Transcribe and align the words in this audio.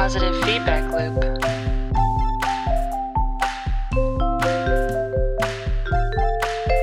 Positive 0.00 0.34
feedback 0.44 0.90
loop. 0.94 1.20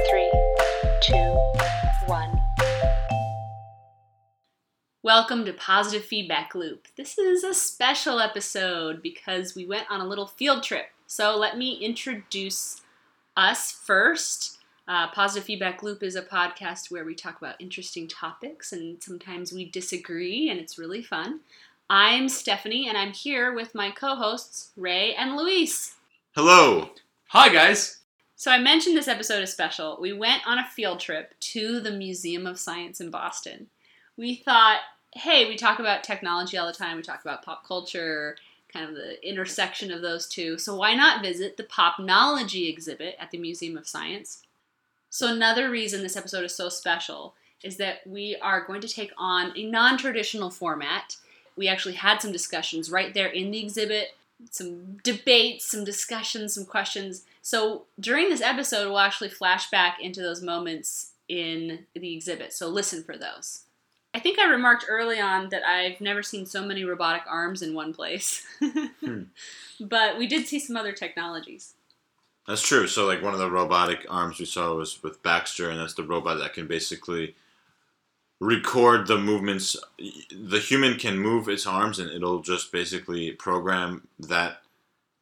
Three, 0.07 0.31
two, 1.01 1.15
one. 2.05 2.39
Welcome 5.01 5.45
to 5.45 5.53
Positive 5.53 6.05
Feedback 6.05 6.53
Loop. 6.53 6.89
This 6.95 7.17
is 7.17 7.43
a 7.43 7.55
special 7.55 8.19
episode 8.19 9.01
because 9.01 9.55
we 9.55 9.65
went 9.65 9.87
on 9.89 9.99
a 9.99 10.07
little 10.07 10.27
field 10.27 10.61
trip. 10.61 10.85
So 11.07 11.35
let 11.35 11.57
me 11.57 11.73
introduce 11.73 12.81
us 13.35 13.71
first. 13.71 14.59
Uh, 14.87 15.07
Positive 15.07 15.43
Feedback 15.43 15.81
Loop 15.81 16.03
is 16.03 16.15
a 16.15 16.21
podcast 16.21 16.91
where 16.91 17.03
we 17.03 17.15
talk 17.15 17.39
about 17.41 17.59
interesting 17.59 18.07
topics 18.07 18.71
and 18.71 19.01
sometimes 19.01 19.51
we 19.51 19.65
disagree 19.65 20.51
and 20.51 20.59
it's 20.59 20.77
really 20.77 21.01
fun. 21.01 21.39
I'm 21.89 22.27
Stephanie 22.27 22.89
and 22.89 22.97
I'm 22.97 23.13
here 23.13 23.53
with 23.53 23.73
my 23.73 23.91
co 23.91 24.15
hosts, 24.15 24.71
Ray 24.75 25.15
and 25.15 25.37
Luis. 25.37 25.95
Hello. 26.35 26.89
Hi, 27.27 27.47
guys. 27.47 27.99
So 28.35 28.51
I 28.51 28.57
mentioned 28.57 28.97
this 28.97 29.07
episode 29.07 29.41
is 29.41 29.53
special. 29.53 29.97
We 30.01 30.11
went 30.11 30.45
on 30.45 30.59
a 30.59 30.67
field 30.67 30.99
trip 30.99 31.33
to 31.39 31.79
the 31.79 31.91
Museum 31.91 32.45
of 32.45 32.59
Science 32.59 32.99
in 32.99 33.09
Boston. 33.09 33.67
We 34.17 34.35
thought, 34.35 34.79
hey, 35.13 35.47
we 35.47 35.55
talk 35.55 35.79
about 35.79 36.03
technology 36.03 36.57
all 36.57 36.67
the 36.67 36.73
time. 36.73 36.97
We 36.97 37.03
talk 37.03 37.21
about 37.21 37.43
pop 37.43 37.65
culture, 37.65 38.35
kind 38.71 38.89
of 38.89 38.93
the 38.93 39.25
intersection 39.25 39.89
of 39.89 40.01
those 40.01 40.27
two. 40.27 40.57
So 40.57 40.75
why 40.75 40.93
not 40.93 41.23
visit 41.23 41.55
the 41.55 41.63
Popnology 41.63 42.69
exhibit 42.69 43.15
at 43.17 43.31
the 43.31 43.37
Museum 43.37 43.77
of 43.77 43.87
Science? 43.87 44.41
So 45.09 45.33
another 45.33 45.69
reason 45.69 46.03
this 46.03 46.17
episode 46.17 46.43
is 46.43 46.53
so 46.53 46.67
special 46.67 47.33
is 47.63 47.77
that 47.77 48.05
we 48.05 48.35
are 48.41 48.65
going 48.67 48.81
to 48.81 48.89
take 48.89 49.13
on 49.17 49.53
a 49.55 49.65
non-traditional 49.65 50.49
format. 50.49 51.15
We 51.57 51.67
actually 51.67 51.95
had 51.95 52.21
some 52.21 52.31
discussions 52.31 52.91
right 52.91 53.13
there 53.13 53.27
in 53.27 53.51
the 53.51 53.59
exhibit, 53.59 54.15
some 54.51 54.97
debates, 55.03 55.69
some 55.69 55.83
discussions, 55.83 56.53
some 56.53 56.65
questions. 56.65 57.23
So 57.41 57.83
during 57.99 58.29
this 58.29 58.41
episode, 58.41 58.87
we'll 58.87 58.99
actually 58.99 59.29
flash 59.29 59.69
back 59.69 59.99
into 60.01 60.21
those 60.21 60.41
moments 60.41 61.11
in 61.27 61.85
the 61.93 62.13
exhibit. 62.13 62.53
So 62.53 62.67
listen 62.67 63.03
for 63.03 63.17
those. 63.17 63.63
I 64.13 64.19
think 64.19 64.39
I 64.39 64.49
remarked 64.49 64.85
early 64.89 65.19
on 65.19 65.49
that 65.49 65.63
I've 65.63 66.01
never 66.01 66.23
seen 66.23 66.45
so 66.45 66.65
many 66.65 66.83
robotic 66.83 67.23
arms 67.27 67.61
in 67.61 67.73
one 67.73 67.93
place. 67.93 68.45
Hmm. 68.99 69.23
But 69.79 70.17
we 70.17 70.25
did 70.25 70.47
see 70.47 70.59
some 70.59 70.75
other 70.75 70.91
technologies. 70.91 71.75
That's 72.47 72.63
true. 72.63 72.87
So, 72.87 73.05
like 73.05 73.21
one 73.21 73.33
of 73.33 73.39
the 73.39 73.51
robotic 73.51 74.07
arms 74.09 74.39
we 74.39 74.45
saw 74.45 74.73
was 74.73 75.03
with 75.03 75.21
Baxter, 75.21 75.69
and 75.69 75.79
that's 75.79 75.93
the 75.93 76.03
robot 76.03 76.39
that 76.39 76.53
can 76.53 76.65
basically 76.65 77.35
record 78.39 79.07
the 79.07 79.17
movements. 79.17 79.75
The 80.31 80.59
human 80.59 80.97
can 80.97 81.17
move 81.17 81.47
its 81.47 81.65
arms, 81.65 81.99
and 81.99 82.11
it'll 82.11 82.41
just 82.41 82.71
basically 82.71 83.31
program 83.31 84.07
that 84.19 84.61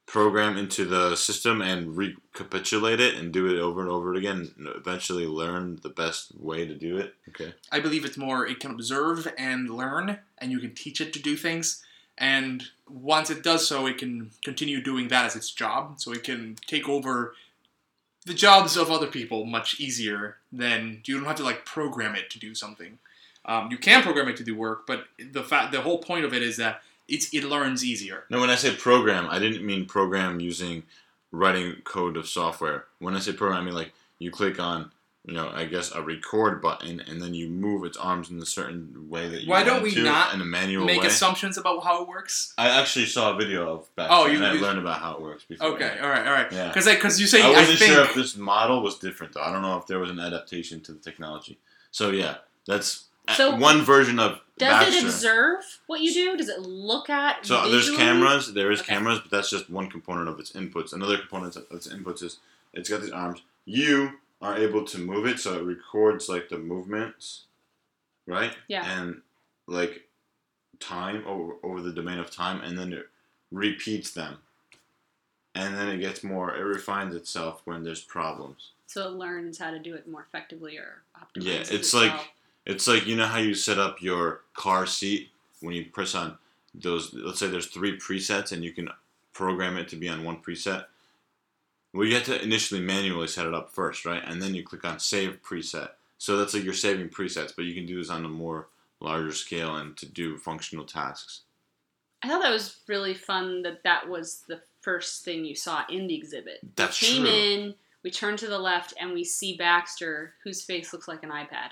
program 0.05 0.55
into 0.55 0.85
the 0.85 1.16
system 1.16 1.61
and 1.61 1.97
recapitulate 1.97 2.99
it 2.99 3.16
and 3.16 3.33
do 3.33 3.47
it 3.47 3.59
over 3.59 3.81
and 3.81 3.89
over 3.89 4.13
again. 4.13 4.52
And 4.57 4.67
eventually, 4.67 5.25
learn 5.25 5.80
the 5.81 5.89
best 5.89 6.39
way 6.39 6.66
to 6.66 6.75
do 6.75 6.97
it. 6.97 7.16
Okay. 7.30 7.53
I 7.72 7.80
believe 7.80 8.05
it's 8.05 8.17
more 8.17 8.45
it 8.45 8.59
can 8.59 8.72
observe 8.72 9.31
and 9.38 9.69
learn, 9.69 10.19
and 10.38 10.52
you 10.52 10.59
can 10.59 10.73
teach 10.73 11.02
it 11.02 11.13
to 11.13 11.22
do 11.22 11.35
things. 11.35 11.83
And 12.17 12.63
once 12.88 13.29
it 13.29 13.44
does 13.44 13.67
so, 13.67 13.88
it 13.88 13.97
can 13.97 14.31
continue 14.44 14.81
doing 14.81 15.09
that 15.09 15.25
as 15.25 15.35
its 15.35 15.52
job. 15.52 16.00
So 16.00 16.13
it 16.13 16.23
can 16.23 16.57
take 16.66 16.88
over 16.88 17.35
the 18.25 18.33
jobs 18.33 18.75
of 18.75 18.89
other 18.89 19.07
people 19.07 19.45
much 19.45 19.79
easier 19.79 20.38
than 20.52 21.02
you 21.05 21.17
don't 21.17 21.27
have 21.27 21.35
to 21.38 21.44
like 21.44 21.66
program 21.66 22.16
it 22.16 22.29
to 22.31 22.39
do 22.39 22.55
something. 22.55 22.97
Um, 23.47 23.69
you 23.71 23.77
can 23.77 24.01
program 24.01 24.27
it 24.27 24.38
to 24.38 24.43
do 24.43 24.55
work, 24.55 24.88
but 24.88 25.05
the 25.31 25.43
fact 25.43 25.71
the 25.71 25.81
whole 25.81 25.99
point 25.99 26.25
of 26.25 26.33
it 26.33 26.41
is 26.41 26.57
that 26.57 26.81
it's 27.07 27.33
it 27.33 27.43
learns 27.43 27.83
easier. 27.85 28.25
No, 28.29 28.39
when 28.39 28.49
I 28.49 28.55
say 28.55 28.73
program, 28.75 29.27
I 29.29 29.39
didn't 29.39 29.65
mean 29.65 29.85
program 29.85 30.39
using 30.39 30.83
writing 31.31 31.75
code 31.83 32.17
of 32.17 32.27
software. 32.27 32.85
When 32.99 33.16
I 33.16 33.19
say 33.19 33.33
program, 33.33 33.61
I 33.61 33.66
mean 33.66 33.75
like 33.75 33.94
you 34.19 34.31
click 34.31 34.59
on, 34.59 34.89
you 35.25 35.34
know, 35.34 35.50
I 35.53 35.66
guess 35.66 35.91
a 35.91 36.01
record 36.01 36.61
button, 36.61 37.01
and 37.01 37.22
then 37.22 37.34
you 37.35 37.47
move 37.50 37.84
its 37.84 37.97
arms 37.97 38.31
in 38.31 38.39
a 38.41 38.45
certain 38.45 39.09
way 39.09 39.28
that 39.28 39.41
you 39.44 39.50
Why 39.50 39.63
don't 39.63 39.73
want 39.81 39.84
we 39.84 39.91
to 39.95 40.03
not 40.03 40.34
in 40.34 40.41
a 40.41 40.45
manual 40.45 40.85
Make 40.85 41.01
way. 41.01 41.07
assumptions 41.07 41.57
about 41.57 41.84
how 41.84 42.01
it 42.01 42.07
works. 42.07 42.53
I 42.57 42.69
actually 42.79 43.05
saw 43.07 43.34
a 43.34 43.35
video 43.38 43.72
of 43.75 43.95
Baxter, 43.95 44.13
Oh, 44.16 44.25
you- 44.28 44.38
and 44.38 44.45
I 44.45 44.53
you- 44.53 44.61
learned 44.61 44.79
about 44.79 45.00
how 45.01 45.16
it 45.16 45.22
works 45.22 45.44
before. 45.44 45.67
Okay, 45.75 46.00
all 46.01 46.09
right, 46.09 46.25
all 46.25 46.34
right. 46.34 46.51
Yeah. 46.51 46.69
Because 46.69 46.85
because 46.88 47.19
you 47.19 47.28
say 47.28 47.41
I 47.41 47.47
I, 47.50 47.51
wasn't 47.51 47.79
think 47.79 47.91
sure 47.94 48.03
if 48.05 48.16
this 48.16 48.35
model 48.38 48.81
was 48.81 48.97
different 48.97 49.34
though. 49.34 49.41
I 49.41 49.51
don't 49.51 49.61
know 49.61 49.78
if 49.78 49.85
there 49.85 50.00
was 50.00 50.09
an 50.09 50.19
adaptation 50.19 50.79
to 50.81 50.91
the 50.94 51.00
technology. 51.00 51.59
So 51.91 52.09
yeah, 52.11 52.38
that's 52.66 53.05
So, 53.36 53.56
one 53.58 53.81
version 53.84 54.19
of 54.19 54.40
Does 54.58 54.69
Baxter. 54.69 54.97
it 54.97 55.03
observe 55.03 55.63
what 55.88 56.02
you 56.02 56.13
do? 56.13 56.38
Does 56.38 56.50
it 56.50 56.59
look 56.62 57.09
at? 57.09 57.46
So 57.46 57.58
uh, 57.58 57.68
there's 57.69 57.90
cameras. 57.96 58.53
There 58.53 58.72
is 58.72 58.81
Okay. 58.81 58.94
cameras, 58.94 59.19
but 59.19 59.31
that's 59.31 59.50
just 59.50 59.69
one 59.69 59.90
component 59.90 60.28
of 60.30 60.40
its 60.40 60.52
inputs. 60.52 60.94
Another 60.94 61.18
component 61.18 61.56
of 61.56 61.66
its 61.72 61.88
inputs 61.88 62.22
is 62.24 62.38
it's 62.74 62.90
got 62.90 63.02
these 63.02 63.12
arms. 63.12 63.41
You 63.66 64.19
are 64.41 64.58
able 64.58 64.84
to 64.85 64.97
move 65.00 65.25
it, 65.25 65.40
so 65.40 65.56
it 65.56 65.64
records 65.64 66.30
like 66.30 66.50
the 66.50 66.58
movements, 66.58 67.44
right? 68.28 68.56
Yeah. 68.68 68.85
And 69.00 69.22
like 69.68 70.03
time 70.80 71.24
over 71.25 71.53
over 71.64 71.81
the 71.81 71.91
domain 71.94 72.19
of 72.19 72.30
time, 72.31 72.62
and 72.62 72.78
then 72.78 72.94
it 72.94 73.08
repeats 73.52 74.12
them, 74.12 74.38
and 75.56 75.75
then 75.75 75.88
it 75.88 76.00
gets 76.00 76.24
more. 76.24 76.56
It 76.56 76.62
refines 76.62 77.16
itself 77.16 77.62
when 77.66 77.84
there's 77.84 78.02
problems. 78.02 78.72
So 78.88 79.08
it 79.08 79.14
learns 79.14 79.58
how 79.58 79.72
to 79.72 79.80
do 79.80 79.96
it 79.96 80.08
more 80.08 80.22
effectively 80.22 80.78
or 80.78 81.02
optimize. 81.18 81.44
Yeah, 81.44 81.75
it's 81.75 81.94
like 81.94 82.34
it's 82.66 82.88
like 82.88 83.06
you 83.06 83.16
know 83.16 83.26
how 83.28 83.38
you 83.40 83.53
set 83.53 83.80
up 83.80 84.02
your 84.02 84.42
car 84.53 84.86
seat 84.86 85.30
when 85.62 85.76
you 85.76 85.86
press 85.86 86.16
on 86.16 86.38
those. 86.74 87.14
Let's 87.14 87.40
say 87.40 87.48
there's 87.48 87.68
three 87.68 87.98
presets 87.98 88.52
and 88.52 88.64
you 88.64 88.72
can 88.72 88.90
program 89.34 89.78
it 89.78 89.88
to 89.90 89.96
be 89.96 90.09
on 90.09 90.24
one 90.24 90.38
preset. 90.38 90.86
Well, 91.94 92.06
you 92.06 92.16
have 92.16 92.26
to 92.26 92.42
initially 92.44 92.81
manually 92.81 93.28
set 93.28 93.46
it 93.46 93.53
up 93.53 93.72
first, 93.74 94.06
right? 94.06 94.22
And 94.26 94.42
then 94.42 94.53
you 94.53 94.64
click 94.64 94.84
on 94.84 95.00
Save 95.00 95.42
Preset. 95.42 95.92
So 96.18 96.38
that's 96.38 96.53
like 96.53 96.64
you're 96.64 96.74
saving 96.74 97.09
presets, 97.09 97.53
but 97.56 97.66
you 97.66 97.74
can 97.74 97.86
do 97.86 97.98
this 97.98 98.09
on 98.09 98.26
a 98.26 98.30
more 98.30 98.68
larger 99.00 99.32
scale 99.32 99.76
and 99.78 99.96
to 99.97 100.06
do 100.06 100.38
functional 100.38 100.84
tasks. 100.86 101.42
I 102.22 102.28
thought 102.28 102.42
that 102.42 102.52
was 102.52 102.78
really 102.88 103.14
fun 103.14 103.62
that 103.62 103.84
that 103.84 104.09
was 104.09 104.44
the 104.47 104.59
first 104.82 105.24
thing 105.24 105.46
you 105.46 105.56
saw 105.56 105.84
in 105.90 106.08
the 106.08 106.16
exhibit. 106.16 106.59
That's 106.76 107.02
We 107.02 107.08
came 107.08 107.22
true. 107.24 107.32
in, 107.32 107.76
we 108.03 108.12
turn 108.12 108.36
to 108.38 108.47
the 108.47 108.58
left, 108.59 108.94
and 109.00 109.14
we 109.14 109.24
see 109.24 109.56
Baxter, 109.56 110.34
whose 110.44 110.64
face 110.64 110.92
looks 110.92 111.08
like 111.08 111.24
an 111.24 111.30
iPad. 111.30 111.70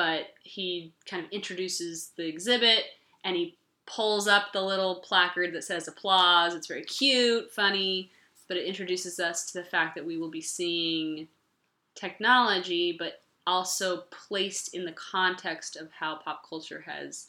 But 0.00 0.28
he 0.42 0.94
kind 1.04 1.22
of 1.22 1.30
introduces 1.30 2.12
the 2.16 2.26
exhibit 2.26 2.84
and 3.22 3.36
he 3.36 3.58
pulls 3.84 4.26
up 4.26 4.50
the 4.50 4.62
little 4.62 4.94
placard 5.00 5.52
that 5.52 5.62
says 5.62 5.88
applause. 5.88 6.54
It's 6.54 6.68
very 6.68 6.84
cute, 6.84 7.52
funny, 7.52 8.10
but 8.48 8.56
it 8.56 8.64
introduces 8.64 9.20
us 9.20 9.52
to 9.52 9.58
the 9.58 9.64
fact 9.64 9.94
that 9.94 10.06
we 10.06 10.16
will 10.16 10.30
be 10.30 10.40
seeing 10.40 11.28
technology, 11.94 12.96
but 12.98 13.20
also 13.46 14.04
placed 14.26 14.72
in 14.74 14.86
the 14.86 14.92
context 14.92 15.76
of 15.76 15.90
how 15.92 16.16
pop 16.16 16.48
culture 16.48 16.82
has 16.86 17.26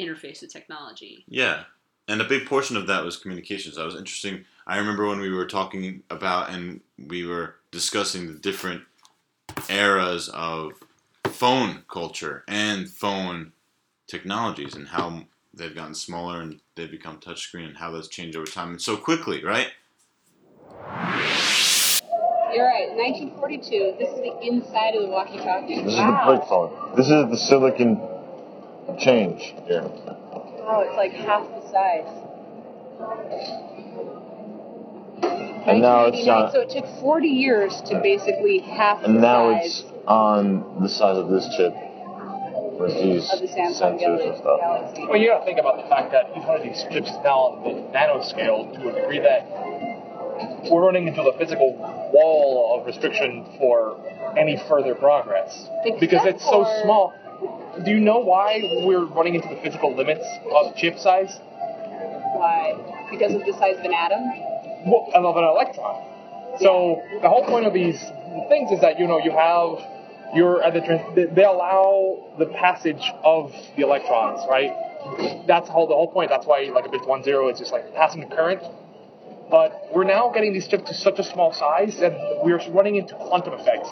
interfaced 0.00 0.40
with 0.40 0.50
technology. 0.50 1.22
Yeah. 1.28 1.64
And 2.08 2.22
a 2.22 2.24
big 2.24 2.46
portion 2.46 2.78
of 2.78 2.86
that 2.86 3.04
was 3.04 3.18
communications. 3.18 3.76
That 3.76 3.84
was 3.84 3.94
interesting. 3.94 4.46
I 4.66 4.78
remember 4.78 5.06
when 5.06 5.20
we 5.20 5.34
were 5.34 5.46
talking 5.46 6.02
about 6.08 6.48
and 6.48 6.80
we 6.96 7.26
were 7.26 7.56
discussing 7.72 8.26
the 8.26 8.38
different 8.38 8.84
eras 9.68 10.30
of 10.30 10.72
phone 11.36 11.84
culture 11.86 12.42
and 12.48 12.88
phone 12.88 13.52
technologies 14.06 14.74
and 14.74 14.88
how 14.88 15.24
they've 15.52 15.74
gotten 15.74 15.94
smaller 15.94 16.40
and 16.40 16.60
they've 16.76 16.90
become 16.90 17.18
touchscreen 17.20 17.66
and 17.66 17.76
how 17.76 17.90
that's 17.90 18.08
changed 18.08 18.36
over 18.38 18.46
time 18.46 18.70
and 18.70 18.80
so 18.80 18.96
quickly, 18.96 19.44
right? 19.44 19.68
You're 22.54 22.64
right. 22.64 22.88
1942. 22.96 23.96
This 23.98 24.08
is 24.08 24.16
the 24.16 24.40
inside 24.40 24.94
of 24.94 25.02
the 25.02 25.08
walkie-talkie. 25.08 25.74
This 25.82 25.92
is 25.92 25.98
the 25.98 26.22
brick 26.24 26.44
phone. 26.48 26.96
This 26.96 27.06
is 27.06 27.28
the 27.28 27.36
silicon 27.36 28.00
change 28.98 29.52
here. 29.66 29.84
Oh, 29.84 30.84
it's 30.86 30.96
like 30.96 31.12
half 31.12 31.46
the 31.48 31.60
size. 31.70 32.22
And 35.68 35.82
now 35.82 36.06
it's 36.06 36.26
uh, 36.26 36.32
1989, 36.32 36.42
on, 36.44 36.52
So 36.52 36.60
it 36.62 36.70
took 36.70 37.00
40 37.00 37.28
years 37.28 37.82
to 37.90 38.00
basically 38.00 38.60
half 38.60 39.00
the 39.02 39.08
and 39.08 39.20
now 39.20 39.52
size 39.52 39.80
it's 39.82 39.95
on 40.06 40.82
the 40.82 40.88
size 40.88 41.16
of 41.16 41.28
this 41.28 41.48
chip 41.56 41.74
with 42.78 42.92
these 42.94 43.28
the 43.28 43.48
sensors 43.48 44.22
and 44.22 44.36
stuff. 44.36 44.60
Galaxy. 44.60 45.06
Well, 45.06 45.16
you 45.16 45.28
got 45.28 45.40
to 45.40 45.44
think 45.44 45.58
about 45.58 45.82
the 45.82 45.88
fact 45.88 46.12
that 46.12 46.30
each 46.30 46.46
one 46.46 46.60
of 46.60 46.62
these 46.62 46.84
chips 46.92 47.08
is 47.08 47.18
now 47.24 47.56
on 47.56 47.64
the 47.64 47.72
nanoscale 47.96 48.72
to 48.74 48.88
a 48.88 48.92
degree 49.00 49.20
that 49.20 49.48
we're 50.70 50.84
running 50.84 51.08
into 51.08 51.22
the 51.22 51.32
physical 51.38 51.72
wall 52.12 52.78
of 52.78 52.86
restriction 52.86 53.46
for 53.58 53.96
any 54.36 54.60
further 54.68 54.94
progress. 54.94 55.68
because 56.00 56.26
it's 56.26 56.44
so 56.44 56.64
small. 56.82 57.14
Do 57.84 57.90
you 57.90 58.00
know 58.00 58.20
why 58.20 58.60
we're 58.84 59.04
running 59.04 59.34
into 59.34 59.48
the 59.48 59.60
physical 59.62 59.94
limits 59.94 60.24
of 60.52 60.76
chip 60.76 60.98
size? 60.98 61.38
Why? 62.36 63.08
Because 63.10 63.34
of 63.34 63.44
the 63.44 63.52
size 63.52 63.78
of 63.78 63.84
an 63.84 63.92
atom? 63.92 64.20
Well, 64.86 65.08
of 65.14 65.36
an 65.36 65.44
electron. 65.44 66.04
So 66.60 67.02
the 67.22 67.28
whole 67.28 67.44
point 67.44 67.66
of 67.66 67.74
these 67.74 67.98
things 68.48 68.70
is 68.72 68.80
that 68.80 68.98
you 68.98 69.06
know 69.06 69.18
you 69.18 69.30
have 69.30 69.95
you're 70.34 70.62
at 70.62 70.74
the 70.74 70.80
trans- 70.80 71.34
they- 71.34 71.44
allow 71.44 72.34
the 72.38 72.46
passage 72.46 73.12
of 73.24 73.52
the 73.76 73.82
electrons, 73.82 74.44
right? 74.48 74.72
that's 75.46 75.68
the 75.68 75.72
whole 75.72 76.10
point. 76.12 76.30
That's 76.30 76.46
why 76.46 76.68
like 76.74 76.86
a 76.86 76.88
bit 76.88 77.06
one 77.06 77.22
zero 77.22 77.48
is 77.48 77.58
just 77.58 77.72
like 77.72 77.94
passing 77.94 78.20
the 78.28 78.34
current. 78.34 78.62
But 79.50 79.88
we're 79.94 80.04
now 80.04 80.30
getting 80.30 80.52
these 80.52 80.66
chips 80.66 80.88
to 80.88 80.94
such 80.94 81.18
a 81.18 81.24
small 81.24 81.52
size 81.52 81.98
that 81.98 82.12
we're 82.42 82.58
running 82.70 82.96
into 82.96 83.14
quantum 83.14 83.54
effects. 83.54 83.90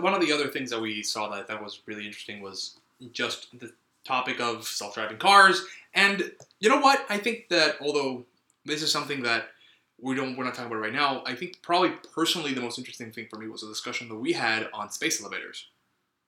One 0.00 0.14
of 0.14 0.20
the 0.20 0.32
other 0.32 0.48
things 0.48 0.70
that 0.70 0.80
we 0.80 1.02
saw 1.02 1.28
that 1.28 1.46
thought 1.46 1.62
was 1.62 1.80
really 1.86 2.06
interesting 2.06 2.40
was 2.40 2.80
just 3.12 3.58
the 3.58 3.72
topic 4.04 4.40
of 4.40 4.66
self-driving 4.66 5.18
cars. 5.18 5.64
And 5.94 6.32
you 6.58 6.68
know 6.68 6.80
what? 6.80 7.04
I 7.08 7.18
think 7.18 7.48
that 7.50 7.76
although 7.80 8.24
this 8.64 8.82
is 8.82 8.90
something 8.90 9.22
that 9.22 9.48
we 10.02 10.14
don't 10.16 10.36
we're 10.36 10.44
not 10.44 10.54
talking 10.54 10.70
about 10.70 10.82
right 10.82 10.92
now, 10.92 11.22
I 11.24 11.34
think 11.34 11.62
probably 11.62 11.92
personally 12.12 12.52
the 12.52 12.60
most 12.60 12.78
interesting 12.78 13.12
thing 13.12 13.28
for 13.30 13.38
me 13.38 13.48
was 13.48 13.62
a 13.62 13.68
discussion 13.68 14.08
that 14.08 14.16
we 14.16 14.32
had 14.32 14.68
on 14.74 14.90
space 14.90 15.22
elevators. 15.22 15.68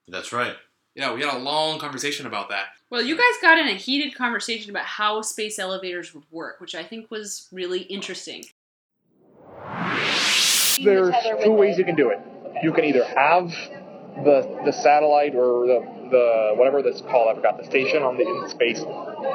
That's 0.09 0.33
right. 0.33 0.55
Yeah, 0.95 1.13
we 1.13 1.23
had 1.23 1.35
a 1.35 1.39
long 1.39 1.81
conversation 1.81 2.27
about 2.27 2.49
that. 2.51 2.67
Well, 2.89 3.03
you 3.03 3.17
guys 3.17 3.43
got 3.43 3.59
in 3.59 3.67
a 3.67 3.75
heated 3.75 4.15
conversation 4.15 4.71
about 4.71 4.85
how 4.85 5.23
space 5.23 5.59
elevators 5.59 6.15
would 6.15 6.25
work, 6.31 6.61
which 6.61 6.77
I 6.77 6.85
think 6.85 7.11
was 7.11 7.49
really 7.51 7.81
interesting. 7.81 8.45
There's 10.83 11.15
two 11.43 11.53
ways 11.53 11.79
you 11.79 11.85
can 11.85 11.97
do 11.97 12.11
it. 12.11 12.21
You 12.63 12.73
can 12.73 12.85
either 12.85 13.05
have 13.05 13.53
the 14.23 14.63
the 14.65 14.73
satellite 14.73 15.35
or 15.35 15.67
the 15.67 15.81
the 16.11 16.53
whatever 16.57 16.83
that's 16.83 17.01
called, 17.03 17.29
I 17.31 17.35
forgot 17.35 17.59
the 17.59 17.65
station 17.65 18.03
on 18.03 18.17
the 18.17 18.27
in 18.27 18.49
space, 18.49 18.81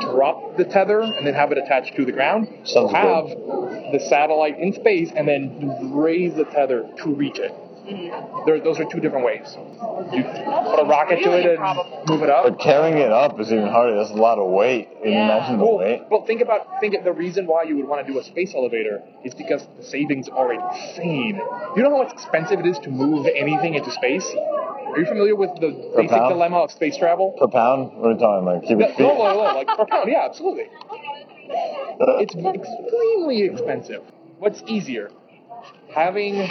drop 0.01 0.55
the 0.57 0.65
tether 0.65 1.01
and 1.01 1.25
then 1.25 1.33
have 1.33 1.51
it 1.51 1.57
attached 1.57 1.95
to 1.95 2.05
the 2.05 2.11
ground. 2.11 2.47
Sounds 2.63 2.91
or 2.91 2.95
have 2.95 3.27
the 3.91 3.99
satellite 4.09 4.59
in 4.59 4.73
space 4.73 5.11
and 5.15 5.27
then 5.27 5.91
raise 5.93 6.35
the 6.35 6.45
tether 6.45 6.89
to 7.03 7.09
reach 7.13 7.39
it. 7.39 7.53
There, 8.45 8.59
those 8.62 8.80
are 8.80 8.86
two 8.86 9.00
different 9.00 9.25
ways. 9.25 9.56
You 10.13 10.24
put 10.24 10.80
a 10.80 10.86
rocket 10.88 11.24
to 11.24 11.31
it 11.38 11.59
and 11.59 12.07
move 12.07 12.24
it 12.24 12.30
up. 12.30 12.44
But 12.45 12.59
carrying 12.59 12.97
it 12.97 13.12
up 13.12 13.39
is 13.39 13.51
even 13.51 13.68
harder. 13.68 13.95
That's 13.97 14.12
a 14.12 14.15
lot 14.15 14.38
of 14.39 14.50
weight. 14.51 14.89
Can 15.01 15.12
you 15.12 15.19
imagine 15.19 15.57
the 15.57 15.63
Well, 15.65 15.77
weight? 15.77 16.01
well, 16.09 16.25
think 16.25 16.41
about 16.41 16.68
think 16.80 16.94
of 16.95 17.03
the 17.03 17.12
reason 17.13 17.47
why 17.47 17.63
you 17.63 17.75
would 17.77 17.88
want 17.88 18.06
to 18.06 18.12
do 18.12 18.19
a 18.19 18.24
space 18.24 18.53
elevator 18.56 19.01
is 19.24 19.33
because 19.33 19.68
the 19.77 19.83
savings 19.83 20.30
are 20.30 20.53
insane. 20.53 21.39
You 21.75 21.83
know 21.83 21.91
how 21.91 22.03
much 22.03 22.13
expensive 22.13 22.59
it 22.59 22.65
is 22.65 22.80
to 22.80 22.89
move 22.89 23.27
anything 23.36 23.75
into 23.75 23.91
space. 23.91 24.25
Are 24.25 24.97
you 25.00 25.06
familiar 25.06 25.36
with 25.36 25.51
the 25.59 25.91
basic 25.95 26.09
pound? 26.09 26.33
dilemma 26.33 26.57
of 26.63 26.71
space 26.71 26.97
travel? 26.97 27.36
Per 27.39 27.47
pound? 27.47 27.94
What 27.97 28.07
are 28.09 28.13
we 28.13 28.19
talking 28.19 28.45
like 28.45 28.62
No, 28.63 28.68
cubic 28.68 28.89
feet? 28.95 29.00
no, 29.00 29.13
no, 29.18 29.33
no, 29.33 29.53
like 29.56 29.68
per 29.75 29.86
pound. 29.86 30.09
Yeah, 30.12 30.25
absolutely. 30.25 30.65
It's 31.47 32.36
extremely 32.36 33.41
expensive. 33.44 34.03
What's 34.39 34.63
easier, 34.68 35.12
having 35.94 36.50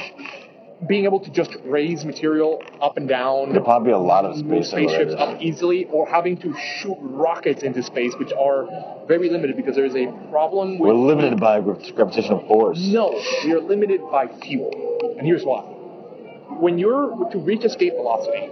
being 0.86 1.04
able 1.04 1.20
to 1.20 1.30
just 1.30 1.56
raise 1.64 2.04
material 2.04 2.62
up 2.80 2.96
and 2.96 3.08
down, 3.08 3.50
There'd 3.52 3.64
probably 3.64 3.88
be 3.88 3.92
a 3.92 3.98
lot 3.98 4.24
of 4.24 4.36
move 4.44 4.64
space 4.64 4.88
spaceships 4.88 5.14
up 5.18 5.40
easily, 5.42 5.86
or 5.86 6.06
having 6.08 6.36
to 6.38 6.54
shoot 6.56 6.96
rockets 7.00 7.62
into 7.62 7.82
space, 7.82 8.14
which 8.18 8.32
are 8.32 9.04
very 9.08 9.28
limited 9.28 9.56
because 9.56 9.74
there 9.74 9.86
is 9.86 9.96
a 9.96 10.06
problem 10.30 10.78
with. 10.78 10.88
We're 10.88 10.94
limited 10.94 11.40
by 11.40 11.60
gra- 11.60 11.78
gravitational 11.94 12.46
force. 12.46 12.78
No, 12.80 13.20
we 13.44 13.52
are 13.52 13.60
limited 13.60 14.02
by 14.10 14.28
fuel, 14.40 15.14
and 15.18 15.26
here's 15.26 15.42
why. 15.42 15.62
When 15.62 16.78
you're 16.78 17.28
to 17.32 17.38
reach 17.38 17.64
escape 17.64 17.94
velocity, 17.94 18.48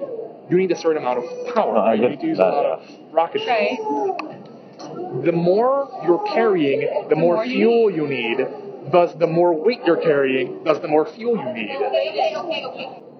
you 0.50 0.56
need 0.56 0.72
a 0.72 0.76
certain 0.76 1.02
amount 1.02 1.24
of 1.24 1.54
power. 1.54 1.74
No, 1.74 1.80
right? 1.80 2.00
You 2.00 2.08
need 2.08 2.20
to 2.20 2.26
use 2.26 2.38
that, 2.38 2.48
a 2.48 2.56
lot 2.56 2.66
of 2.80 3.12
rocket 3.12 3.42
fuel. 3.42 5.22
The 5.24 5.32
more 5.32 5.88
you're 6.04 6.24
carrying, 6.34 7.08
the, 7.08 7.16
more, 7.16 7.36
more 7.36 7.44
you 7.44 7.56
fuel 7.56 7.90
you 7.90 8.06
need. 8.08 8.65
Thus, 8.90 9.14
the 9.14 9.26
more 9.26 9.54
weight 9.54 9.80
you're 9.84 10.00
carrying, 10.00 10.62
thus 10.64 10.78
the 10.80 10.88
more 10.88 11.06
fuel 11.06 11.36
you 11.36 11.52
need. 11.52 11.68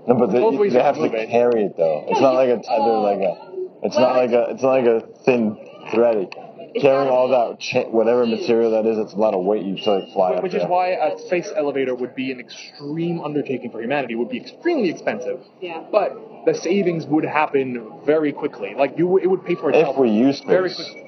No, 0.08 0.14
but 0.14 0.26
they, 0.30 0.38
Both 0.40 0.58
ways 0.60 0.72
they 0.72 0.82
have 0.82 0.94
to 0.94 1.00
move 1.02 1.14
it. 1.14 1.28
carry 1.30 1.64
it 1.64 1.76
though. 1.76 2.04
It's 2.08 2.20
not 2.20 2.34
like 2.34 2.48
a 2.48 2.58
tether, 2.62 2.98
like 2.98 3.18
a. 3.20 3.36
It's 3.82 3.98
not 3.98 4.16
like 4.16 4.30
a. 4.30 4.50
It's 4.50 4.62
not 4.62 4.70
like 4.70 4.86
a 4.86 5.00
thin 5.24 5.56
thread. 5.92 6.34
Carrying 6.80 7.08
all 7.08 7.28
that 7.28 7.58
cha- 7.58 7.88
whatever 7.88 8.26
material 8.26 8.70
that 8.72 8.84
is, 8.86 8.98
it's 8.98 9.14
a 9.14 9.16
lot 9.16 9.32
of 9.34 9.42
weight. 9.44 9.64
You 9.64 9.78
should 9.78 9.90
like 9.90 10.12
fly 10.12 10.34
up 10.34 10.42
Which 10.42 10.52
is 10.52 10.60
there. 10.60 10.68
why 10.68 10.88
a 10.90 11.18
space 11.18 11.50
elevator 11.56 11.94
would 11.94 12.14
be 12.14 12.30
an 12.32 12.38
extreme 12.38 13.20
undertaking 13.22 13.70
for 13.70 13.80
humanity. 13.80 14.12
It 14.12 14.16
would 14.18 14.28
be 14.28 14.38
extremely 14.38 14.90
expensive. 14.90 15.40
Yeah. 15.60 15.84
But 15.90 16.44
the 16.44 16.54
savings 16.54 17.06
would 17.06 17.24
happen 17.24 17.90
very 18.04 18.32
quickly. 18.32 18.74
Like 18.76 18.98
you, 18.98 19.16
it 19.16 19.26
would 19.26 19.44
pay 19.46 19.54
for 19.54 19.70
itself 19.70 19.96
If 19.96 20.00
we 20.00 20.10
use 20.10 20.40
very 20.46 20.72
quickly. 20.74 21.05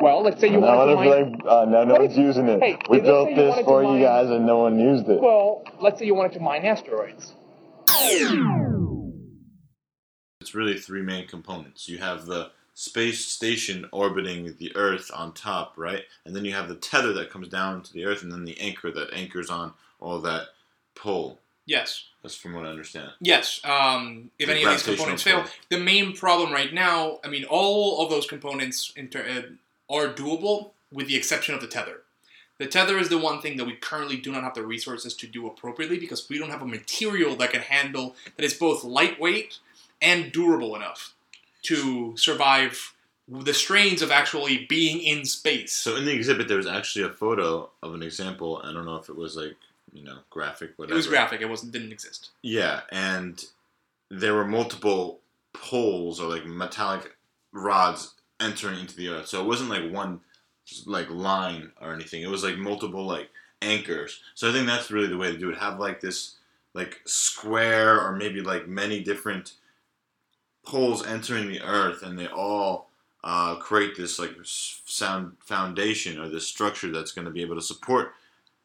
Well, 0.00 0.22
let's 0.22 0.40
say 0.40 0.48
you 0.48 0.60
Now 0.60 0.76
wanted 0.76 0.90
to 0.92 0.96
what 0.96 1.06
if 1.06 1.26
mine. 1.26 1.32
like 1.32 1.42
uh, 1.46 1.64
now 1.64 1.84
no 1.84 1.92
What 1.92 2.00
one's 2.02 2.12
if- 2.12 2.18
using 2.18 2.48
it? 2.48 2.60
hey, 2.60 2.78
we 2.90 3.00
built 3.00 3.28
say 3.28 3.30
you 3.30 3.36
this 3.36 3.50
wanted 3.50 3.64
for 3.64 3.82
you 3.96 4.00
guys 4.04 4.30
and 4.30 4.46
no 4.46 4.58
one 4.58 4.78
used 4.78 5.08
it. 5.08 5.20
Well, 5.20 5.62
let's 5.80 5.98
say 5.98 6.06
you 6.06 6.14
wanted 6.14 6.32
to 6.34 6.40
mine 6.40 6.64
asteroids. 6.64 7.32
It's 10.40 10.54
really 10.54 10.78
three 10.78 11.02
main 11.02 11.26
components. 11.26 11.88
You 11.88 11.98
have 11.98 12.26
the 12.26 12.50
space 12.74 13.24
station 13.24 13.88
orbiting 13.90 14.54
the 14.58 14.74
Earth 14.76 15.10
on 15.14 15.32
top, 15.32 15.72
right? 15.76 16.04
And 16.24 16.36
then 16.36 16.44
you 16.44 16.52
have 16.52 16.68
the 16.68 16.74
tether 16.76 17.12
that 17.14 17.30
comes 17.30 17.48
down 17.48 17.82
to 17.82 17.92
the 17.92 18.04
Earth, 18.04 18.22
and 18.22 18.30
then 18.30 18.44
the 18.44 18.60
anchor 18.60 18.90
that 18.90 19.12
anchors 19.12 19.50
on 19.50 19.72
all 19.98 20.20
that 20.20 20.48
pole. 20.94 21.40
Yes. 21.64 22.04
That's 22.22 22.36
from 22.36 22.52
what 22.54 22.64
I 22.64 22.68
understand. 22.68 23.10
Yes. 23.20 23.60
Um, 23.64 24.30
if 24.38 24.46
The 24.46 24.52
any 24.52 24.64
of 24.64 24.70
these 24.70 24.82
components 24.84 25.22
fail, 25.22 25.44
the 25.70 25.78
main 25.80 26.14
problem 26.14 26.52
right 26.52 26.72
now, 26.72 27.18
I 27.24 27.28
mean, 27.28 27.44
all 27.44 28.04
of 28.04 28.10
those 28.10 28.26
components 28.26 28.92
inter- 28.94 29.24
uh, 29.28 29.42
are 29.88 30.08
doable 30.08 30.70
with 30.92 31.06
the 31.06 31.16
exception 31.16 31.54
of 31.54 31.60
the 31.60 31.66
tether. 31.66 32.02
The 32.58 32.66
tether 32.66 32.96
is 32.98 33.10
the 33.10 33.18
one 33.18 33.40
thing 33.40 33.56
that 33.58 33.66
we 33.66 33.74
currently 33.74 34.16
do 34.16 34.32
not 34.32 34.42
have 34.42 34.54
the 34.54 34.64
resources 34.64 35.14
to 35.16 35.26
do 35.26 35.46
appropriately 35.46 35.98
because 35.98 36.28
we 36.28 36.38
don't 36.38 36.50
have 36.50 36.62
a 36.62 36.66
material 36.66 37.36
that 37.36 37.50
can 37.50 37.60
handle 37.60 38.16
that 38.36 38.44
is 38.44 38.54
both 38.54 38.82
lightweight 38.82 39.58
and 40.00 40.32
durable 40.32 40.74
enough 40.74 41.14
to 41.62 42.16
survive 42.16 42.94
the 43.28 43.52
strains 43.52 44.02
of 44.02 44.10
actually 44.10 44.64
being 44.66 45.00
in 45.00 45.24
space. 45.24 45.72
So 45.72 45.96
in 45.96 46.04
the 46.04 46.14
exhibit, 46.14 46.48
there 46.48 46.56
was 46.56 46.66
actually 46.66 47.04
a 47.04 47.10
photo 47.10 47.68
of 47.82 47.92
an 47.92 48.02
example. 48.02 48.62
I 48.64 48.72
don't 48.72 48.86
know 48.86 48.96
if 48.96 49.08
it 49.08 49.16
was 49.16 49.36
like 49.36 49.56
you 49.92 50.04
know 50.04 50.18
graphic, 50.30 50.72
whatever. 50.76 50.94
it 50.94 50.96
was 50.96 51.06
graphic. 51.08 51.40
It 51.40 51.48
wasn't 51.48 51.72
didn't 51.72 51.92
exist. 51.92 52.30
Yeah, 52.42 52.82
and 52.90 53.44
there 54.10 54.34
were 54.34 54.46
multiple 54.46 55.20
poles 55.52 56.20
or 56.20 56.28
like 56.28 56.46
metallic 56.46 57.16
rods 57.52 58.12
entering 58.40 58.80
into 58.80 58.96
the 58.96 59.08
earth. 59.08 59.28
So 59.28 59.40
it 59.42 59.46
wasn't 59.46 59.70
like 59.70 59.90
one 59.90 60.20
like 60.84 61.10
line 61.10 61.72
or 61.80 61.94
anything. 61.94 62.22
It 62.22 62.30
was 62.30 62.44
like 62.44 62.56
multiple 62.56 63.06
like 63.06 63.30
anchors. 63.62 64.20
So 64.34 64.48
I 64.48 64.52
think 64.52 64.66
that's 64.66 64.90
really 64.90 65.08
the 65.08 65.16
way 65.16 65.32
to 65.32 65.38
do 65.38 65.50
it. 65.50 65.58
Have 65.58 65.78
like 65.78 66.00
this 66.00 66.36
like 66.74 67.00
square 67.04 68.00
or 68.00 68.16
maybe 68.16 68.40
like 68.40 68.68
many 68.68 69.02
different 69.02 69.54
poles 70.64 71.06
entering 71.06 71.48
the 71.48 71.62
earth, 71.62 72.02
and 72.02 72.18
they 72.18 72.26
all 72.26 72.90
uh, 73.24 73.54
create 73.56 73.96
this 73.96 74.18
like 74.18 74.32
sound 74.42 75.32
foundation 75.40 76.18
or 76.18 76.28
this 76.28 76.46
structure 76.46 76.90
that's 76.92 77.12
going 77.12 77.24
to 77.24 77.30
be 77.30 77.42
able 77.42 77.54
to 77.54 77.62
support. 77.62 78.12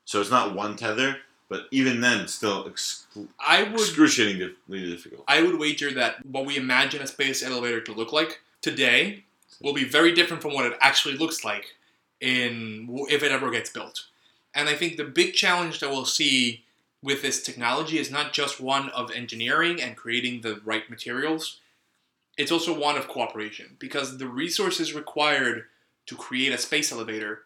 So 0.05 0.19
it's 0.19 0.31
not 0.31 0.55
one 0.55 0.75
tether, 0.75 1.17
but 1.47 1.67
even 1.71 2.01
then, 2.01 2.27
still 2.27 2.65
ex- 2.67 3.07
I 3.39 3.63
would 3.63 3.73
excruciatingly 3.73 4.55
difficult. 4.69 5.23
I 5.27 5.41
would 5.41 5.57
wager 5.57 5.93
that 5.93 6.25
what 6.25 6.45
we 6.45 6.57
imagine 6.57 7.01
a 7.01 7.07
space 7.07 7.43
elevator 7.43 7.81
to 7.81 7.93
look 7.93 8.11
like 8.11 8.41
today 8.61 9.23
will 9.61 9.73
be 9.73 9.83
very 9.83 10.13
different 10.13 10.41
from 10.41 10.53
what 10.53 10.65
it 10.65 10.77
actually 10.81 11.17
looks 11.17 11.43
like 11.43 11.75
in 12.19 12.87
if 13.09 13.23
it 13.23 13.31
ever 13.31 13.51
gets 13.51 13.69
built. 13.69 14.05
And 14.53 14.69
I 14.69 14.75
think 14.75 14.97
the 14.97 15.03
big 15.03 15.33
challenge 15.33 15.79
that 15.79 15.89
we'll 15.89 16.05
see 16.05 16.63
with 17.03 17.21
this 17.21 17.41
technology 17.41 17.97
is 17.97 18.11
not 18.11 18.33
just 18.33 18.59
one 18.59 18.89
of 18.89 19.11
engineering 19.11 19.81
and 19.81 19.97
creating 19.97 20.41
the 20.41 20.61
right 20.63 20.89
materials. 20.89 21.59
It's 22.37 22.51
also 22.51 22.77
one 22.77 22.97
of 22.97 23.07
cooperation 23.07 23.75
because 23.79 24.17
the 24.17 24.27
resources 24.27 24.93
required 24.93 25.65
to 26.05 26.15
create 26.15 26.53
a 26.53 26.57
space 26.57 26.91
elevator 26.91 27.43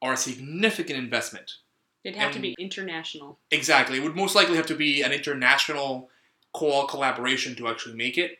are 0.00 0.14
a 0.14 0.16
significant 0.16 0.98
investment. 0.98 1.56
It'd 2.02 2.18
have 2.18 2.32
to 2.32 2.38
be 2.38 2.54
international. 2.58 3.38
Exactly. 3.50 3.96
It 3.96 4.02
would 4.02 4.16
most 4.16 4.34
likely 4.34 4.56
have 4.56 4.66
to 4.66 4.74
be 4.74 5.02
an 5.02 5.12
international 5.12 6.10
co 6.52 6.86
collaboration 6.86 7.54
to 7.56 7.68
actually 7.68 7.96
make 7.96 8.18
it, 8.18 8.38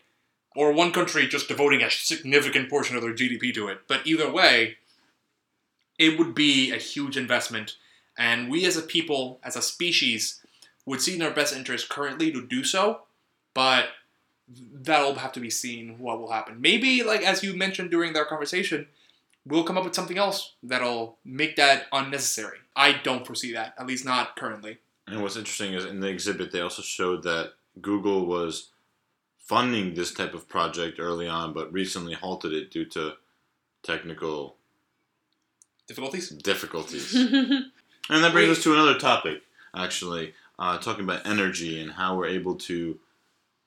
or 0.55 0.73
one 0.73 0.93
country 0.93 1.27
just 1.27 1.49
devoting 1.49 1.83
a 1.83 1.91
significant 1.91 2.71
portion 2.71 2.97
of 2.97 3.03
their 3.03 3.15
GDP 3.15 3.53
to 3.55 3.69
it. 3.69 3.81
But 3.89 4.07
either 4.07 4.31
way, 4.31 4.77
it 5.99 6.19
would 6.19 6.35
be 6.35 6.73
a 6.73 6.77
huge 6.77 7.17
investment, 7.17 7.77
and 8.19 8.51
we 8.51 8.65
as 8.67 8.77
a 8.77 8.83
people, 8.83 9.41
as 9.43 9.57
a 9.57 9.63
species, 9.63 10.41
would 10.87 11.01
see 11.01 11.15
in 11.15 11.23
our 11.23 11.31
best 11.31 11.55
interest 11.55 11.89
currently 11.89 12.31
to 12.33 12.47
do 12.47 12.65
so, 12.65 13.03
but 13.55 13.87
that'll 14.49 15.15
have 15.15 15.33
to 15.33 15.41
be 15.41 15.51
seen 15.51 15.99
what 15.99 16.21
will 16.21 16.31
happen. 16.31 16.61
Maybe, 16.61 17.03
like 17.03 17.23
as 17.23 17.43
you 17.43 17.55
mentioned 17.55 17.91
during 17.91 18.17
our 18.17 18.27
conversation, 18.27 18.87
we'll 19.47 19.65
come 19.65 19.79
up 19.79 19.85
with 19.85 19.95
something 19.95 20.19
else 20.19 20.55
that'll 20.63 21.19
make 21.25 21.57
that 21.57 21.87
unnecessary. 21.93 22.59
I 22.77 23.01
don't 23.03 23.27
foresee 23.27 23.53
that, 23.53 23.75
at 23.79 23.87
least 23.87 24.05
not 24.05 24.37
currently. 24.37 24.79
And 25.07 25.23
what's 25.23 25.37
interesting 25.37 25.75
is 25.75 25.85
in 25.85 26.01
the 26.01 26.09
exhibit, 26.09 26.51
they 26.51 26.61
also 26.61 26.83
showed 26.83 27.23
that 27.25 27.53
Google 27.81 28.27
was 28.27 28.71
funding 29.45 29.95
this 29.95 30.13
type 30.13 30.35
of 30.35 30.49
project 30.49 30.99
early 30.99 31.29
on, 31.29 31.53
but 31.53 31.73
recently 31.73 32.15
halted 32.15 32.53
it 32.53 32.71
due 32.71 32.85
to 32.87 33.13
technical 33.83 34.57
Difficulties? 35.87 36.31
difficulties. 36.31 37.15
and 37.15 37.71
that 38.09 38.33
brings 38.33 38.57
us 38.57 38.65
to 38.65 38.73
another 38.73 38.99
topic, 38.99 39.43
actually, 39.77 40.33
uh, 40.59 40.79
talking 40.79 41.05
about 41.05 41.27
energy 41.27 41.81
and 41.81 41.93
how 41.93 42.17
we're 42.17 42.27
able 42.27 42.55
to 42.55 42.99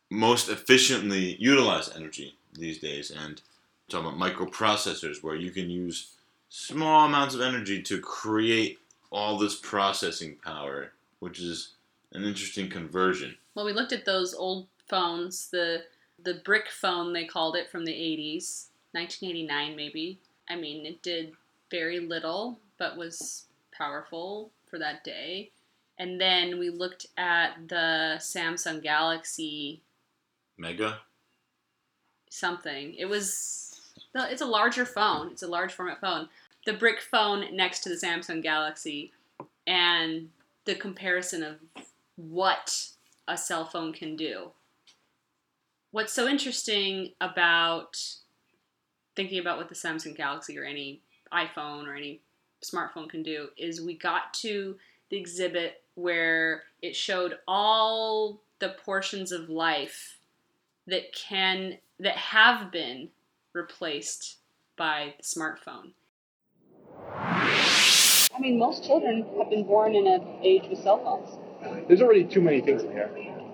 most 0.09 0.49
efficiently 0.49 1.35
utilize 1.39 1.95
energy 1.95 2.35
these 2.53 2.79
days. 2.79 3.11
And 3.11 3.39
talking 3.87 4.07
about 4.07 4.19
microprocessors, 4.19 5.21
where 5.21 5.35
you 5.35 5.51
can 5.51 5.69
use 5.69 6.13
small 6.49 7.05
amounts 7.05 7.35
of 7.35 7.41
energy 7.41 7.83
to 7.83 8.01
create 8.01 8.79
all 9.11 9.37
this 9.37 9.55
processing 9.55 10.37
power, 10.43 10.91
which 11.19 11.39
is 11.39 11.73
an 12.13 12.23
interesting 12.23 12.67
conversion. 12.67 13.37
Well, 13.53 13.65
we 13.65 13.73
looked 13.73 13.93
at 13.93 14.05
those 14.05 14.33
old 14.33 14.67
phones, 14.89 15.49
the 15.49 15.83
the 16.23 16.41
brick 16.45 16.69
phone 16.69 17.13
they 17.13 17.25
called 17.25 17.55
it 17.55 17.69
from 17.69 17.85
the 17.85 17.93
80s, 17.93 18.67
1989 18.91 19.75
maybe. 19.75 20.19
I 20.49 20.55
mean, 20.55 20.85
it 20.85 21.01
did 21.01 21.33
very 21.69 21.99
little, 21.99 22.59
but 22.77 22.97
was 22.97 23.45
powerful 23.71 24.51
for 24.69 24.79
that 24.79 25.03
day. 25.03 25.51
And 25.99 26.19
then 26.21 26.59
we 26.59 26.69
looked 26.69 27.07
at 27.17 27.67
the 27.67 28.15
Samsung 28.19 28.81
Galaxy 28.81 29.81
Mega. 30.57 30.99
something. 32.29 32.93
It 32.95 33.05
was 33.05 33.93
it's 34.15 34.41
a 34.41 34.45
larger 34.45 34.85
phone. 34.85 35.31
It's 35.31 35.43
a 35.43 35.47
large 35.47 35.73
format 35.73 36.01
phone. 36.01 36.29
The 36.65 36.73
brick 36.73 37.01
phone 37.01 37.55
next 37.55 37.81
to 37.81 37.89
the 37.89 37.95
Samsung 37.95 38.41
Galaxy 38.41 39.11
and 39.65 40.29
the 40.65 40.75
comparison 40.75 41.43
of 41.43 41.55
what 42.15 42.89
a 43.27 43.37
cell 43.37 43.65
phone 43.65 43.93
can 43.93 44.15
do. 44.15 44.51
What's 45.91 46.11
so 46.11 46.27
interesting 46.27 47.13
about 47.21 47.97
thinking 49.15 49.39
about 49.39 49.57
what 49.57 49.69
the 49.69 49.75
Samsung 49.75 50.15
Galaxy 50.15 50.59
or 50.59 50.65
any 50.65 51.01
iPhone 51.31 51.87
or 51.87 51.95
any 51.95 52.19
smartphone 52.61 53.09
can 53.09 53.23
do 53.23 53.47
is 53.57 53.81
we 53.81 53.97
got 53.97 54.33
to 54.33 54.75
the 55.09 55.17
exhibit 55.17 55.81
where 55.95 56.63
it 56.81 56.93
showed 56.93 57.39
all 57.47 58.41
the 58.59 58.75
portions 58.83 59.31
of 59.31 59.49
life 59.49 60.17
that 60.87 61.13
can 61.13 61.77
that 61.99 62.17
have 62.17 62.69
been 62.71 63.09
replaced 63.53 64.37
by 64.75 65.13
the 65.17 65.23
smartphone. 65.23 65.93
I 67.15 68.39
mean, 68.39 68.59
most 68.59 68.83
children 68.83 69.25
have 69.37 69.49
been 69.49 69.63
born 69.63 69.95
in 69.95 70.05
an 70.05 70.21
age 70.43 70.63
with 70.69 70.79
cell 70.79 70.99
phones. 70.99 71.87
There's 71.87 72.01
already 72.01 72.25
too 72.25 72.41
many 72.41 72.61
things 72.61 72.83
in 72.83 72.91
here. 72.91 73.09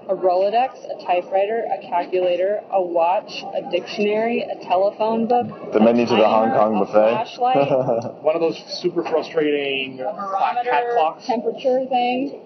A 0.10 0.16
Rolodex, 0.16 0.84
a 0.84 1.06
typewriter, 1.06 1.64
a 1.72 1.82
calculator, 1.88 2.62
a 2.72 2.82
watch, 2.82 3.42
a 3.56 3.72
dictionary, 3.72 4.42
a 4.42 4.62
telephone 4.66 5.28
book. 5.28 5.72
The 5.72 5.80
menu 5.80 6.06
to 6.06 6.16
the 6.16 6.28
Hong 6.28 6.52
Kong 6.52 6.76
a 6.76 6.80
buffet. 6.80 6.92
flashlight, 6.92 7.72
One 8.22 8.36
of 8.36 8.42
those 8.42 8.58
super 8.82 9.02
frustrating 9.04 10.02
a 10.02 10.04
flat 10.04 10.56
cat 10.66 10.66
barometer, 10.66 10.94
clocks. 10.96 11.26
temperature 11.26 11.86
thing, 11.88 12.42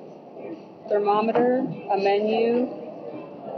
thermometer, 0.88 1.66
a 1.92 1.98
menu, 1.98 2.68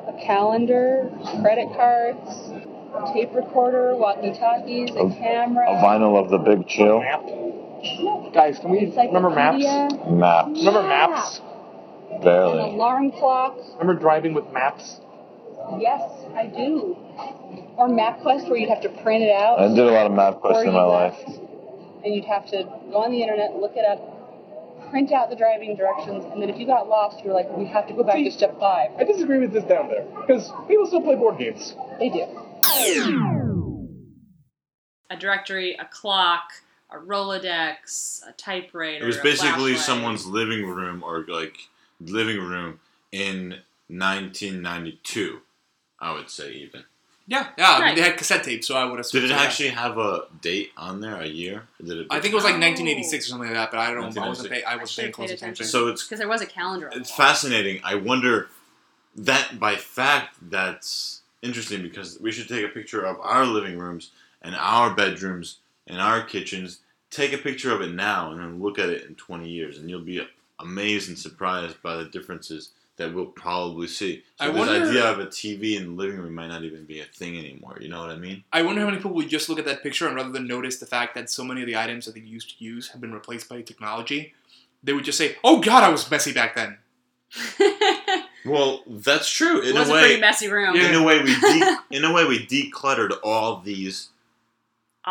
a 0.08 0.14
calendar, 0.26 1.12
credit 1.42 1.68
cards, 1.76 2.52
a 2.96 3.14
tape 3.14 3.36
recorder, 3.36 3.98
walkie-talkies, 3.98 4.92
a 4.96 5.00
A- 5.00 5.14
camera. 5.16 5.72
A 5.72 5.84
vinyl 5.84 6.16
of 6.18 6.30
the 6.32 6.38
Big 6.38 6.68
Chill. 6.68 7.02
Map. 7.02 7.24
Guys, 8.34 8.60
can 8.60 8.72
we 8.72 8.80
remember 8.96 9.30
maps? 9.30 9.58
encyclopedia, 9.58 10.12
Maps. 10.12 10.60
Remember 10.66 10.88
Yeah. 10.88 11.40
Maps? 12.24 12.54
An 12.54 12.60
alarm 12.60 13.12
clock. 13.12 13.58
Remember 13.80 14.00
driving 14.00 14.34
with 14.34 14.52
maps? 14.52 15.00
Yes, 15.80 16.02
I 16.36 16.48
do. 16.48 16.98
Or 17.78 17.88
MapQuest, 17.88 18.50
where 18.50 18.58
you'd 18.58 18.70
have 18.70 18.82
to 18.82 18.90
print 18.90 19.24
it 19.24 19.32
out. 19.32 19.60
I 19.60 19.68
did 19.68 19.80
a 19.80 19.92
lot 19.92 20.08
of 20.08 20.14
MapQuest 20.14 20.66
in 20.68 20.74
my 20.74 20.84
life. 20.84 21.20
And 22.04 22.16
you'd 22.16 22.26
have 22.26 22.46
to 22.52 22.64
go 22.92 23.04
on 23.04 23.12
the 23.12 23.22
internet, 23.22 23.56
look 23.56 23.74
it 23.76 23.86
up, 23.86 24.90
print 24.90 25.12
out 25.12 25.30
the 25.30 25.36
driving 25.36 25.76
directions, 25.76 26.26
and 26.26 26.42
then 26.42 26.50
if 26.50 26.58
you 26.58 26.66
got 26.66 26.88
lost, 26.88 27.20
you 27.24 27.30
were 27.30 27.36
like, 27.36 27.50
we 27.56 27.66
have 27.66 27.88
to 27.88 27.94
go 27.94 28.04
back 28.04 28.16
to 28.16 28.32
step 28.32 28.60
five. 28.60 28.92
I 28.98 29.04
disagree 29.04 29.40
with 29.40 29.52
this 29.54 29.64
down 29.66 29.90
there 29.90 30.06
because 30.22 30.50
people 30.68 30.88
still 30.88 31.02
play 31.02 31.16
board 31.16 31.38
games. 31.38 31.76
They 32.00 32.10
do. 32.10 32.26
A 35.12 35.18
directory, 35.18 35.76
a 35.76 35.86
clock, 35.86 36.44
a 36.92 36.98
Rolodex, 36.98 38.22
a 38.28 38.32
typewriter. 38.34 39.04
It 39.04 39.08
was 39.08 39.18
basically 39.18 39.74
flashlight. 39.74 39.80
someone's 39.80 40.26
living 40.26 40.68
room 40.68 41.04
or 41.04 41.26
like 41.28 41.58
living 42.00 42.40
room 42.40 42.80
in 43.12 43.60
1992. 43.88 45.42
I 46.00 46.14
would 46.14 46.30
say 46.30 46.52
even. 46.54 46.84
Yeah, 47.28 47.48
yeah. 47.58 47.70
I 47.72 47.74
mean, 47.74 47.82
Right. 47.84 47.96
they 47.96 48.02
had 48.02 48.18
cassette 48.18 48.44
tapes, 48.44 48.66
so 48.68 48.76
I 48.76 48.86
would 48.86 49.00
assume. 49.00 49.22
Did 49.22 49.30
it 49.30 49.34
so, 49.34 49.40
yeah. 49.40 49.44
actually 49.48 49.70
have 49.70 49.98
a 50.00 50.24
date 50.42 50.72
on 50.78 51.00
there? 51.02 51.16
A 51.22 51.28
year? 51.28 51.68
Or 51.80 51.86
Did 51.86 51.98
it? 52.00 52.08
I 52.10 52.20
think 52.20 52.32
it 52.32 52.36
was 52.36 52.44
like 52.44 52.56
Oh. 52.56 52.60
1986 52.60 53.26
or 53.26 53.30
something 53.30 53.48
like 53.50 53.56
that, 53.58 53.70
but 53.72 53.80
I 53.80 53.94
don't. 53.94 54.18
I 54.18 54.28
wasn't. 54.28 54.50
Pay, 54.52 54.64
I 54.64 54.74
I 54.74 54.76
was 54.78 54.90
should've 54.90 55.04
paying 55.04 55.14
close 55.14 55.28
paid 55.30 55.36
attention. 55.36 55.64
attention. 55.66 55.66
So 55.72 55.88
it's 55.90 56.04
Because 56.04 56.20
there 56.20 56.28
was 56.28 56.42
a 56.42 56.46
calendar. 56.48 56.88
on 56.88 56.94
the 56.96 57.00
it's 57.02 57.10
wall. 57.12 57.28
fascinating. 57.28 57.82
I 57.84 57.96
wonder 57.96 58.50
that 59.16 59.60
by 59.60 59.76
fact 59.76 60.38
that's 60.50 61.22
interesting 61.42 61.82
because 61.84 62.18
we 62.20 62.32
should 62.32 62.48
take 62.48 62.66
a 62.66 62.70
picture 62.70 63.04
of 63.06 63.20
our 63.22 63.46
living 63.46 63.78
rooms 63.78 64.12
and 64.42 64.56
our 64.56 64.90
bedrooms 64.96 65.58
and 65.86 66.00
our 66.02 66.24
kitchens. 66.24 66.80
Take 67.12 67.34
a 67.34 67.38
picture 67.40 67.72
of 67.74 67.82
it 67.82 67.92
now 67.92 68.32
and 68.32 68.40
then 68.40 68.62
look 68.62 68.78
at 68.80 68.90
it 68.90 69.06
in 69.06 69.16
20 69.16 69.50
years, 69.50 69.78
and 69.78 69.90
you'll 69.90 70.02
be 70.02 70.26
amazed 70.60 71.10
and 71.10 71.18
surprised 71.18 71.82
by 71.82 71.96
the 71.96 72.06
differences 72.06 72.70
that 72.98 73.14
we'll 73.14 73.26
probably 73.28 73.88
see. 73.88 74.24
So 74.40 74.46
I 74.46 74.48
this 74.50 74.58
wonder- 74.58 74.90
idea 74.90 75.06
of 75.10 75.20
a 75.20 75.26
TV 75.28 75.78
in 75.78 75.86
the 75.86 75.92
living 75.92 76.20
room 76.20 76.36
might 76.36 76.48
not 76.50 76.64
even 76.64 76.84
be 76.86 77.00
a 77.00 77.06
thing 77.06 77.38
anymore. 77.38 77.78
You 77.80 77.88
know 77.88 78.02
what 78.02 78.10
I 78.10 78.18
mean? 78.18 78.44
I 78.52 78.62
wonder 78.62 78.82
how 78.82 78.88
many 78.88 78.98
people 78.98 79.14
would 79.14 79.30
just 79.30 79.48
look 79.48 79.58
at 79.60 79.66
that 79.66 79.82
picture 79.84 80.06
and 80.08 80.16
rather 80.18 80.32
than 80.32 80.48
notice 80.48 80.80
the 80.80 80.86
fact 80.86 81.16
that 81.16 81.30
so 81.30 81.44
many 81.46 81.62
of 81.62 81.68
the 81.68 81.78
items 81.78 82.06
that 82.06 82.16
they 82.16 82.20
used 82.22 82.58
to 82.58 82.64
use 82.64 82.90
have 82.90 83.00
been 83.00 83.14
replaced 83.14 83.48
by 83.48 83.62
technology, 83.62 84.34
they 84.84 84.92
would 84.92 85.06
just 85.06 85.18
say, 85.18 85.38
"Oh 85.46 85.60
God, 85.62 85.84
I 85.84 85.90
was 85.90 86.10
messy 86.12 86.34
back 86.34 86.56
then." 86.56 86.78
Well, 88.46 88.84
that's 88.88 89.30
true. 89.30 89.62
In 89.62 89.76
was 89.76 89.90
a 89.90 89.96
a 89.96 90.00
pretty 90.00 90.22
messy 90.22 90.48
room. 90.50 90.74
Yeah. 90.76 90.90
in 90.90 90.96
a 90.96 91.04
way, 91.04 91.22
we 91.22 91.38
de- 91.40 91.78
in 91.92 92.06
a 92.06 92.14
way 92.14 92.24
we 92.26 92.46
decluttered 92.48 93.12
all 93.22 93.60
these 93.60 94.10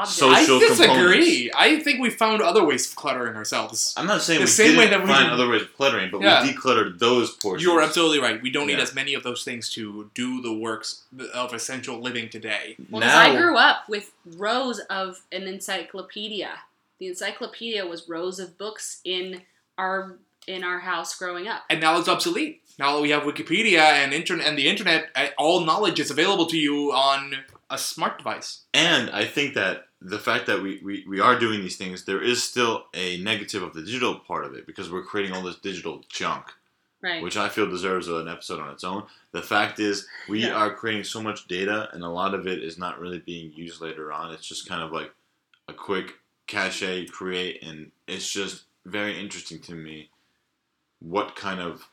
Object. 0.03 0.17
Social 0.19 0.57
I 0.57 0.61
disagree. 0.61 1.49
components. 1.51 1.55
I 1.57 1.81
think 1.81 2.01
we 2.01 2.11
found 2.11 2.41
other 2.43 2.65
ways 2.65 2.89
of 2.89 2.97
cluttering 2.97 3.37
ourselves. 3.37 3.95
I'm 3.97 4.07
not 4.07 4.23
saying 4.23 4.41
The 4.41 4.45
we 4.45 4.51
same 4.51 4.77
way 4.77 4.85
didn't 4.87 5.01
that 5.01 5.07
we 5.07 5.13
find 5.13 5.25
did- 5.27 5.33
other 5.33 5.49
ways 5.49 5.63
of 5.63 5.75
cluttering, 5.77 6.11
but 6.11 6.21
Yeah. 6.23 6.43
we 6.43 6.53
decluttered 6.53 6.99
those 6.99 7.31
portions. 7.33 7.63
You're 7.65 7.81
absolutely 7.83 8.21
right. 8.21 8.41
We 8.43 8.51
don't 8.51 8.67
need 8.67 8.79
Yeah. 8.79 8.83
as 8.85 8.95
many 8.95 9.15
of 9.15 9.23
those 9.23 9.45
things 9.45 9.69
to 9.75 10.11
do 10.15 10.41
the 10.43 10.53
works 10.53 11.03
of 11.35 11.53
essential 11.55 12.01
living 12.01 12.29
today. 12.29 12.77
Well, 12.91 13.03
'cause 13.03 13.11
now, 13.13 13.19
I 13.21 13.37
grew 13.37 13.57
up 13.57 13.89
with 13.89 14.13
rows 14.25 14.79
of 14.91 15.21
an 15.33 15.45
encyclopedia. 15.49 16.61
The 16.99 17.07
encyclopedia 17.09 17.87
was 17.87 18.09
rows 18.09 18.39
of 18.39 18.59
books 18.59 19.01
in 19.05 19.43
our 19.77 20.19
in 20.47 20.65
our 20.65 20.79
house 20.81 21.15
growing 21.15 21.47
up. 21.47 21.65
And 21.69 21.79
now 21.79 21.99
it's 21.99 22.09
obsolete. 22.09 22.63
Now 22.79 22.97
that 22.97 23.03
we 23.03 23.11
have 23.11 23.25
Wikipedia 23.25 23.81
and 23.81 24.15
internet 24.15 24.47
and 24.47 24.57
the 24.57 24.67
internet, 24.67 25.11
uh, 25.15 25.27
all 25.37 25.61
knowledge 25.61 26.01
is 26.01 26.11
available 26.11 26.47
to 26.47 26.57
you 26.57 26.91
on 26.91 27.45
a 27.71 27.79
smart 27.79 28.19
device. 28.19 28.65
and 28.75 29.11
I 29.11 29.25
think 29.27 29.55
that 29.55 29.87
the 30.01 30.19
fact 30.19 30.47
that 30.47 30.63
we, 30.63 30.81
we, 30.85 31.05
we 31.09 31.21
are 31.21 31.39
doing 31.39 31.61
these 31.61 31.77
things, 31.77 32.05
there 32.05 32.23
is 32.23 32.43
still 32.43 32.85
a 32.95 33.19
negative 33.19 33.63
of 33.63 33.75
the 33.75 33.83
digital 33.83 34.15
part 34.17 34.45
of 34.45 34.55
it 34.55 34.67
because 34.67 34.91
we're 34.91 35.03
creating 35.03 35.35
all 35.35 35.43
this 35.43 35.57
digital 35.57 36.03
junk, 36.09 36.45
Right. 37.03 37.23
which 37.23 37.37
I 37.37 37.49
feel 37.49 37.69
deserves 37.69 38.09
an 38.09 38.29
episode 38.29 38.61
on 38.61 38.71
its 38.71 38.85
own. 38.85 39.05
The 39.33 39.43
fact 39.43 39.79
is, 39.81 40.07
we 40.29 40.43
Yeah. 40.43 40.55
are 40.55 40.75
creating 40.75 41.05
so 41.05 41.21
much 41.23 41.47
data, 41.49 41.89
and 41.93 42.03
a 42.03 42.09
lot 42.09 42.33
of 42.35 42.47
it 42.47 42.63
is 42.63 42.79
not 42.79 42.99
really 43.01 43.19
being 43.19 43.53
used 43.53 43.81
later 43.81 44.13
on. 44.13 44.33
It's 44.33 44.47
just 44.47 44.69
kind 44.69 44.83
of 44.83 44.93
like 44.93 45.13
a 45.69 45.73
quick 45.75 46.15
cache 46.47 47.07
create, 47.11 47.63
and 47.63 47.91
it's 48.07 48.31
just 48.31 48.65
very 48.87 49.19
interesting 49.21 49.61
to 49.63 49.75
me 49.75 50.11
what 51.01 51.37
kind 51.37 51.61
of 51.61 51.89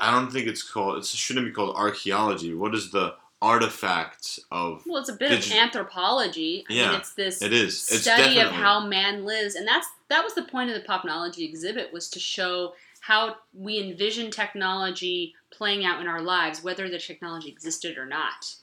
I 0.00 0.10
don't 0.10 0.30
think 0.32 0.46
it's 0.48 0.62
called. 0.62 0.98
It 0.98 1.04
shouldn't 1.06 1.46
be 1.46 1.52
called 1.52 1.76
archaeology. 1.76 2.54
What 2.54 2.74
is 2.74 2.90
the 2.90 3.14
artifacts 3.42 4.40
of? 4.50 4.82
well, 4.86 4.98
it's 4.98 5.08
a 5.08 5.12
bit 5.14 5.30
Digi- 5.32 5.52
of 5.52 5.58
anthropology. 5.58 6.64
I 6.68 6.72
Yeah, 6.72 6.90
mean, 6.90 7.00
it's 7.00 7.14
this 7.14 7.42
It 7.42 7.52
is. 7.52 7.74
It's 7.90 8.02
study 8.02 8.38
of 8.40 8.50
how 8.50 8.80
man 8.86 9.24
lives, 9.24 9.54
and 9.54 9.66
that's 9.66 9.86
that 10.08 10.24
was 10.24 10.34
the 10.34 10.42
point 10.42 10.70
of 10.70 10.76
the 10.80 10.86
Popnology 10.88 11.48
exhibit 11.48 11.92
was 11.92 12.08
to 12.10 12.20
show 12.20 12.74
how 13.00 13.36
we 13.54 13.78
envision 13.78 14.30
technology 14.30 15.34
playing 15.50 15.84
out 15.84 16.00
in 16.00 16.06
our 16.08 16.20
lives, 16.20 16.62
whether 16.64 16.88
the 16.88 16.98
technology 16.98 17.48
existed 17.48 17.96
or 17.98 18.06
not. 18.06 18.56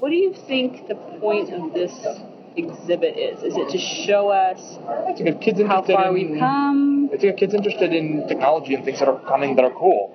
What 0.00 0.10
do 0.10 0.16
you 0.16 0.34
think 0.34 0.88
the 0.88 0.96
point 0.96 1.52
of 1.52 1.72
this 1.72 1.92
exhibit 2.56 3.16
is? 3.16 3.42
Is 3.42 3.56
it 3.56 3.70
to 3.70 3.78
show 3.78 4.28
us 4.28 4.60
It's 5.08 5.18
to 5.18 5.24
get 5.24 5.40
kids 5.40 5.60
how 5.62 5.82
far 5.82 6.08
in, 6.08 6.14
we've 6.14 6.38
come? 6.38 7.08
It's 7.12 7.22
to 7.22 7.28
get 7.28 7.38
kids 7.38 7.54
interested 7.54 7.92
in 7.92 8.26
technology 8.28 8.74
and 8.74 8.84
things 8.84 8.98
that 8.98 9.08
are 9.08 9.18
coming 9.20 9.56
that 9.56 9.64
are 9.64 9.70
cool. 9.70 10.14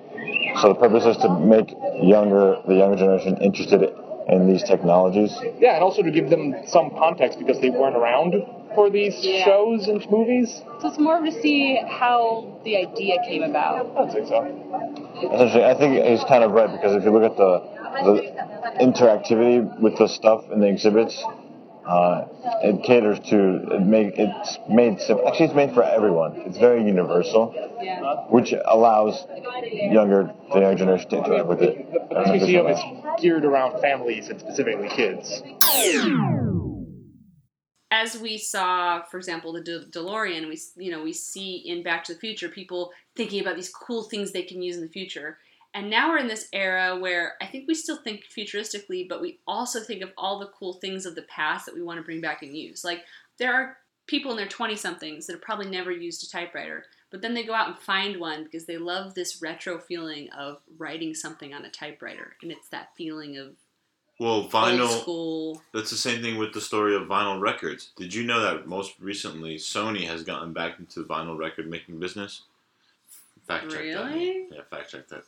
So 0.60 0.68
the 0.68 0.74
purpose 0.74 1.04
is 1.06 1.16
to 1.18 1.28
make 1.38 1.70
younger 2.02 2.60
the 2.66 2.74
younger 2.74 2.96
generation 2.96 3.38
interested 3.38 3.82
in 4.28 4.46
these 4.46 4.62
technologies. 4.62 5.36
Yeah, 5.58 5.74
and 5.74 5.82
also 5.82 6.02
to 6.02 6.10
give 6.10 6.30
them 6.30 6.54
some 6.66 6.90
context 6.90 7.38
because 7.38 7.60
they 7.60 7.70
weren't 7.70 7.96
around 7.96 8.34
for 8.74 8.90
these 8.90 9.16
Yeah. 9.24 9.44
shows 9.44 9.88
and 9.88 10.08
movies. 10.10 10.62
So 10.80 10.88
it's 10.88 10.98
more 10.98 11.20
to 11.20 11.32
see 11.32 11.76
how 11.76 12.44
the 12.64 12.76
idea 12.76 13.16
came 13.26 13.42
about. 13.42 13.86
I'd 13.96 14.12
say 14.12 14.24
so. 14.26 14.46
Essentially, 15.32 15.64
I 15.64 15.74
think 15.74 16.04
he's 16.04 16.24
kind 16.24 16.44
of 16.44 16.52
right 16.52 16.70
because 16.70 16.96
if 16.96 17.04
you 17.04 17.10
look 17.10 17.24
at 17.24 17.36
the 17.36 17.62
the 18.04 18.84
interactivity 18.84 19.80
with 19.80 19.96
the 19.98 20.06
stuff 20.08 20.44
in 20.52 20.60
the 20.60 20.68
exhibits, 20.68 21.22
Uh, 21.86 22.26
it 22.62 22.82
caters 22.84 23.18
to 23.30 23.74
it 23.74 23.80
make 23.80 24.14
it's 24.18 24.58
made 24.68 25.00
sim- 25.00 25.18
actually 25.26 25.46
it's 25.46 25.54
made 25.54 25.72
for 25.72 25.82
everyone. 25.82 26.36
It's 26.36 26.58
very 26.58 26.84
universal, 26.84 27.52
which 28.28 28.52
allows 28.52 29.26
younger 29.64 30.32
the 30.52 30.60
younger 30.60 30.74
generation 30.76 31.10
to 31.10 31.16
interact 31.18 31.46
with 31.46 31.62
it. 31.62 31.90
The, 32.10 32.22
the 32.24 32.32
Museum 32.32 32.66
is 32.66 32.80
geared 33.20 33.44
around 33.44 33.80
families 33.80 34.28
and 34.28 34.38
specifically 34.38 34.88
kids. 34.88 35.42
as 37.90 38.18
we 38.18 38.38
saw, 38.38 39.02
for 39.02 39.16
example, 39.16 39.52
the 39.52 39.62
De- 39.62 39.86
DeLorean, 39.86 40.48
we 40.48 40.58
you 40.84 40.90
know 40.92 41.02
we 41.02 41.12
see 41.12 41.56
in 41.56 41.82
Back 41.82 42.04
to 42.04 42.14
the 42.14 42.20
Future 42.20 42.48
people 42.48 42.92
thinking 43.16 43.40
about 43.40 43.56
these 43.56 43.70
cool 43.70 44.04
things 44.04 44.32
they 44.32 44.42
can 44.42 44.62
use 44.62 44.76
in 44.76 44.82
the 44.82 44.88
future. 44.88 45.38
And 45.72 45.88
now 45.88 46.08
we're 46.08 46.18
in 46.18 46.26
this 46.26 46.48
era 46.52 46.98
where 46.98 47.34
I 47.40 47.46
think 47.46 47.68
we 47.68 47.74
still 47.74 47.96
think 47.96 48.24
futuristically, 48.24 49.08
but 49.08 49.20
we 49.20 49.38
also 49.46 49.80
think 49.80 50.02
of 50.02 50.10
all 50.18 50.38
the 50.40 50.50
cool 50.58 50.74
things 50.74 51.06
of 51.06 51.14
the 51.14 51.22
past 51.22 51.64
that 51.66 51.74
we 51.74 51.82
want 51.82 51.98
to 51.98 52.04
bring 52.04 52.20
back 52.20 52.42
and 52.42 52.56
use. 52.56 52.84
Like 52.84 53.04
there 53.38 53.54
are 53.54 53.76
people 54.06 54.32
in 54.32 54.36
their 54.36 54.48
20 54.48 54.74
somethings 54.74 55.26
that 55.26 55.34
have 55.34 55.42
probably 55.42 55.68
never 55.68 55.92
used 55.92 56.24
a 56.24 56.28
typewriter, 56.28 56.84
but 57.10 57.22
then 57.22 57.34
they 57.34 57.44
go 57.44 57.54
out 57.54 57.68
and 57.68 57.78
find 57.78 58.18
one 58.18 58.42
because 58.42 58.64
they 58.66 58.78
love 58.78 59.14
this 59.14 59.40
retro 59.40 59.78
feeling 59.78 60.28
of 60.30 60.58
writing 60.76 61.14
something 61.14 61.54
on 61.54 61.64
a 61.64 61.70
typewriter. 61.70 62.34
And 62.42 62.50
it's 62.50 62.68
that 62.70 62.88
feeling 62.96 63.36
of 63.36 63.52
Well, 64.18 64.48
vinyl. 64.48 65.60
That's 65.72 65.90
the 65.90 65.96
same 65.96 66.20
thing 66.20 66.36
with 66.36 66.52
the 66.52 66.60
story 66.60 66.96
of 66.96 67.02
vinyl 67.02 67.40
records. 67.40 67.92
Did 67.96 68.12
you 68.12 68.24
know 68.24 68.40
that 68.40 68.66
most 68.66 68.94
recently 68.98 69.54
Sony 69.54 70.04
has 70.08 70.24
gotten 70.24 70.52
back 70.52 70.80
into 70.80 71.00
the 71.00 71.06
vinyl 71.06 71.38
record 71.38 71.70
making 71.70 72.00
business? 72.00 72.42
Fact 73.46 73.70
check 73.70 73.80
Really? 73.80 74.46
that. 74.50 74.56
Yeah, 74.56 74.62
fact 74.68 74.90
check 74.90 75.06
that. 75.08 75.22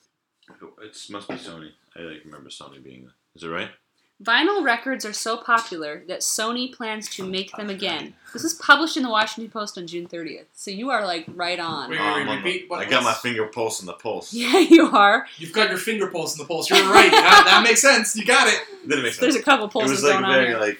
It 0.49 0.96
must 1.11 1.28
be 1.28 1.34
Sony. 1.34 1.70
I 1.96 2.00
like 2.00 2.25
remember 2.25 2.50
Sony 2.50 2.82
being. 2.82 3.11
Is 3.34 3.44
it 3.44 3.49
right? 3.49 3.70
Vinyl 4.22 4.62
records 4.64 5.04
are 5.04 5.12
so 5.12 5.37
popular 5.37 6.04
that 6.06 6.20
Sony 6.20 6.72
plans 6.72 7.08
to 7.11 7.25
oh, 7.25 7.26
make 7.26 7.50
them 7.56 7.68
again. 7.68 8.14
This 8.32 8.44
is 8.44 8.54
published 8.54 8.96
in 8.96 9.02
the 9.02 9.11
Washington 9.11 9.50
Post 9.50 9.76
on 9.78 9.87
June 9.88 10.06
30th, 10.06 10.44
so 10.52 10.70
you 10.70 10.90
are 10.90 11.04
like 11.04 11.25
right 11.34 11.58
on. 11.58 11.90
Wait, 11.90 11.99
Oh, 11.99 12.04
I'm 12.04 12.26
wait, 12.28 12.32
um, 12.32 12.44
repeat 12.44 12.70
what 12.70 12.80
I 12.80 12.88
got 12.88 13.02
my 13.02 13.11
was- 13.11 13.18
finger 13.18 13.46
pulse 13.46 13.80
in 13.80 13.87
the 13.87 13.94
pulse. 13.94 14.32
Yeah, 14.32 14.58
you 14.70 14.90
are. 14.90 15.26
You've 15.38 15.52
got 15.52 15.70
your 15.70 15.78
finger 15.78 16.06
pulse 16.06 16.37
in 16.37 16.42
the 16.42 16.46
pulse. 16.46 16.70
You're 16.70 16.78
right. 16.88 17.11
that, 17.11 17.44
that 17.46 17.64
makes 17.64 17.82
sense. 17.82 18.14
You 18.14 18.25
got 18.25 18.46
it. 18.46 18.61
Didn't 18.87 19.02
make 19.02 19.14
sense. 19.14 19.20
There's 19.20 19.37
a 19.37 19.42
couple 19.42 19.68
pulses 19.68 20.04
it 20.04 20.12
pulses 20.12 20.22
was 20.22 20.30
like 20.30 20.46
very 20.46 20.54
like 20.54 20.78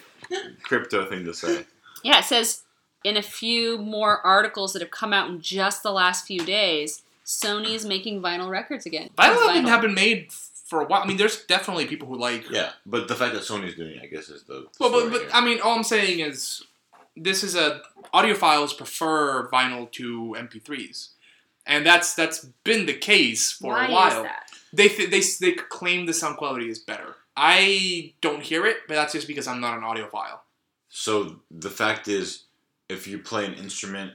crypto 0.63 1.09
thing 1.09 1.25
to 1.25 1.33
say. 1.33 1.65
Yeah, 2.01 2.19
it 2.19 2.25
says 2.25 2.61
in 3.03 3.17
a 3.17 3.21
few 3.21 3.77
more 3.77 4.25
articles 4.25 4.71
that 4.73 4.81
have 4.81 4.91
come 4.91 5.11
out 5.11 5.29
in 5.29 5.41
just 5.41 5.83
the 5.83 5.91
last 5.91 6.25
few 6.25 6.39
days, 6.45 7.01
Sony 7.25 7.71
is 7.73 7.85
making 7.85 8.21
vinyl 8.21 8.49
records 8.49 8.85
again. 8.85 9.09
Vinyl 9.17 9.31
It's 9.33 9.45
have 9.45 9.53
been, 9.53 9.65
have 9.65 9.81
been 9.81 9.93
made 9.93 10.31
for 10.31 10.81
a 10.81 10.85
while. 10.85 11.03
I 11.03 11.05
mean, 11.05 11.17
there's 11.17 11.43
definitely 11.45 11.85
people 11.85 12.07
who 12.07 12.17
like. 12.17 12.49
Yeah, 12.49 12.71
but 12.85 13.07
the 13.07 13.15
fact 13.15 13.33
that 13.33 13.43
Sony's 13.43 13.75
doing 13.75 13.95
it, 13.95 14.03
I 14.03 14.07
guess, 14.07 14.29
is 14.29 14.43
the. 14.43 14.67
Well, 14.79 14.91
but, 14.91 15.11
but 15.11 15.21
here. 15.21 15.29
I 15.33 15.43
mean, 15.43 15.61
all 15.61 15.75
I'm 15.75 15.83
saying 15.83 16.19
is, 16.19 16.63
this 17.15 17.43
is 17.43 17.55
a 17.55 17.81
audiophiles 18.13 18.75
prefer 18.77 19.49
vinyl 19.49 19.91
to 19.93 20.35
MP3s, 20.37 21.09
and 21.65 21.85
that's 21.85 22.13
that's 22.15 22.45
been 22.63 22.85
the 22.85 22.93
case 22.93 23.51
for 23.51 23.73
Why 23.73 23.87
a 23.87 23.91
while. 23.91 24.17
is 24.17 24.23
that? 24.23 24.49
They 24.73 24.87
th- 24.89 25.09
they 25.11 25.21
they 25.45 25.53
claim 25.53 26.05
the 26.05 26.13
sound 26.13 26.37
quality 26.37 26.69
is 26.69 26.79
better. 26.79 27.15
I 27.35 28.13
don't 28.21 28.41
hear 28.43 28.65
it, 28.65 28.77
but 28.87 28.95
that's 28.95 29.13
just 29.13 29.27
because 29.27 29.47
I'm 29.47 29.59
not 29.61 29.77
an 29.77 29.83
audiophile. 29.83 30.39
So 30.89 31.39
the 31.49 31.71
fact 31.71 32.07
is, 32.07 32.43
if 32.89 33.07
you 33.07 33.17
play 33.17 33.45
an 33.45 33.53
instrument 33.55 34.13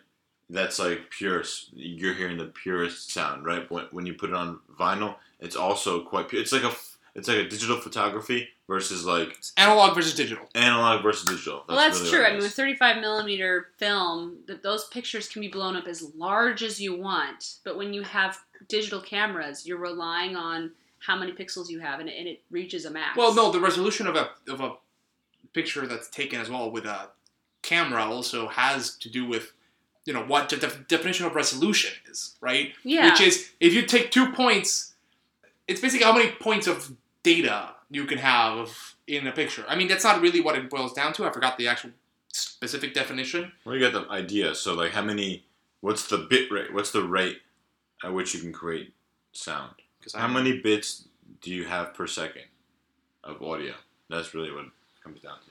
that's 0.50 0.78
like 0.78 1.11
purest. 1.11 1.71
you're 1.75 2.14
hearing 2.14 2.38
the 2.38 2.47
purest 2.47 3.11
sound, 3.11 3.45
right? 3.45 3.71
When, 3.71 3.85
when 3.90 4.07
you 4.07 4.14
put 4.14 4.31
it 4.31 4.37
on 4.37 4.61
vinyl, 4.78 5.17
it's 5.40 5.57
also 5.57 6.02
quite 6.02 6.28
pure. 6.28 6.40
It's 6.43 6.52
like 6.52 6.62
a 6.64 6.69
f- 6.69 6.97
it's 7.14 7.26
like 7.26 7.38
a 7.38 7.49
digital 7.49 7.81
photography 7.81 8.49
versus 8.69 9.05
like 9.05 9.31
It's 9.38 9.52
analog 9.57 9.95
versus 9.95 10.14
digital. 10.14 10.47
analog 10.55 11.02
versus 11.02 11.25
digital. 11.28 11.64
well, 11.69 11.76
that's 11.76 11.99
really 12.00 12.11
true. 12.12 12.25
I 12.25 12.31
mean, 12.33 12.38
with 12.43 12.52
35 12.52 13.00
millimeter 13.00 13.69
film, 13.76 14.37
th- 14.47 14.62
those 14.62 14.87
pictures 14.88 15.28
can 15.28 15.40
be 15.43 15.49
blown 15.49 15.75
up 15.75 15.87
as 15.88 16.14
large 16.14 16.62
as 16.62 16.81
you 16.81 16.97
want. 16.97 17.55
But 17.64 17.76
when 17.76 17.93
you 17.93 18.02
have 18.02 18.38
digital 18.69 19.00
cameras, 19.00 19.67
you're 19.67 19.78
relying 19.78 20.37
on 20.37 20.71
how 21.00 21.17
many 21.17 21.33
pixels 21.33 21.69
you 21.69 21.81
have, 21.81 21.99
and 22.00 22.09
it, 22.09 22.17
and 22.19 22.28
it 22.28 22.43
reaches 22.50 22.85
a 22.85 22.90
max. 22.90 23.17
Well, 23.17 23.35
no, 23.35 23.50
the 23.50 23.61
resolution 23.61 24.07
of 24.07 24.14
a 24.17 24.31
of 24.49 24.61
a 24.61 24.75
picture 25.52 25.87
that's 25.87 26.09
taken 26.09 26.40
as 26.40 26.49
well 26.50 26.71
with 26.71 26.85
a 26.85 27.09
camera 27.62 28.05
also 28.05 28.49
has 28.49 28.97
to 28.99 29.09
do 29.11 29.26
with 29.26 29.52
you 30.08 30.14
know 30.14 30.25
what 30.25 30.49
the 30.49 30.56
def- 30.56 30.88
definition 30.88 31.26
of 31.26 31.34
resolution 31.34 31.92
is, 32.10 32.34
right? 32.40 32.73
yeah, 32.82 33.10
Which 33.10 33.21
is 33.21 33.50
if 33.60 33.75
you 33.75 33.82
take 33.82 34.10
two 34.10 34.32
points, 34.32 34.94
it's 35.68 35.82
basically 35.82 36.06
how 36.06 36.14
many 36.14 36.30
points 36.30 36.66
of 36.66 36.97
data 37.23 37.75
you 37.90 38.06
can 38.06 38.16
have 38.16 38.94
in 39.06 39.26
a 39.26 39.32
picture. 39.32 39.66
I 39.68 39.76
mean, 39.76 39.86
that's 39.86 40.04
not 40.04 40.23
really 40.23 40.40
what 40.40 40.56
it 40.56 40.71
boils 40.71 40.94
down 40.94 41.12
to. 41.12 41.26
I 41.26 41.30
forgot 41.30 41.58
the 41.58 41.68
actual 41.68 41.90
specific 42.32 42.94
definition. 42.94 43.52
Well, 43.66 43.76
you 43.76 43.82
got 43.90 43.92
the 43.92 44.10
idea. 44.10 44.54
So 44.54 44.73
like, 44.73 44.92
how 44.92 45.02
many? 45.02 45.44
What's 45.82 46.08
the 46.08 46.16
bit 46.16 46.50
rate? 46.50 46.73
What's 46.73 46.90
the 46.90 47.02
rate 47.02 47.40
at 48.02 48.14
which 48.14 48.34
you 48.34 48.40
can 48.40 48.52
create 48.52 48.94
sound? 49.32 49.75
Because 49.99 50.14
How 50.14 50.26
many 50.26 50.58
bits 50.58 51.04
do 51.42 51.50
you 51.50 51.64
have 51.66 51.92
per 51.92 52.06
second 52.06 52.44
of 53.23 53.42
audio? 53.42 53.75
That's 54.08 54.32
really 54.32 54.52
what 54.52 54.64
it 54.64 54.71
comes 55.04 55.21
down 55.21 55.36
to. 55.44 55.48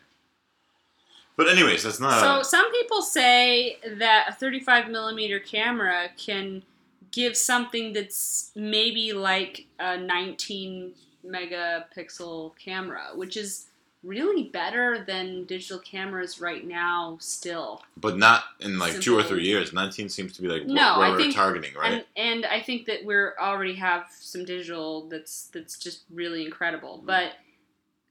But 1.37 1.47
anyways, 1.47 1.83
that's 1.83 1.99
not. 1.99 2.19
So 2.19 2.39
a, 2.41 2.43
some 2.43 2.69
people 2.71 3.01
say 3.01 3.77
that 3.99 4.25
a 4.29 4.33
35 4.33 4.89
millimeter 4.89 5.39
camera 5.39 6.09
can 6.17 6.63
give 7.11 7.37
something 7.37 7.93
that's 7.93 8.51
maybe 8.55 9.13
like 9.13 9.65
a 9.79 9.97
19 9.97 10.93
megapixel 11.25 12.51
camera, 12.57 13.09
which 13.15 13.37
is 13.37 13.65
really 14.03 14.43
better 14.43 15.03
than 15.05 15.43
digital 15.45 15.79
cameras 15.79 16.39
right 16.39 16.65
now 16.65 17.17
still. 17.19 17.81
but 17.97 18.17
not 18.17 18.43
in 18.59 18.77
like 18.79 18.99
two 19.01 19.17
or 19.17 19.23
three 19.23 19.43
years. 19.43 19.73
Nineteen 19.73 20.07
seems 20.07 20.33
to 20.33 20.41
be 20.41 20.47
like 20.47 20.61
what, 20.63 20.71
No, 20.71 20.99
where 20.99 21.07
I 21.07 21.11
we're 21.11 21.17
think- 21.17 21.35
targeting, 21.35 21.73
right? 21.75 21.93
And 21.93 22.05
and 22.15 22.45
I 22.45 22.61
think 22.61 22.85
that 22.85 23.03
we're 23.05 23.35
already 23.39 23.75
have 23.75 24.05
some 24.19 24.45
digital 24.45 25.07
that's 25.09 25.49
that's 25.53 25.77
just 25.77 26.01
really 26.11 26.45
incredible. 26.45 26.99
Mm. 27.03 27.05
But 27.07 27.33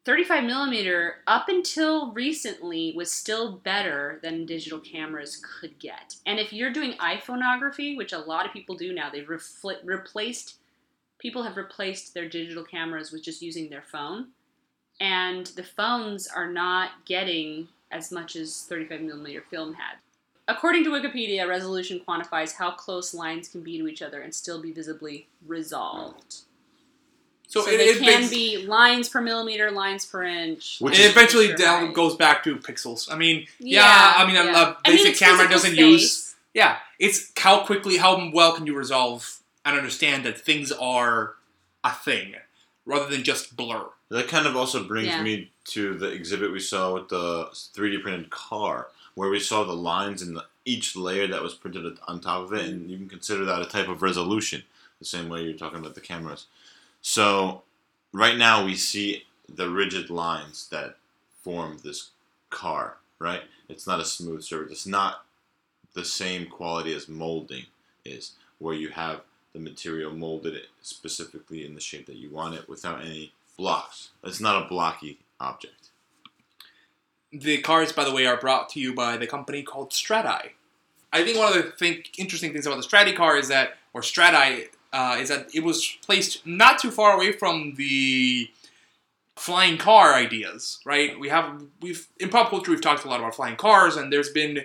35 0.06 0.44
millimeter 0.44 1.16
up 1.26 1.48
until 1.48 2.12
recently 2.12 2.92
was 2.96 3.10
still 3.10 3.56
better 3.56 4.20
than 4.22 4.46
digital 4.46 4.78
cameras 4.78 5.42
could 5.60 5.76
get. 5.80 6.14
And 6.24 6.38
if 6.38 6.52
you're 6.52 6.72
doing 6.72 6.92
iPhoneography, 6.92 7.96
which 7.96 8.12
a 8.12 8.18
lot 8.18 8.46
of 8.46 8.52
people 8.52 8.76
do 8.76 8.94
now, 8.94 9.10
they've 9.10 9.26
refl- 9.26 9.84
replaced 9.84 10.58
people 11.18 11.42
have 11.42 11.56
replaced 11.56 12.14
their 12.14 12.28
digital 12.28 12.62
cameras 12.62 13.10
with 13.10 13.24
just 13.24 13.42
using 13.42 13.68
their 13.68 13.82
phone. 13.82 14.28
And 15.00 15.46
the 15.46 15.64
phones 15.64 16.28
are 16.28 16.52
not 16.52 17.04
getting 17.04 17.66
as 17.90 18.12
much 18.12 18.36
as 18.36 18.62
35 18.62 19.00
millimeter 19.00 19.42
film 19.50 19.74
had. 19.74 19.96
According 20.46 20.84
to 20.84 20.90
Wikipedia, 20.90 21.48
resolution 21.48 22.00
quantifies 22.06 22.54
how 22.54 22.70
close 22.70 23.12
lines 23.12 23.48
can 23.48 23.62
be 23.62 23.76
to 23.78 23.88
each 23.88 24.02
other 24.02 24.20
and 24.20 24.32
still 24.32 24.62
be 24.62 24.70
visibly 24.70 25.26
resolved. 25.44 26.45
So, 27.48 27.62
So, 27.62 27.70
it, 27.70 27.76
they 27.78 27.84
it 27.90 27.98
can 27.98 28.22
bas- 28.22 28.30
be 28.30 28.66
lines 28.66 29.08
per 29.08 29.20
millimeter, 29.20 29.70
lines 29.70 30.04
per 30.04 30.24
inch. 30.24 30.78
Which 30.80 30.98
it 30.98 31.04
is- 31.04 31.10
eventually 31.12 31.54
down 31.54 31.84
right. 31.86 31.94
goes 31.94 32.16
back 32.16 32.42
to 32.44 32.56
pixels. 32.56 33.10
I 33.12 33.16
mean, 33.16 33.46
yeah, 33.58 34.14
I 34.16 34.26
mean, 34.26 34.36
a- 34.36 34.40
a 34.40 34.44
I 34.44 34.66
mean, 34.66 34.74
basic 34.96 35.10
it's 35.10 35.18
camera 35.20 35.48
doesn't 35.48 35.72
space. 35.72 35.78
use 35.78 36.34
Yeah, 36.54 36.78
it's 36.98 37.30
how 37.38 37.64
quickly, 37.64 37.98
how 37.98 38.30
well 38.32 38.52
can 38.54 38.66
you 38.66 38.74
resolve 38.76 39.38
and 39.64 39.76
understand 39.76 40.24
that 40.24 40.40
things 40.40 40.72
are 40.72 41.34
a 41.84 41.92
thing 41.92 42.34
rather 42.84 43.08
than 43.08 43.22
just 43.22 43.56
blur. 43.56 43.86
That 44.08 44.28
kind 44.28 44.46
of 44.46 44.56
also 44.56 44.82
brings 44.84 45.08
Yeah. 45.08 45.22
me 45.22 45.50
to 45.66 45.94
the 45.98 46.08
exhibit 46.08 46.52
we 46.52 46.60
saw 46.60 46.94
with 46.94 47.08
the 47.10 47.50
3D 47.74 47.98
printed 48.02 48.30
car, 48.30 48.88
where 49.14 49.28
we 49.28 49.40
saw 49.40 49.64
the 49.64 49.72
lines 49.74 50.22
in 50.22 50.34
the, 50.34 50.44
each 50.64 50.94
layer 50.96 51.26
that 51.28 51.42
was 51.42 51.54
printed 51.54 51.98
on 52.08 52.20
top 52.20 52.42
of 52.44 52.52
it, 52.54 52.64
and 52.66 52.90
you 52.90 52.96
can 52.96 53.08
consider 53.08 53.44
that 53.44 53.60
a 53.62 53.66
type 53.66 53.88
of 53.88 54.02
resolution, 54.02 54.62
the 55.00 55.04
same 55.04 55.28
way 55.28 55.42
you're 55.42 55.52
talking 55.58 55.78
about 55.80 55.94
the 55.94 56.00
cameras. 56.00 56.46
So, 57.08 57.62
right 58.12 58.36
now 58.36 58.64
we 58.64 58.74
see 58.74 59.26
the 59.48 59.70
rigid 59.70 60.10
lines 60.10 60.68
that 60.70 60.96
form 61.40 61.78
this 61.84 62.10
car, 62.50 62.96
right? 63.20 63.42
It's 63.68 63.86
not 63.86 64.00
a 64.00 64.04
smooth 64.04 64.42
surface. 64.42 64.72
It's 64.72 64.86
not 64.88 65.24
the 65.94 66.04
same 66.04 66.48
quality 66.48 66.92
as 66.92 67.08
molding 67.08 67.66
is, 68.04 68.32
where 68.58 68.74
you 68.74 68.88
have 68.88 69.20
the 69.52 69.60
material 69.60 70.10
molded 70.10 70.60
specifically 70.82 71.64
in 71.64 71.76
the 71.76 71.80
shape 71.80 72.06
that 72.06 72.16
you 72.16 72.28
want 72.28 72.56
it 72.56 72.68
without 72.68 73.02
any 73.02 73.32
blocks. 73.56 74.08
It's 74.24 74.40
not 74.40 74.64
a 74.64 74.68
blocky 74.68 75.20
object. 75.38 75.90
The 77.30 77.58
cars, 77.58 77.92
by 77.92 78.02
the 78.02 78.12
way, 78.12 78.26
are 78.26 78.36
brought 78.36 78.68
to 78.70 78.80
you 78.80 78.92
by 78.92 79.16
the 79.16 79.28
company 79.28 79.62
called 79.62 79.90
Strati. 79.90 80.50
I 81.12 81.24
think 81.24 81.38
one 81.38 81.56
of 81.56 81.64
the 81.64 81.70
think, 81.70 82.18
interesting 82.18 82.52
things 82.52 82.66
about 82.66 82.82
the 82.82 82.88
Strati 82.88 83.16
car 83.16 83.36
is 83.36 83.46
that, 83.46 83.76
or 83.94 84.00
Strati, 84.00 84.70
uh, 84.92 85.18
is 85.20 85.28
that 85.28 85.54
it 85.54 85.62
was 85.62 85.96
placed 86.02 86.46
not 86.46 86.78
too 86.78 86.90
far 86.90 87.14
away 87.14 87.32
from 87.32 87.74
the 87.76 88.50
flying 89.36 89.76
car 89.76 90.14
ideas, 90.14 90.80
right? 90.84 91.18
We 91.18 91.28
have 91.28 91.62
we've 91.80 92.08
in 92.18 92.30
pop 92.30 92.50
culture 92.50 92.70
we've 92.70 92.80
talked 92.80 93.04
a 93.04 93.08
lot 93.08 93.20
about 93.20 93.34
flying 93.34 93.56
cars, 93.56 93.96
and 93.96 94.12
there's 94.12 94.30
been 94.30 94.64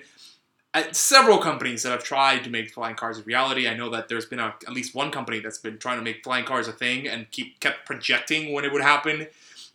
uh, 0.73 0.83
several 0.91 1.37
companies 1.37 1.83
that 1.83 1.91
have 1.91 2.03
tried 2.03 2.43
to 2.45 2.49
make 2.49 2.71
flying 2.71 2.95
cars 2.95 3.19
a 3.19 3.23
reality. 3.23 3.67
I 3.67 3.75
know 3.75 3.89
that 3.89 4.07
there's 4.07 4.25
been 4.25 4.39
a, 4.39 4.55
at 4.67 4.73
least 4.73 4.95
one 4.95 5.11
company 5.11 5.39
that's 5.39 5.57
been 5.57 5.77
trying 5.77 5.97
to 5.97 6.03
make 6.03 6.23
flying 6.23 6.45
cars 6.45 6.67
a 6.67 6.71
thing 6.71 7.07
and 7.07 7.29
keep 7.31 7.59
kept 7.59 7.85
projecting 7.85 8.53
when 8.53 8.65
it 8.65 8.71
would 8.71 8.81
happen. 8.81 9.27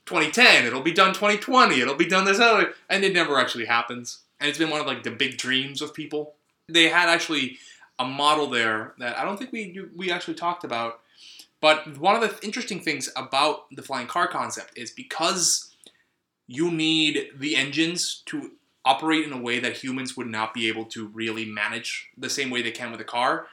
2010. 0.07 0.65
It'll 0.65 0.83
be 0.83 0.93
done 0.93 1.13
2020. 1.13 1.81
It'll 1.81 1.97
be 1.97 2.07
done 2.07 2.25
this 2.25 2.41
other, 2.41 2.75
and 2.89 3.05
it 3.05 3.13
never 3.13 3.39
actually 3.39 3.67
happens. 3.67 4.21
And 4.41 4.49
it's 4.49 4.59
been 4.59 4.71
one 4.71 4.81
of 4.81 4.87
like 4.87 5.03
the 5.03 5.11
big 5.11 5.37
dreams 5.37 5.83
of 5.83 5.93
people. 5.93 6.35
They 6.69 6.89
had 6.89 7.09
actually 7.09 7.59
a 7.99 8.05
model 8.05 8.49
there 8.49 8.95
that 8.99 9.19
I 9.19 9.25
don't 9.25 9.39
think 9.39 9.53
we 9.53 9.81
we 9.95 10.11
actually 10.11 10.35
talked 10.35 10.65
about. 10.65 11.01
But 11.61 11.99
one 11.99 12.15
of 12.15 12.21
the 12.21 12.45
interesting 12.45 12.81
things 12.81 13.11
about 13.17 13.65
the 13.75 13.83
flying 13.83 14.07
car 14.07 14.29
concept 14.29 14.77
is 14.77 14.91
because 14.91 15.75
you 16.47 16.71
need 16.71 17.31
the 17.35 17.57
engines 17.57 18.23
to 18.27 18.53
operate 18.85 19.25
in 19.25 19.33
a 19.33 19.41
way 19.41 19.59
that 19.59 19.79
humans 19.79 20.17
would 20.17 20.29
not 20.29 20.55
be 20.55 20.69
able 20.69 20.85
to 20.85 21.09
really 21.09 21.45
manage 21.45 22.09
the 22.17 22.31
same 22.31 22.51
way 22.51 22.63
they 22.63 22.71
can 22.71 22.93
with 22.93 23.01
a 23.01 23.05
car. 23.05 23.49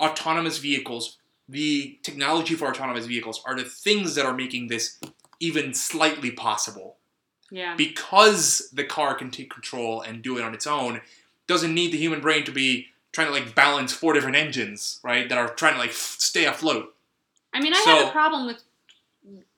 Autonomous 0.00 0.58
vehicles, 0.58 1.18
the 1.48 1.98
technology 2.02 2.54
for 2.54 2.68
autonomous 2.68 3.06
vehicles 3.06 3.40
are 3.46 3.54
the 3.54 3.64
things 3.64 4.16
that 4.16 4.26
are 4.26 4.34
making 4.34 4.66
this 4.66 4.98
even 5.38 5.72
slightly 5.72 6.32
possible. 6.32 6.96
Yeah. 7.50 7.76
Because 7.76 8.70
the 8.72 8.84
car 8.84 9.14
can 9.14 9.30
take 9.30 9.50
control 9.50 10.00
and 10.00 10.20
do 10.20 10.36
it 10.36 10.42
on 10.42 10.52
its 10.52 10.66
own, 10.66 11.00
doesn't 11.46 11.72
need 11.72 11.92
the 11.92 11.98
human 11.98 12.20
brain 12.20 12.44
to 12.44 12.52
be 12.52 12.88
trying 13.16 13.28
to 13.28 13.32
like 13.32 13.54
balance 13.54 13.94
four 13.94 14.12
different 14.12 14.36
engines, 14.36 15.00
right? 15.02 15.26
That 15.26 15.38
are 15.38 15.48
trying 15.48 15.72
to 15.72 15.78
like 15.78 15.88
f- 15.88 16.16
stay 16.18 16.44
afloat. 16.44 16.94
I 17.54 17.60
mean, 17.60 17.72
I 17.72 17.82
So- 17.82 17.96
have 17.96 18.08
a 18.08 18.10
problem 18.10 18.46
with 18.46 18.62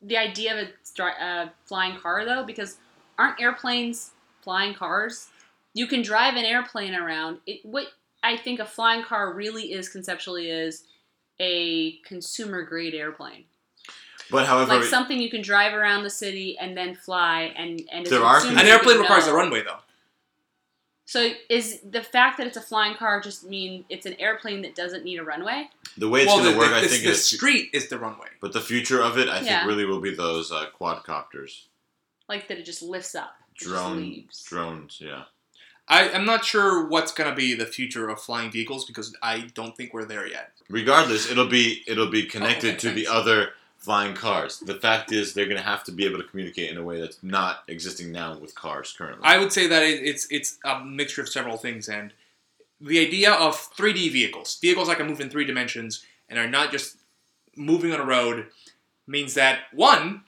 the 0.01 0.17
idea 0.17 0.53
of 0.57 0.69
a 0.69 0.73
dri- 0.95 1.19
uh, 1.21 1.49
flying 1.67 1.99
car, 1.99 2.25
though, 2.25 2.45
because 2.45 2.77
aren't 3.19 3.41
airplanes 3.41 4.13
flying 4.43 4.75
cars? 4.75 5.27
You 5.75 5.89
can 5.89 6.03
drive 6.03 6.37
an 6.37 6.45
airplane 6.45 6.95
around. 6.95 7.41
It, 7.47 7.65
what 7.65 7.89
I 8.23 8.37
think 8.37 8.61
a 8.61 8.65
flying 8.65 9.03
car 9.03 9.33
really 9.33 9.73
is 9.73 9.89
conceptually 9.89 10.51
is 10.51 10.85
a 11.41 11.97
consumer 12.07 12.63
grade 12.63 12.95
airplane, 12.95 13.45
But 14.31 14.47
however, 14.47 14.77
like 14.77 14.85
something 14.85 15.21
you 15.21 15.31
can 15.31 15.43
drive 15.43 15.73
around 15.75 16.05
the 16.05 16.11
city 16.11 16.57
and 16.59 16.77
then 16.77 16.95
fly, 16.95 17.53
and 17.57 17.83
and 17.91 18.07
There 18.07 18.23
are 18.23 18.39
An 18.47 18.59
airplane 18.59 18.97
you 18.97 19.01
requires 19.03 19.27
know. 19.27 19.33
a 19.33 19.37
runway 19.37 19.63
though. 19.65 19.79
So 21.09 21.31
is 21.49 21.81
the 21.91 22.03
fact 22.03 22.37
that 22.37 22.47
it's 22.47 22.59
a 22.59 22.61
flying 22.61 22.95
car 22.95 23.19
just 23.23 23.43
mean 23.43 23.87
it's 23.89 24.05
an 24.05 24.13
airplane 24.19 24.61
that 24.61 24.75
doesn't 24.75 25.05
need 25.07 25.19
a 25.19 25.25
runway? 25.25 25.71
the 25.97 26.07
way 26.07 26.21
it's 26.21 26.29
well, 26.29 26.41
going 26.41 26.53
to 26.53 26.59
work, 26.59 26.69
the, 26.69 26.77
I 26.77 26.81
the- 26.83 26.89
think, 26.89 27.05
the 27.05 27.11
is. 27.13 27.25
street 27.25 27.71
is 27.73 27.89
the 27.89 27.99
runway. 27.99 28.29
But 28.43 28.53
the 28.53 28.61
future 28.61 29.01
of 29.03 29.17
it, 29.17 29.27
I 29.27 29.41
Yeah. 29.41 29.61
think, 29.61 29.69
really 29.69 29.87
will 29.87 30.03
be 30.03 30.15
those 30.15 30.53
uh, 30.53 30.67
quadcopters, 30.79 31.63
Like 32.29 32.47
that 32.49 32.59
it 32.59 32.65
just 32.67 32.83
lifts 32.83 33.15
up, 33.15 33.35
it 33.55 33.59
just 33.61 33.71
drone, 33.71 34.25
drones. 34.45 34.99
Yeah. 35.01 35.23
I, 35.89 36.11
I'm 36.11 36.27
not 36.27 36.45
sure 36.45 36.87
what's 36.87 37.11
gonna 37.13 37.35
be 37.35 37.55
the 37.55 37.65
future 37.65 38.11
of 38.11 38.21
flying 38.21 38.51
vehicles 38.51 38.85
because 38.85 39.17
I 39.23 39.49
don't 39.55 39.75
think 39.75 39.95
we're 39.95 40.05
there 40.05 40.29
yet. 40.29 40.53
Regardless, 40.69 41.31
it'll 41.31 41.47
be 41.49 41.85
it'll 41.87 42.11
be 42.11 42.25
connected 42.25 42.73
okay, 42.75 42.79
to 42.81 42.91
the 42.91 43.07
other 43.07 43.53
flying 43.79 44.15
cars. 44.15 44.59
The 44.59 44.75
fact 44.75 45.13
is, 45.13 45.33
they're 45.33 45.47
going 45.47 45.57
to 45.57 45.63
have 45.63 45.85
to 45.85 45.93
be 45.93 46.05
able 46.05 46.19
to 46.19 46.25
communicate 46.25 46.71
in 46.71 46.77
a 46.77 46.83
way 46.83 47.01
that's 47.01 47.23
not 47.23 47.63
existing 47.69 48.13
now 48.13 48.37
with 48.37 48.55
cars 48.55 48.95
currently. 48.97 49.25
I 49.25 49.39
would 49.39 49.53
say 49.53 49.67
that 49.67 49.83
it's 49.83 50.27
it's 50.31 50.59
a 50.65 50.85
mixture 50.85 51.23
of 51.23 51.29
several 51.29 51.57
things, 51.57 51.89
and 51.89 52.13
the 52.81 52.99
idea 52.99 53.33
of 53.33 53.57
3D 53.75 54.13
vehicles, 54.13 54.59
vehicles 54.61 54.89
that 54.89 54.99
can 54.99 55.07
move 55.07 55.21
in 55.21 55.31
three 55.31 55.45
dimensions 55.45 56.05
and 56.29 56.39
are 56.39 56.49
not 56.49 56.71
just 56.71 56.97
moving 57.57 57.93
on 57.93 58.01
a 58.01 58.05
road, 58.05 58.47
means 59.07 59.35
that 59.35 59.61
one, 59.73 60.23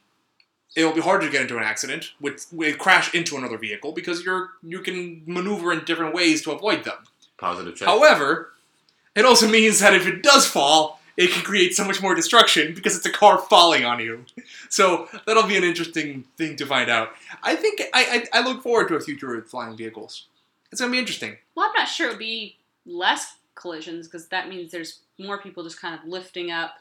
it'll 0.75 0.93
be 0.93 1.01
harder 1.01 1.27
to 1.27 1.33
get 1.33 1.43
into 1.43 1.57
an 1.57 1.63
accident 1.63 2.13
with, 2.21 2.47
with 2.53 2.79
crash 2.79 3.15
into 3.15 3.37
another 3.37 3.59
vehicle 3.59 3.93
because 3.93 4.25
you're 4.25 4.51
you 4.63 4.81
can 4.81 5.23
maneuver 5.27 5.73
in 5.73 5.85
different 5.85 6.15
ways 6.15 6.43
to 6.43 6.53
avoid 6.53 6.85
them. 6.85 6.99
Positive 7.37 7.75
check. 7.77 7.89
However, 7.89 8.53
it 9.15 9.25
also 9.25 9.49
means 9.49 9.81
that 9.81 9.95
if 9.95 10.07
it 10.07 10.23
does 10.23 10.47
fall, 10.47 11.00
it 11.21 11.33
can 11.33 11.43
create 11.45 11.77
so 11.77 11.85
much 11.85 12.01
more 12.01 12.15
destruction 12.15 12.73
because 12.73 12.97
it's 12.97 13.05
a 13.05 13.13
car 13.13 13.37
falling 13.37 13.85
on 13.85 14.01
you. 14.01 14.25
So 14.71 15.07
that'll 15.27 15.47
be 15.47 15.59
an 15.59 15.65
interesting 15.65 16.25
thing 16.39 16.57
to 16.57 16.65
find 16.65 16.89
out. 16.89 17.11
I 17.43 17.57
think 17.57 17.83
I, 17.93 18.27
I, 18.33 18.41
I 18.41 18.43
look 18.43 18.63
forward 18.63 18.89
to 18.89 18.95
a 18.95 19.01
future 19.01 19.37
with 19.37 19.47
flying 19.47 19.77
vehicles. 19.77 20.29
It's 20.73 20.81
gonna 20.81 20.91
be 20.91 20.99
interesting. 20.99 21.37
Well, 21.55 21.67
I'm 21.67 21.75
not 21.77 21.89
sure 21.89 22.07
it 22.07 22.11
would 22.13 22.19
be 22.19 22.57
less 22.87 23.37
collisions 23.55 24.09
because 24.09 24.29
that 24.29 24.49
means 24.49 24.73
there's 24.73 25.01
more 25.19 25.37
people 25.43 25.63
just 25.63 25.79
kind 25.79 25.95
of 25.95 26.09
lifting 26.09 26.51
up. 26.51 26.77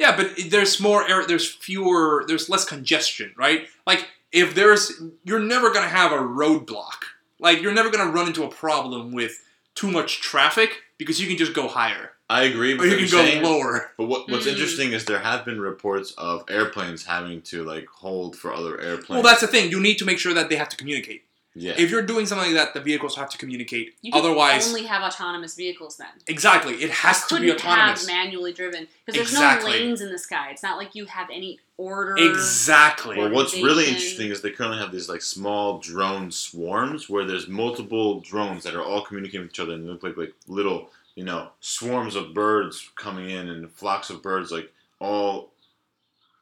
Yeah, 0.00 0.16
but 0.16 0.32
there's 0.48 0.80
more 0.80 1.08
air. 1.08 1.24
There's 1.24 1.48
fewer. 1.48 2.24
There's 2.26 2.48
less 2.48 2.64
congestion, 2.64 3.32
right? 3.36 3.68
Like 3.86 4.08
if 4.32 4.56
there's, 4.56 5.00
you're 5.22 5.38
never 5.38 5.70
gonna 5.70 5.86
have 5.86 6.10
a 6.10 6.16
roadblock. 6.16 7.04
Like 7.38 7.62
you're 7.62 7.74
never 7.74 7.90
gonna 7.90 8.10
run 8.10 8.26
into 8.26 8.42
a 8.42 8.48
problem 8.48 9.12
with 9.12 9.44
too 9.76 9.92
much 9.92 10.20
traffic 10.20 10.82
because 11.00 11.20
you 11.20 11.26
can 11.26 11.36
just 11.36 11.54
go 11.54 11.66
higher 11.66 12.10
I 12.30 12.44
agree. 12.44 12.74
With 12.74 12.86
or 12.86 12.90
you 12.90 12.96
can 12.98 13.10
go 13.10 13.24
saying, 13.24 13.42
lower. 13.42 13.90
But 13.98 14.04
what, 14.04 14.30
what's 14.30 14.46
Mm. 14.46 14.52
interesting 14.52 14.92
is 14.92 15.04
there 15.04 15.18
have 15.18 15.44
been 15.44 15.60
reports 15.60 16.12
of 16.16 16.44
airplanes 16.48 17.04
having 17.04 17.42
to 17.50 17.64
like 17.64 17.88
hold 17.88 18.36
for 18.36 18.54
other 18.54 18.80
airplanes. 18.80 19.08
Well, 19.08 19.22
that's 19.22 19.40
the 19.40 19.48
thing. 19.48 19.72
You 19.72 19.80
need 19.80 19.98
to 19.98 20.04
make 20.04 20.20
sure 20.20 20.32
that 20.32 20.48
they 20.48 20.54
have 20.54 20.68
to 20.68 20.76
communicate. 20.76 21.24
Yeah. 21.60 21.74
If 21.76 21.90
you're 21.90 22.02
doing 22.02 22.26
something 22.26 22.46
like 22.46 22.56
that, 22.56 22.74
the 22.74 22.80
vehicles 22.80 23.16
have 23.16 23.28
to 23.30 23.38
communicate. 23.38 23.88
Otherwise. 23.88 24.02
You 24.02 24.12
could 24.12 24.18
Otherwise, 24.20 24.68
only 24.68 24.84
have 24.86 25.02
autonomous 25.02 25.54
vehicles 25.54 25.96
then. 25.96 26.08
exactly, 26.26 26.74
it 26.74 26.90
has 26.90 27.20
to 27.22 27.26
couldn't 27.34 27.44
be 27.46 27.52
autonomous. 27.52 28.06
have 28.06 28.14
manually 28.16 28.52
driven 28.52 28.88
because 29.04 29.18
there's 29.18 29.30
Exactly. 29.30 29.72
no 29.72 29.76
lanes 29.78 30.00
in 30.00 30.10
the 30.10 30.18
sky. 30.18 30.48
It's 30.50 30.62
not 30.62 30.78
like 30.78 30.94
you 30.94 31.04
have 31.06 31.28
any 31.30 31.58
order. 31.76 32.16
Exactly. 32.18 33.16
Well, 33.18 33.30
what's 33.30 33.54
really 33.54 33.86
interesting 33.88 34.30
is 34.30 34.40
they 34.42 34.50
currently 34.50 34.78
have 34.78 34.92
these 34.92 35.08
like 35.08 35.22
small 35.22 35.78
drone 35.78 36.30
swarms 36.30 37.08
where 37.10 37.24
there's 37.24 37.48
multiple 37.48 38.20
drones 38.20 38.64
that 38.64 38.74
are 38.74 38.82
all 38.82 39.02
communicating 39.04 39.42
with 39.42 39.50
each 39.50 39.60
other 39.60 39.74
and 39.74 39.86
look 39.86 40.02
like 40.02 40.16
like 40.16 40.32
little 40.48 40.90
you 41.14 41.24
know 41.24 41.48
swarms 41.60 42.14
of 42.16 42.32
birds 42.34 42.90
coming 42.96 43.28
in 43.30 43.48
and 43.48 43.70
flocks 43.70 44.10
of 44.10 44.22
birds 44.22 44.50
like 44.50 44.72
all 45.00 45.50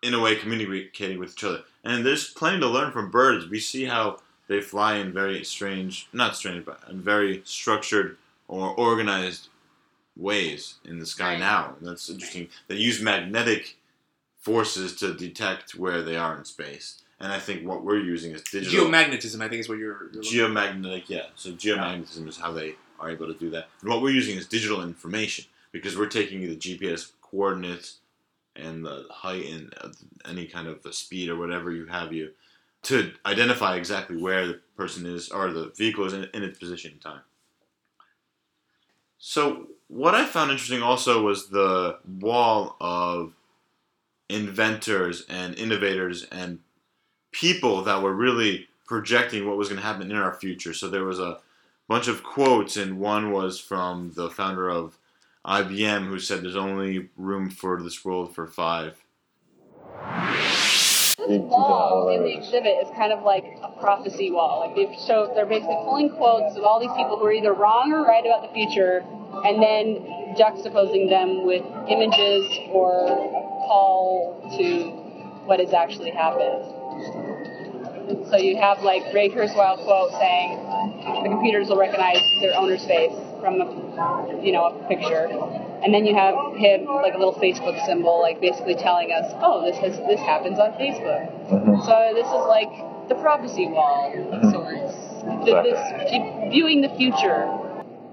in 0.03 0.15
a 0.15 0.21
way 0.21 0.37
communicating 0.37 1.19
with 1.19 1.33
each 1.33 1.45
other. 1.45 1.63
And 1.85 2.05
there's 2.05 2.29
plenty 2.31 2.61
to 2.61 2.69
learn 2.69 2.93
from 2.93 3.11
birds. 3.11 3.49
We 3.49 3.59
see 3.61 3.85
how 3.85 4.19
they 4.49 4.61
fly 4.61 4.97
in 4.97 5.13
very 5.13 5.45
strange, 5.45 6.09
not 6.13 6.37
strange, 6.37 6.65
but 6.65 6.81
in 6.91 7.01
very 7.01 7.43
structured 7.45 8.17
or 8.49 8.71
organized 8.71 9.49
ways 10.17 10.75
in 10.85 10.99
the 10.99 11.07
sky 11.07 11.33
Right. 11.33 11.39
now. 11.41 11.75
And 11.79 11.89
that's 11.89 12.09
interesting. 12.11 12.49
They 12.67 12.77
use 12.77 13.01
magnetic 13.01 13.77
forces 14.41 14.97
to 14.97 15.15
detect 15.15 15.75
where 15.75 16.03
they 16.03 16.17
are 16.17 16.37
in 16.39 16.45
space. 16.45 17.03
And 17.21 17.33
I 17.33 17.39
think 17.39 17.67
what 17.67 17.85
we're 17.85 17.99
using 18.01 18.33
is 18.33 18.43
digital 18.43 18.87
Geomagnetism, 18.87 19.41
I 19.43 19.49
think, 19.49 19.61
is 19.61 19.69
what 19.69 19.79
you're. 19.79 20.11
you're 20.13 20.23
geomagnetic. 20.49 21.05
Yeah, 21.09 21.27
so 21.35 21.51
geomagnetism 21.51 22.29
is 22.29 22.39
how 22.39 22.53
they 22.53 22.75
are 23.01 23.11
able 23.11 23.27
to 23.27 23.35
do 23.39 23.51
that. 23.51 23.69
And 23.83 23.91
what 23.91 24.03
we're 24.03 24.11
using 24.15 24.37
is 24.37 24.47
digital 24.47 24.83
information 24.83 25.45
because 25.73 25.97
we're 25.97 26.07
taking 26.07 26.41
the 26.41 26.57
GPS 26.57 27.11
coordinates 27.21 27.99
and 28.57 28.85
the 28.85 29.07
height 29.11 29.47
and 29.47 29.75
uh, 29.81 29.89
any 30.25 30.47
kind 30.47 30.69
of 30.69 30.83
the 30.83 30.93
speed 30.93 31.29
or 31.29 31.37
whatever 31.37 31.71
you 31.73 31.87
have 31.87 32.13
you 32.13 32.31
to 32.83 33.13
identify 33.27 33.77
exactly 33.77 34.17
where 34.17 34.47
the 34.47 34.61
person 34.77 35.07
is 35.07 35.29
or 35.31 35.53
the 35.53 35.73
vehicle 35.77 36.05
is 36.05 36.13
in, 36.13 36.29
in 36.35 36.43
its 36.43 36.59
position 36.59 36.93
in 36.93 36.99
time. 36.99 37.21
So 39.19 39.69
what 39.89 40.15
I 40.15 40.25
found 40.25 40.51
interesting 40.51 40.83
also 40.83 41.23
was 41.23 41.49
the 41.49 41.99
wall 42.21 42.77
of 42.81 43.35
inventors 44.29 45.25
and 45.29 45.55
innovators 45.57 46.25
and 46.31 46.61
people 47.33 47.83
that 47.83 48.03
were 48.03 48.15
really 48.15 48.69
projecting 48.87 49.47
what 49.47 49.57
was 49.57 49.69
going 49.69 49.81
to 49.81 49.87
happen 49.87 50.11
in 50.11 50.17
our 50.17 50.35
future. 50.35 50.73
So 50.73 50.89
there 50.89 51.05
was 51.05 51.19
a 51.19 51.39
bunch 51.89 52.09
of 52.09 52.23
quotes, 52.23 52.77
and 52.77 52.99
one 52.99 53.33
was 53.33 53.59
from 53.59 54.13
the 54.15 54.31
founder 54.31 54.69
of 54.69 54.99
IBM 55.45 56.07
who 56.07 56.19
said 56.19 56.43
there's 56.43 56.57
only 56.57 57.09
room 57.17 57.51
for 57.51 57.83
this 57.83 58.05
world 58.05 58.35
for 58.35 58.47
five. 58.47 59.03
Wall 61.29 62.09
in 62.09 62.23
the 62.23 62.35
exhibit 62.37 62.79
is 62.83 62.89
kind 62.97 63.13
of 63.13 63.23
like 63.23 63.59
a 63.63 63.69
prophecy 63.81 64.31
wall. 64.31 64.61
Like 64.67 64.77
they've 64.77 64.99
showed, 65.07 65.37
they're 65.37 65.47
basically 65.47 65.77
pulling 65.85 66.11
quotes 66.11 66.57
of 66.57 66.65
all 66.65 66.81
these 66.81 66.93
people 66.97 67.19
who 67.19 67.25
are 67.27 67.33
either 67.33 67.53
wrong 67.53 67.93
or 67.93 68.05
right 68.05 68.25
about 68.25 68.43
the 68.43 68.53
future, 68.55 69.05
and 69.45 69.63
then 69.63 70.35
juxtaposing 70.37 71.09
them 71.11 71.45
with 71.45 71.63
images 71.89 72.45
or 72.73 73.05
a 73.07 73.67
call 73.69 74.41
to 74.57 74.91
what 75.47 75.61
has 75.61 75.73
actually 75.73 76.11
happened. 76.11 76.65
So 78.31 78.37
you 78.37 78.57
have 78.57 78.83
like 78.83 79.13
Ray 79.13 79.29
Kurzweil 79.29 79.85
quote 79.85 80.13
saying, 80.13 80.59
"The 81.23 81.29
computers 81.29 81.69
will 81.69 81.79
recognize 81.79 82.23
their 82.41 82.55
owner's 82.57 82.85
face 82.87 83.13
from 83.41 83.61
a, 83.61 83.67
you 84.43 84.53
know, 84.53 84.65
a 84.67 84.89
picture." 84.89 85.29
And 85.83 85.95
then 85.95 86.05
you 86.07 86.15
have 86.15 86.35
him 86.57 86.87
like 86.87 87.15
a 87.15 87.19
little 87.19 87.35
Facebook 87.35 87.79
symbol, 87.87 88.21
like 88.21 88.41
basically 88.41 88.75
telling 88.75 89.13
us, 89.13 89.33
"Oh, 89.43 89.65
this 89.65 89.77
has 89.79 89.99
this 90.01 90.21
happens 90.21 90.59
on 90.59 90.73
Facebook." 90.73 91.29
Mhm. 91.49 91.85
So 91.87 92.11
this 92.15 92.27
is 92.27 92.45
like 92.49 92.71
the 93.09 93.15
prophecy 93.15 93.69
wall 93.69 94.13
of 94.33 94.51
sorts. 94.51 94.95
Th- 95.45 95.63
This 95.63 95.81
viewing 96.51 96.81
the 96.81 96.89
future. 96.91 97.49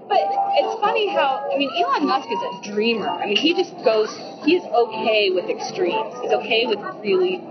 But 0.08 0.22
it's 0.22 0.80
funny 0.80 1.08
how 1.08 1.48
I 1.52 1.58
mean 1.58 1.70
Elon 1.82 2.06
Musk 2.06 2.28
is 2.30 2.38
a 2.38 2.72
dreamer. 2.72 3.08
I 3.08 3.26
mean 3.26 3.36
he 3.36 3.54
just 3.54 3.74
goes 3.82 4.10
he's 4.44 4.62
okay 4.62 5.30
with 5.30 5.50
extremes. 5.50 6.14
He's 6.22 6.32
okay 6.32 6.66
with 6.66 6.78
really 7.02 7.42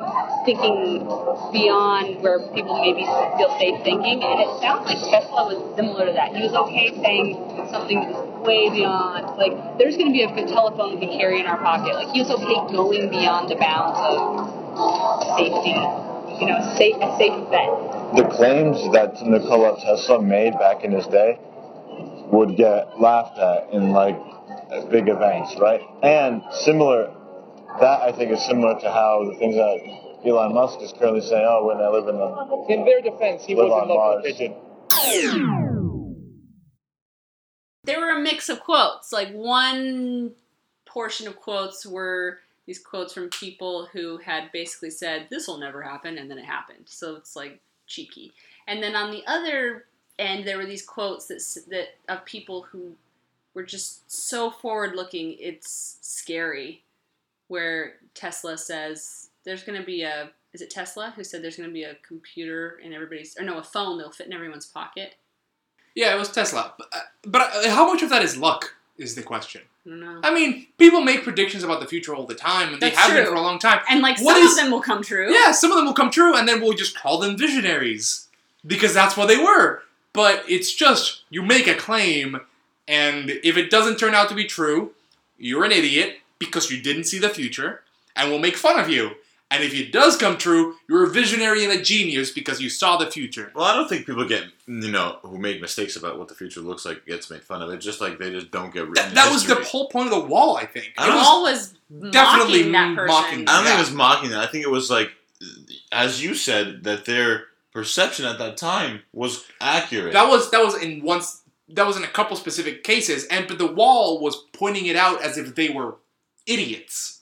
thinking 0.45 1.03
beyond 1.51 2.21
where 2.23 2.39
people 2.55 2.79
maybe 2.79 3.03
feel 3.03 3.51
safe 3.59 3.83
thinking. 3.83 4.23
And 4.23 4.39
it 4.39 4.61
sounds 4.61 4.87
like 4.87 5.03
Tesla 5.03 5.51
was 5.51 5.75
similar 5.75 6.05
to 6.07 6.13
that. 6.13 6.35
He 6.35 6.43
was 6.43 6.53
okay 6.53 6.95
saying 7.01 7.35
something 7.71 7.99
that 7.99 8.11
was 8.11 8.47
way 8.47 8.69
beyond 8.69 9.35
like 9.37 9.77
there's 9.77 9.97
gonna 9.97 10.13
be 10.15 10.23
a 10.23 10.31
telephone 10.47 10.95
we 10.95 11.07
can 11.07 11.19
carry 11.19 11.41
in 11.41 11.45
our 11.45 11.57
pocket. 11.57 11.93
Like 11.93 12.13
he 12.15 12.21
was 12.21 12.31
okay 12.31 12.55
going 12.71 13.09
beyond 13.09 13.49
the 13.49 13.55
bounds 13.55 13.99
of 13.99 14.47
safety. 15.35 15.75
you 16.39 16.47
know, 16.47 16.59
safe, 16.77 16.95
a 17.01 17.17
safe 17.17 17.35
bet. 17.51 17.69
The 18.15 18.27
claims 18.31 18.79
that 18.91 19.21
Nikola 19.25 19.79
Tesla 19.81 20.21
made 20.21 20.53
back 20.59 20.83
in 20.83 20.91
his 20.91 21.07
day 21.07 21.39
would 22.35 22.57
get 22.57 22.99
laughed 22.99 23.37
at 23.39 23.71
in 23.73 23.91
like 23.91 24.19
big 24.89 25.07
events, 25.07 25.55
right? 25.59 25.81
And 26.03 26.41
similar, 26.51 27.13
that 27.79 28.01
I 28.01 28.11
think 28.11 28.31
is 28.31 28.43
similar 28.45 28.79
to 28.79 28.91
how 28.91 29.29
the 29.31 29.37
things 29.37 29.55
that 29.55 29.77
Elon 30.25 30.53
Musk 30.53 30.81
is 30.81 30.93
currently 30.93 31.21
saying, 31.21 31.45
oh, 31.47 31.65
when 31.65 31.77
I 31.77 31.87
live 31.89 32.07
in 32.07 32.17
the 32.17 32.65
In 32.69 32.85
their 32.85 33.01
defense, 33.01 33.45
he 33.45 33.55
was 33.55 33.71
on 33.71 33.83
in 33.83 33.95
love 33.95 34.23
with 34.23 34.35
Mars. 34.35 34.37
pigeon. 34.37 34.55
there 37.83 37.99
were 37.99 38.09
a 38.09 38.19
mix 38.19 38.49
of 38.49 38.59
quotes. 38.59 39.11
Like 39.11 39.31
one 39.31 40.31
portion 40.85 41.27
of 41.27 41.35
quotes 41.37 41.85
were 41.85 42.39
these 42.65 42.79
quotes 42.79 43.13
from 43.13 43.29
people 43.29 43.87
who 43.93 44.17
had 44.17 44.51
basically 44.51 44.89
said, 44.89 45.27
"This 45.29 45.47
will 45.47 45.59
never 45.59 45.83
happen," 45.83 46.17
and 46.17 46.29
then 46.31 46.39
it 46.39 46.45
happened. 46.45 46.85
So 46.85 47.15
it's 47.15 47.35
like 47.35 47.61
cheeky. 47.85 48.33
And 48.67 48.81
then 48.81 48.95
on 48.95 49.11
the 49.11 49.23
other 49.27 49.85
end, 50.19 50.45
there 50.47 50.57
were 50.57 50.65
these 50.65 50.85
quotes 50.85 51.25
that 51.27 51.41
that 51.69 51.95
of 52.07 52.25
people 52.25 52.63
who 52.71 52.93
were 53.53 53.63
just 53.63 54.09
so 54.11 54.49
forward 54.51 54.95
looking. 54.95 55.35
It's 55.39 55.97
scary. 56.01 56.83
Where 57.47 57.93
Tesla 58.15 58.57
says 58.57 59.29
there's 59.43 59.63
going 59.63 59.79
to 59.79 59.85
be 59.85 60.01
a 60.01 60.31
is 60.53 60.61
it 60.61 60.69
Tesla 60.71 61.13
who 61.15 61.23
said 61.23 61.43
there's 61.43 61.57
going 61.57 61.69
to 61.69 61.73
be 61.73 61.83
a 61.83 61.95
computer 62.07 62.79
in 62.83 62.93
everybody's 62.93 63.37
or 63.37 63.43
no 63.43 63.57
a 63.59 63.63
phone 63.63 63.97
that'll 63.97 64.11
fit 64.13 64.27
in 64.27 64.33
everyone's 64.33 64.65
pocket. 64.65 65.15
Yeah, 65.93 66.13
it 66.15 66.17
was 66.19 66.29
Tesla. 66.31 66.73
But, 66.77 66.87
uh, 66.93 66.99
but 67.25 67.41
uh, 67.41 67.69
how 67.69 67.85
much 67.91 68.01
of 68.03 68.09
that 68.09 68.21
is 68.23 68.35
luck 68.35 68.75
is 68.97 69.15
the 69.15 69.21
question. 69.23 69.61
I. 69.87 70.19
I 70.23 70.33
mean, 70.33 70.67
people 70.77 71.01
make 71.01 71.23
predictions 71.23 71.63
about 71.63 71.79
the 71.81 71.85
future 71.87 72.15
all 72.15 72.25
the 72.25 72.33
time, 72.35 72.73
and 72.73 72.81
they 72.81 72.87
That's 72.89 72.99
have 73.01 73.13
been 73.13 73.23
true. 73.25 73.33
for 73.33 73.37
a 73.37 73.41
long 73.41 73.59
time. 73.59 73.79
And 73.89 74.01
like 74.01 74.19
What 74.19 74.35
some 74.35 74.43
is- 74.45 74.57
of 74.57 74.63
them 74.63 74.71
will 74.71 74.81
come 74.81 75.03
true. 75.03 75.31
Yeah, 75.31 75.51
some 75.51 75.71
of 75.71 75.77
them 75.77 75.85
will 75.85 75.93
come 75.93 76.09
true, 76.09 76.35
and 76.35 76.47
then 76.47 76.61
we'll 76.61 76.73
just 76.73 76.97
call 76.97 77.19
them 77.19 77.37
visionaries 77.37 78.27
because 78.65 78.93
that's 78.93 79.15
what 79.15 79.27
they 79.27 79.37
were. 79.37 79.83
But 80.15 80.43
it's 80.49 80.73
just 80.73 81.23
you 81.29 81.41
make 81.43 81.67
a 81.67 81.75
claim, 81.75 82.39
and 82.87 83.29
if 83.43 83.57
it 83.57 83.69
doesn't 83.69 83.97
turn 83.99 84.15
out 84.15 84.29
to 84.29 84.35
be 84.35 84.45
true, 84.45 84.91
you're 85.37 85.63
an 85.65 85.71
idiot 85.71 86.17
because 86.39 86.71
you 86.71 86.81
didn't 86.81 87.03
see 87.03 87.19
the 87.19 87.29
future, 87.29 87.81
and 88.15 88.29
we'll 88.29 88.39
make 88.39 88.55
fun 88.57 88.79
of 88.79 88.89
you. 88.89 89.11
And 89.51 89.63
if 89.63 89.75
it 89.75 89.91
does 89.91 90.17
come 90.17 90.37
true, 90.37 90.75
you're 90.89 91.03
a 91.05 91.09
visionary 91.09 91.63
and 91.63 91.71
a 91.71 91.81
genius 91.81 92.31
because 92.31 92.59
you 92.59 92.67
saw 92.67 92.97
the 92.97 93.11
future. 93.11 93.51
Well, 93.53 93.63
I 93.63 93.75
don't 93.75 93.87
think 93.87 94.05
people 94.07 94.25
get 94.27 94.45
you 94.65 94.91
know 94.91 95.19
who 95.21 95.37
make 95.37 95.61
mistakes 95.61 95.95
about 95.95 96.17
what 96.17 96.27
the 96.29 96.33
future 96.33 96.61
looks 96.61 96.83
like 96.83 97.05
gets 97.05 97.29
made 97.29 97.43
fun 97.43 97.61
of. 97.61 97.69
It's 97.69 97.85
just 97.85 98.01
like 98.01 98.17
they 98.17 98.31
just 98.31 98.49
don't 98.49 98.73
get 98.73 98.87
written. 98.89 98.95
That, 98.95 99.13
that 99.15 99.31
was 99.31 99.45
the 99.45 99.55
whole 99.63 99.87
point 99.89 100.11
of 100.11 100.19
the 100.19 100.25
wall, 100.27 100.57
I 100.57 100.65
think. 100.65 100.93
I 100.97 101.03
It 101.03 101.07
don't 101.07 101.15
was- 101.17 101.25
Paul 101.27 101.43
was 101.43 101.73
definitely 102.11 102.63
mocking 102.63 102.71
that 102.71 102.95
person. 102.95 103.07
mocking 103.15 103.47
I 103.47 103.55
don't 103.57 103.63
think 103.65 103.75
it 103.77 103.79
was 103.79 103.91
mocking 103.91 104.29
that. 104.31 104.39
I 104.39 104.47
think 104.47 104.63
it 104.65 104.71
was 104.71 104.89
like, 104.89 105.11
as 105.91 106.23
you 106.23 106.33
said, 106.33 106.83
that 106.85 107.05
their 107.05 107.45
perception 107.75 108.23
at 108.25 108.39
that 108.39 108.55
time 108.57 109.01
was 109.11 109.43
accurate. 109.59 110.13
That 110.13 110.29
was 110.29 110.49
that 110.51 110.63
was 110.63 110.81
in 110.81 111.03
once 111.03 111.41
that 111.69 111.85
was 111.85 111.97
in 111.97 112.03
a 112.03 112.07
couple 112.07 112.35
specific 112.37 112.83
cases, 112.83 113.25
and 113.25 113.47
but 113.47 113.57
the 113.59 113.67
wall 113.67 114.21
was 114.21 114.35
pointing 114.53 114.85
it 114.87 114.95
out 114.95 115.21
as 115.21 115.37
if 115.37 115.53
they 115.55 115.69
were 115.69 115.97
idiots. 116.47 117.21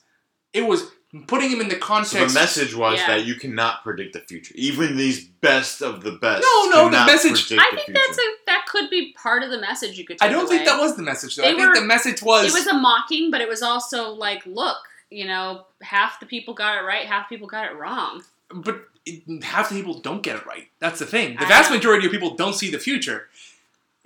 It 0.52 0.62
was 0.62 0.90
putting 1.26 1.50
him 1.50 1.60
in 1.60 1.68
the 1.68 1.74
so 1.74 1.80
context. 1.80 2.34
the 2.34 2.40
message 2.40 2.74
was 2.74 2.98
Yeah. 3.00 3.06
that 3.08 3.24
you 3.24 3.34
cannot 3.34 3.82
predict 3.82 4.12
the 4.14 4.20
future. 4.20 4.54
Even 4.56 4.96
these 4.96 5.24
best 5.24 5.82
of 5.82 6.02
the 6.02 6.12
best. 6.12 6.42
No, 6.42 6.70
no, 6.70 6.84
the 6.84 7.04
message- 7.04 7.52
I 7.52 7.56
the 7.70 7.76
think 7.76 7.86
future. 7.86 7.92
that's 8.06 8.18
a 8.18 8.22
that 8.46 8.66
could 8.68 8.90
be 8.90 9.12
part 9.12 9.42
of 9.42 9.50
the 9.50 9.58
message 9.60 9.98
you 9.98 10.04
could. 10.06 10.18
I 10.20 10.28
don't 10.28 10.48
think 10.48 10.64
that 10.66 10.78
was 10.80 10.96
the 10.96 11.02
message 11.02 11.34
though. 11.36 11.42
They 11.42 11.50
I 11.50 11.54
think 11.54 11.68
were- 11.68 11.74
the 11.80 11.86
message 11.86 12.22
was, 12.22 12.46
It 12.46 12.52
was 12.54 12.66
a 12.68 12.74
mocking, 12.74 13.30
but 13.32 13.40
it 13.40 13.48
was 13.48 13.62
also 13.62 14.10
like, 14.12 14.44
look, 14.46 14.76
you 15.10 15.24
know, 15.26 15.66
half 15.82 16.20
the 16.20 16.26
people 16.26 16.54
got 16.54 16.76
it 16.78 16.82
right, 16.86 17.06
half 17.06 17.28
the 17.28 17.34
people 17.34 17.48
got 17.48 17.66
it 17.70 17.74
wrong. 17.76 18.22
but 18.50 18.84
it, 19.06 19.44
half 19.44 19.68
the 19.68 19.76
people 19.76 20.00
don't 20.00 20.22
get 20.22 20.36
it 20.36 20.46
right. 20.46 20.68
That's 20.78 20.98
the 20.98 21.06
thing. 21.06 21.36
The 21.38 21.46
vast 21.46 21.70
majority 21.70 22.06
of 22.06 22.12
people 22.12 22.34
don't 22.34 22.54
see 22.54 22.70
the 22.70 22.78
future. 22.78 23.28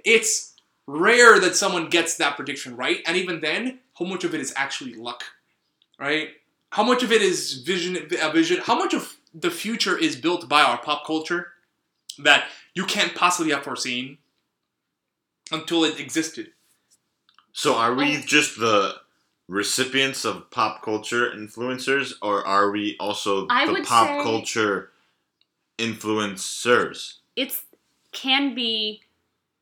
It's 0.04 0.54
rare 0.86 1.38
that 1.38 1.54
someone 1.54 1.88
gets 1.88 2.16
that 2.16 2.36
prediction 2.36 2.76
right, 2.76 3.00
and 3.06 3.16
even 3.16 3.40
then, 3.40 3.80
how 3.98 4.04
much 4.04 4.24
of 4.24 4.34
it 4.34 4.40
is 4.40 4.52
actually 4.56 4.94
luck, 4.94 5.24
right? 5.98 6.30
How 6.70 6.82
much 6.82 7.02
of 7.02 7.12
it 7.12 7.22
is 7.22 7.54
vision? 7.62 7.96
A 8.20 8.32
vision? 8.32 8.60
How 8.62 8.78
much 8.78 8.94
of 8.94 9.16
the 9.34 9.50
future 9.50 9.96
is 9.96 10.16
built 10.16 10.48
by 10.48 10.62
our 10.62 10.78
pop 10.78 11.06
culture 11.06 11.52
that 12.18 12.46
you 12.74 12.84
can't 12.84 13.14
possibly 13.14 13.52
have 13.52 13.64
foreseen 13.64 14.18
until 15.50 15.84
it 15.84 16.00
existed? 16.00 16.52
So 17.52 17.74
are 17.74 17.94
we 17.94 18.18
just 18.18 18.58
the 18.58 18.96
recipients 19.48 20.24
of 20.24 20.50
pop 20.50 20.82
culture 20.82 21.30
influencers, 21.30 22.12
or 22.22 22.46
are 22.46 22.70
we 22.70 22.96
also 23.00 23.46
I 23.48 23.66
the 23.66 23.82
pop 23.82 24.22
culture 24.22 24.90
influencers? 25.78 27.14
It's 27.34 27.62
can 28.12 28.54
be 28.54 29.02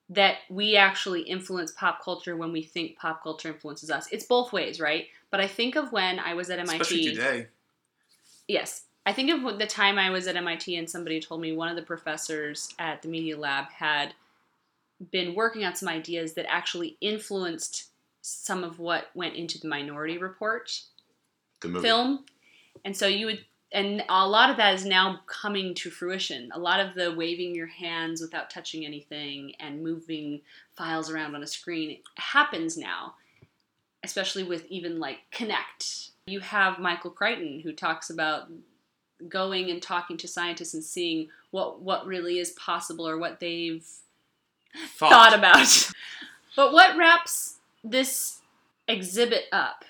that 0.09 0.37
we 0.49 0.77
actually 0.77 1.23
influence 1.23 1.73
pop 1.73 2.03
culture 2.03 2.37
when 2.37 2.53
we 2.53 2.63
think 2.63 2.97
pop 2.97 3.23
culture 3.23 3.49
influences 3.49 3.91
us. 3.91 4.09
It's 4.13 4.25
both 4.25 4.53
ways, 4.53 4.81
right? 4.81 5.07
But 5.31 5.41
I 5.41 5.49
think 5.49 5.77
of 5.77 5.93
when 5.93 6.21
I 6.21 6.35
was 6.35 6.49
at 6.51 6.59
MIT. 6.59 6.81
Especially 6.81 7.15
today. 7.15 7.47
Yes. 8.47 8.83
I 9.05 9.13
think 9.13 9.31
of 9.31 9.59
the 9.59 9.67
time 9.67 9.99
I 9.99 10.11
was 10.11 10.27
at 10.27 10.37
MIT 10.37 10.77
and 10.77 10.89
somebody 10.89 11.21
told 11.21 11.41
me 11.41 11.53
one 11.53 11.69
of 11.69 11.77
the 11.77 11.83
professors 11.83 12.73
at 12.79 13.03
the 13.03 13.09
media 13.09 13.37
lab 13.37 13.71
had 13.71 14.15
been 15.11 15.35
working 15.35 15.65
on 15.65 15.75
some 15.75 15.89
ideas 15.89 16.35
that 16.35 16.47
actually 16.49 16.97
influenced 17.01 17.91
some 18.27 18.65
of 18.65 18.81
what 18.81 19.07
went 19.15 19.37
into 19.37 19.59
the 19.59 19.69
Minority 19.69 20.19
Report 20.19 20.81
The 21.61 21.81
film. 21.81 22.25
And 22.85 22.97
so 22.97 23.07
you 23.07 23.27
would, 23.27 23.45
and 23.73 24.03
a 24.09 24.27
lot 24.27 24.51
of 24.51 24.57
that 24.57 24.75
is 24.75 24.85
now 24.85 25.21
coming 25.27 25.75
to 25.75 25.91
fruition. 25.91 26.51
A 26.53 26.59
lot 26.59 26.81
of 26.81 26.95
the 26.97 27.15
waving 27.15 27.55
your 27.55 27.69
hands 27.69 28.21
without 28.21 28.51
touching 28.51 28.85
anything 28.85 29.53
and 29.61 29.83
moving 29.83 30.41
files 30.77 31.09
around 31.09 31.37
on 31.37 31.43
a 31.43 31.47
screen 31.47 31.99
happens 32.17 32.77
now, 32.77 33.15
especially 34.03 34.43
with 34.43 34.67
even 34.67 34.99
like 34.99 35.19
Kinect. 35.33 36.11
You 36.27 36.41
have 36.41 36.81
Michael 36.81 37.13
Crichton 37.13 37.61
who 37.61 37.73
talks 37.73 38.11
about 38.11 38.49
going 39.29 39.71
and 39.71 39.81
talking 39.81 40.17
to 40.17 40.29
scientists 40.29 40.75
and 40.75 40.83
seeing 40.83 41.29
what 41.53 41.81
what 41.81 42.07
really 42.07 42.39
is 42.41 42.51
possible 42.51 43.09
or 43.09 43.19
what 43.19 43.39
they've 43.39 43.87
Thought. 44.97 45.11
thought 45.11 45.39
about. 45.39 45.91
but 46.57 46.73
what 46.73 46.99
wraps 46.99 47.56
this 47.91 48.41
exhibit 48.89 49.45
up 49.53 49.85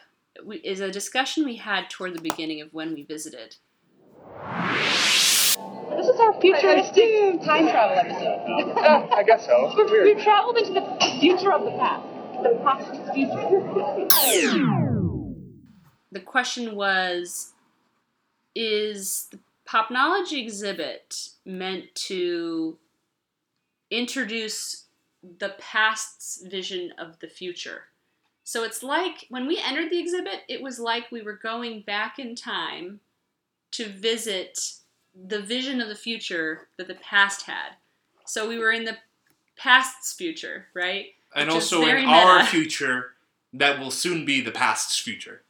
is 0.62 0.80
a 0.80 0.90
discussion 0.90 1.44
we 1.44 1.56
had 1.56 1.88
toward 1.90 2.14
the 2.14 2.20
beginning 2.20 2.60
of 2.60 2.72
when 2.72 2.94
we 2.94 3.02
visited. 3.02 3.56
This 5.90 6.08
is 6.08 6.20
our 6.20 6.38
futuristic 6.40 7.42
time 7.42 7.68
travel 7.68 7.98
episode. 7.98 8.44
Yeah, 8.76 9.08
I 9.12 9.22
guess 9.22 9.46
so. 9.46 9.72
We've, 9.90 10.16
we've 10.16 10.22
traveled 10.22 10.58
into 10.58 10.74
the 10.74 11.18
future 11.20 11.52
of 11.52 11.64
the 11.64 11.70
past. 11.70 12.06
The 12.42 12.60
past 12.62 13.14
future. 13.14 14.66
The 16.12 16.20
question 16.20 16.76
was 16.76 17.54
Is 18.54 19.28
the 19.30 19.38
Popnology 19.66 20.42
exhibit 20.42 21.30
meant 21.44 21.94
to 21.94 22.78
introduce 23.90 24.85
the 25.38 25.54
past's 25.58 26.42
vision 26.46 26.92
of 26.98 27.18
the 27.20 27.28
future? 27.28 27.84
So 28.44 28.62
it's 28.62 28.82
like 28.82 29.26
when 29.28 29.46
we 29.46 29.58
entered 29.58 29.90
the 29.90 29.98
exhibit, 29.98 30.42
it 30.48 30.62
was 30.62 30.78
like 30.78 31.10
we 31.10 31.22
were 31.22 31.36
going 31.36 31.82
back 31.82 32.18
in 32.18 32.36
time 32.36 33.00
to 33.72 33.88
visit 33.88 34.58
the 35.14 35.42
vision 35.42 35.80
of 35.80 35.88
the 35.88 35.94
future 35.94 36.68
that 36.76 36.88
the 36.88 36.94
past 36.94 37.42
had. 37.42 37.70
So 38.24 38.48
we 38.48 38.58
were 38.58 38.72
in 38.72 38.84
the 38.84 38.96
past's 39.56 40.12
future, 40.12 40.66
right? 40.74 41.06
and 41.36 41.48
which 41.48 41.54
also 41.54 41.80
in 41.80 41.86
very 41.86 42.04
our 42.04 42.44
future 42.44 43.12
that 43.52 43.78
will 43.78 43.90
soon 43.90 44.24
be 44.24 44.40
the 44.40 44.50
past's 44.50 44.98
future. 44.98 45.42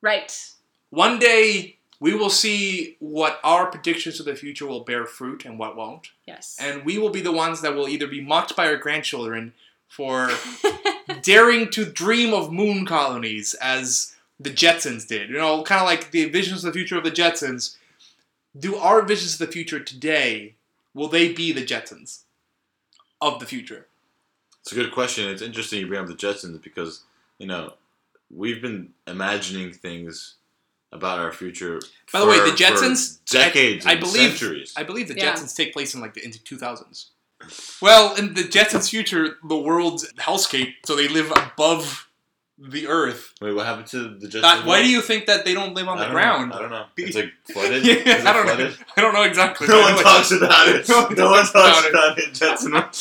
Right. 0.00 0.50
One 0.90 1.18
day 1.18 1.78
we 2.04 2.14
will 2.14 2.28
see 2.28 2.98
what 2.98 3.40
our 3.42 3.64
predictions 3.64 4.20
of 4.20 4.26
the 4.26 4.36
future 4.36 4.66
will 4.66 4.84
bear 4.84 5.06
fruit 5.06 5.46
and 5.46 5.58
what 5.58 5.74
won't. 5.74 6.08
Yes. 6.26 6.54
And 6.60 6.84
we 6.84 6.98
will 6.98 7.08
be 7.08 7.22
the 7.22 7.32
ones 7.32 7.62
that 7.62 7.74
will 7.74 7.88
either 7.88 8.06
be 8.06 8.20
mocked 8.20 8.54
by 8.54 8.66
our 8.66 8.76
grandchildren 8.76 9.54
for 9.88 10.28
daring 11.22 11.70
to 11.70 11.86
dream 11.86 12.34
of 12.34 12.52
moon 12.52 12.84
colonies 12.84 13.54
as 13.54 14.14
the 14.38 14.50
Jetsons 14.50 15.08
did. 15.08 15.30
You 15.30 15.38
know, 15.38 15.62
kind 15.62 15.80
of 15.80 15.86
like 15.86 16.10
the 16.10 16.26
visions 16.26 16.62
of 16.62 16.74
the 16.74 16.78
future 16.78 16.98
of 16.98 17.04
the 17.04 17.10
Jetsons. 17.10 17.76
Do 18.54 18.76
our 18.76 19.00
visions 19.00 19.40
of 19.40 19.46
the 19.46 19.52
future 19.54 19.80
today, 19.80 20.56
will 20.92 21.08
they 21.08 21.32
be 21.32 21.52
the 21.52 21.64
Jetsons 21.64 22.24
of 23.22 23.40
the 23.40 23.46
future? 23.46 23.86
It's 24.60 24.72
a 24.72 24.74
good 24.74 24.92
question. 24.92 25.30
It's 25.30 25.40
interesting 25.40 25.80
you 25.80 25.86
bring 25.86 26.02
up 26.02 26.08
the 26.08 26.12
Jetsons 26.12 26.62
because 26.62 27.04
you 27.38 27.46
know 27.46 27.72
we've 28.30 28.60
been 28.60 28.90
imagining 29.06 29.72
things 29.72 30.34
about 30.94 31.18
our 31.18 31.32
future. 31.32 31.80
By 32.12 32.20
the 32.20 32.26
way, 32.26 32.38
the 32.38 32.56
Jetsons, 32.56 33.18
decades, 33.26 33.84
I, 33.84 33.90
I 33.90 33.92
and 33.92 34.00
believe, 34.00 34.38
centuries. 34.38 34.72
I 34.76 34.84
believe 34.84 35.08
the 35.08 35.14
Yeah. 35.16 35.34
Jetsons 35.34 35.54
take 35.54 35.72
place 35.72 35.94
in 35.94 36.00
like 36.00 36.14
the 36.14 36.24
into 36.24 36.42
two 36.42 36.56
thousands. 36.56 37.10
Well, 37.82 38.14
in 38.16 38.32
the 38.34 38.44
Jetsons' 38.44 38.88
future, 38.88 39.36
the 39.46 39.56
world's 39.56 40.10
hellscape, 40.14 40.74
so 40.86 40.94
they 40.96 41.08
live 41.08 41.30
above 41.32 42.08
the 42.56 42.86
Earth. 42.86 43.34
Wait, 43.42 43.52
what 43.52 43.66
happened 43.66 43.88
to 43.88 44.16
the 44.16 44.28
Jetsons? 44.28 44.42
That, 44.42 44.64
why 44.64 44.80
do 44.82 44.88
you 44.88 45.02
think 45.02 45.26
that 45.26 45.44
they 45.44 45.52
don't 45.52 45.74
live 45.74 45.88
on 45.88 45.98
I 45.98 46.04
the 46.06 46.10
ground? 46.12 46.50
Know. 46.50 46.56
I 46.56 46.60
don't 46.62 46.70
know. 46.70 46.86
It's 46.96 47.16
like 47.16 47.32
flooded. 47.52 47.84
Yeah, 47.84 47.94
it 47.96 48.24
I 48.24 48.32
don't 48.32 48.44
flooded? 48.46 48.70
know. 48.70 48.76
I 48.96 49.00
don't 49.00 49.12
know 49.12 49.24
exactly. 49.24 49.66
No 49.66 49.80
one 49.80 49.96
know 49.96 50.02
talks 50.02 50.30
about 50.30 50.68
it. 50.68 50.88
No 50.94 51.02
one 51.02 51.14
No 51.16 51.30
one 51.32 51.44
talks 51.44 51.52
talks 51.52 51.88
about 51.88 51.90
about 51.90 52.18
it. 52.18 52.32
Jetson. 52.32 52.76
it. 52.76 52.94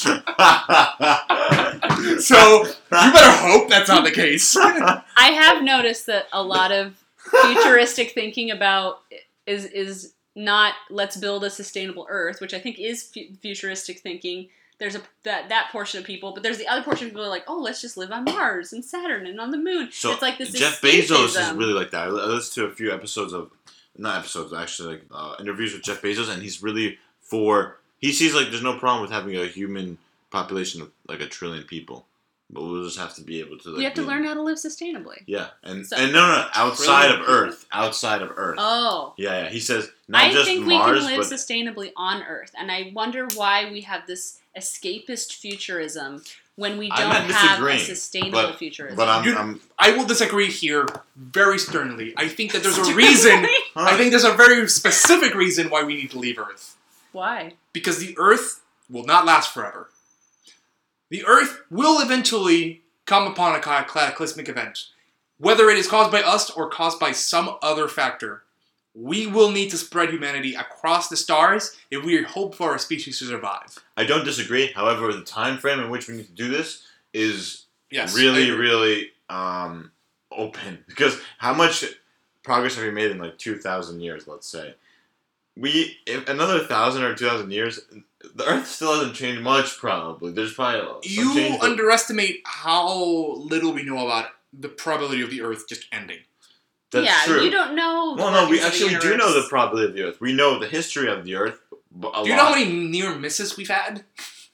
So 2.23 2.63
you 2.65 2.73
better 2.89 3.32
hope 3.47 3.69
that's 3.69 3.88
not 3.89 4.03
the 4.03 4.12
case. 4.12 4.56
I 4.58 5.03
have 5.32 5.63
noticed 5.63 6.06
that 6.08 6.25
a 6.34 6.41
lot 6.43 6.71
of 6.71 7.03
futuristic 7.29 8.12
thinking 8.12 8.51
about 8.51 9.01
is 9.45 9.65
is 9.65 10.13
not 10.36 10.73
let's 10.89 11.17
build 11.17 11.43
a 11.43 11.49
sustainable 11.49 12.07
Earth, 12.09 12.41
which 12.41 12.53
I 12.53 12.59
think 12.59 12.79
is 12.79 13.03
fu- 13.03 13.33
futuristic 13.41 13.99
thinking. 13.99 14.49
There's 14.79 14.95
a 14.95 15.01
that 15.23 15.49
that 15.49 15.69
portion 15.71 15.99
of 15.99 16.05
people, 16.05 16.33
but 16.33 16.43
there's 16.43 16.57
the 16.57 16.67
other 16.67 16.83
portion 16.83 17.05
of 17.07 17.12
people 17.12 17.23
who 17.23 17.27
are 17.27 17.31
like, 17.31 17.45
oh, 17.47 17.59
let's 17.59 17.81
just 17.81 17.95
live 17.95 18.12
on 18.12 18.23
Mars 18.25 18.73
and 18.73 18.83
Saturn 18.83 19.25
and 19.27 19.39
on 19.39 19.51
the 19.51 19.57
Moon. 19.57 19.89
So 19.91 20.12
it's 20.12 20.21
like 20.21 20.38
this 20.38 20.51
Jeff 20.51 20.81
Bezos 20.81 21.39
is 21.39 21.51
really 21.53 21.73
like 21.73 21.91
that. 21.91 22.07
I 22.07 22.09
listened 22.09 22.65
to 22.65 22.71
a 22.71 22.75
few 22.75 22.91
episodes 22.91 23.33
of, 23.33 23.51
not 23.97 24.17
episodes, 24.17 24.51
actually, 24.51 24.95
like 24.95 25.03
uh, 25.12 25.36
interviews 25.39 25.73
with 25.73 25.83
Jeff 25.83 26.01
Bezos, 26.01 26.29
and 26.29 26.41
he's 26.41 26.62
really 26.63 26.97
for. 27.21 27.77
He 27.99 28.12
sees 28.12 28.33
like 28.33 28.49
there's 28.49 28.63
no 28.63 28.77
problem 28.77 29.01
with 29.01 29.12
having 29.12 29.38
a 29.38 29.45
human 29.45 29.97
population 30.31 30.81
of 30.81 30.91
like 31.07 31.21
a 31.21 31.27
trillion 31.27 31.63
people, 31.63 32.05
but 32.49 32.62
we'll 32.63 32.84
just 32.84 32.97
have 32.99 33.15
to 33.15 33.21
be 33.23 33.39
able 33.39 33.58
to. 33.60 33.69
Like, 33.69 33.77
we 33.77 33.84
have 33.86 33.93
to 33.95 34.01
be- 34.01 34.08
learn 34.08 34.23
how 34.25 34.34
to 34.34 34.41
live 34.41 34.58
sustainably. 34.58 35.23
Yeah, 35.25 35.47
and 35.63 35.86
So- 35.86 35.95
and 35.97 36.12
no, 36.13 36.19
no, 36.21 36.36
no, 36.41 36.47
outside 36.53 37.12
of 37.12 37.27
Earth, 37.27 37.65
outside 37.71 38.21
of 38.21 38.32
Earth. 38.36 38.56
Oh. 38.60 39.13
Yeah, 39.17 39.43
yeah. 39.43 39.49
He 39.49 39.60
says 39.60 39.89
not 40.08 40.23
I 40.25 40.32
just 40.32 40.45
think 40.45 40.65
Mars, 40.65 41.01
we 41.03 41.08
can 41.10 41.17
live 41.19 41.29
but 41.29 41.38
sustainably 41.38 41.91
on 41.97 42.21
Earth, 42.23 42.51
and 42.58 42.71
I 42.71 42.91
wonder 42.93 43.27
why 43.36 43.71
we 43.71 43.82
have 43.82 44.06
this 44.08 44.39
escapist 44.58 45.34
futurism 45.34 46.23
when 46.56 46.77
we 46.77 46.88
don't 46.89 47.10
have 47.12 47.63
a 47.63 47.79
sustainable 47.79 48.32
but- 48.49 48.58
futurism. 48.60 48.95
but 48.95 49.10
I'm, 49.10 49.25
You- 49.25 49.36
I'm 49.36 49.60
I 49.79 49.91
will 49.91 50.06
disagree 50.06 50.51
here 50.51 50.86
very 51.15 51.58
sternly. 51.58 52.13
I 52.17 52.27
think 52.27 52.51
that 52.51 52.62
there's 52.62 52.77
a 52.77 52.93
reason. 52.93 53.45
huh? 53.73 53.82
I 53.91 53.97
think 53.97 54.12
there's 54.12 54.23
a 54.23 54.34
very 54.34 54.67
specific 54.69 55.34
reason 55.34 55.69
why 55.71 55.84
we 55.84 55.95
need 55.95 56.12
to 56.12 56.19
leave 56.19 56.38
Earth. 56.38 56.75
why? 57.12 57.53
Because 57.73 57.97
the 57.97 58.13
Earth 58.19 58.62
will 58.89 59.06
not 59.06 59.25
last 59.25 59.51
forever. 59.53 59.89
The 61.13 61.23
Earth 61.28 61.62
will 61.69 62.02
eventually 62.02 62.82
come 63.06 63.28
upon 63.32 63.54
a 63.54 63.60
ca- 63.60 63.84
cataclysmic 63.84 64.49
event. 64.49 64.88
Whether 65.38 65.69
it 65.69 65.78
is 65.78 65.88
caused 65.88 66.12
by 66.12 66.23
us 66.23 66.49
or 66.49 66.71
caused 66.71 66.99
by 66.99 67.12
some 67.12 67.56
other 67.62 67.88
factor, 67.88 68.41
we 68.95 69.28
will 69.28 69.52
need 69.52 69.69
to 69.69 69.78
spread 69.78 70.10
humanity 70.10 70.56
across 70.56 71.10
the 71.10 71.15
stars 71.15 71.78
if 71.91 72.04
we 72.04 72.23
hope 72.23 72.56
for 72.56 72.71
our 72.71 72.80
species 72.80 73.19
to 73.19 73.26
survive. 73.26 73.78
I 73.95 74.06
don't 74.06 74.26
disagree. 74.26 74.71
However, 74.73 75.13
the 75.13 75.21
time 75.21 75.60
frame 75.60 75.80
in 75.80 75.91
which 75.91 76.08
we 76.08 76.15
need 76.15 76.26
to 76.26 76.32
do 76.32 76.47
this 76.49 76.82
is 77.13 77.65
Yes. 77.91 78.15
really, 78.15 78.49
really 78.49 79.12
um, 79.30 79.91
open. 80.32 80.84
Because 80.88 81.19
how 81.38 81.54
much 81.54 81.86
progress 82.41 82.73
have 82.73 82.86
we 82.86 82.89
made 82.89 83.12
in 83.12 83.19
like 83.19 83.38
two 83.38 83.60
thousand 83.60 84.02
years? 84.02 84.28
Let's 84.28 84.47
say 84.47 84.73
we 85.56 85.98
if 86.06 86.28
another 86.30 86.60
thousand 86.60 87.04
or 87.04 87.13
two 87.16 87.28
thousand 87.28 87.52
years, 87.52 87.80
the 88.36 88.46
Earth 88.46 88.68
still 88.68 88.94
hasn't 88.96 89.16
changed 89.16 89.42
much. 89.42 89.78
Probably 89.78 90.32
there's 90.32 90.54
probably 90.54 90.82
some 90.82 91.24
You 91.26 91.34
change, 91.36 91.60
but- 91.60 91.70
underestimate 91.70 92.42
how 92.46 93.34
little 93.36 93.74
we 93.74 93.84
know 93.84 94.06
about 94.06 94.28
the 94.52 94.70
probability 94.70 95.22
of 95.22 95.30
the 95.30 95.42
Earth 95.42 95.68
just 95.68 95.86
ending. 95.92 96.20
That's 96.92 97.06
yeah, 97.08 97.22
true. 97.26 97.44
you 97.44 97.50
don't 97.50 97.76
know. 97.76 98.16
well, 98.18 98.32
no, 98.32 98.50
we 98.50 98.58
workings 98.60 98.82
of 98.84 98.89
the 98.89 98.96
actually 98.96 99.10
do 99.12 99.18
know 99.18 99.34
the 99.42 99.48
probability 99.48 99.88
of 99.89 99.96
the 99.96 100.04
Earth. 100.04 100.22
We 100.22 100.34
know 100.34 100.60
the 100.60 100.68
history 100.68 101.08
of 101.12 101.24
the 101.26 101.36
Earth. 101.36 101.60
b- 102.00 102.08
A 102.13 102.24
Do 102.24 102.30
you 102.30 102.36
lot. 102.36 102.38
know 102.38 102.46
how 102.46 102.52
many 102.56 102.72
near 102.72 103.16
misses 103.16 103.58
we've 103.58 103.68
had? 103.70 104.04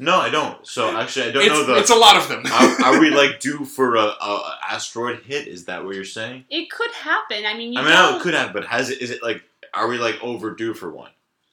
No, 0.02 0.16
I 0.16 0.30
don't. 0.30 0.66
So 0.66 0.96
actually, 0.98 1.28
I 1.28 1.32
don't 1.32 1.44
it's, 1.44 1.52
know 1.52 1.66
the. 1.66 1.76
it's 1.76 1.90
a 1.90 1.96
lot 1.96 2.16
of 2.16 2.30
them. 2.30 2.44
are, 2.50 2.86
are 2.96 3.00
we 3.02 3.10
like 3.10 3.40
due 3.42 3.66
for 3.66 3.98
a, 3.98 4.04
a, 4.04 4.14
a 4.22 4.58
asteroid 4.72 5.24
hit? 5.24 5.50
Is 5.50 5.66
that 5.66 5.84
what 5.84 5.96
you're 5.96 6.06
saying? 6.06 6.46
It 6.50 6.70
could 6.72 6.92
happen. 6.92 7.46
I 7.46 7.58
mean, 7.58 7.74
you 7.74 7.80
I 7.80 7.84
mean, 7.84 7.92
know, 7.92 8.12
know 8.12 8.18
it 8.18 8.22
could 8.22 8.34
have, 8.34 8.54
but 8.54 8.64
has 8.68 8.90
it? 8.90 9.02
Is 9.02 9.12
it 9.12 9.22
like? 9.22 9.44
Are 9.74 9.88
we 9.88 9.98
like 9.98 10.16
overdue 10.22 10.74
for 10.74 10.90
one? 10.92 11.12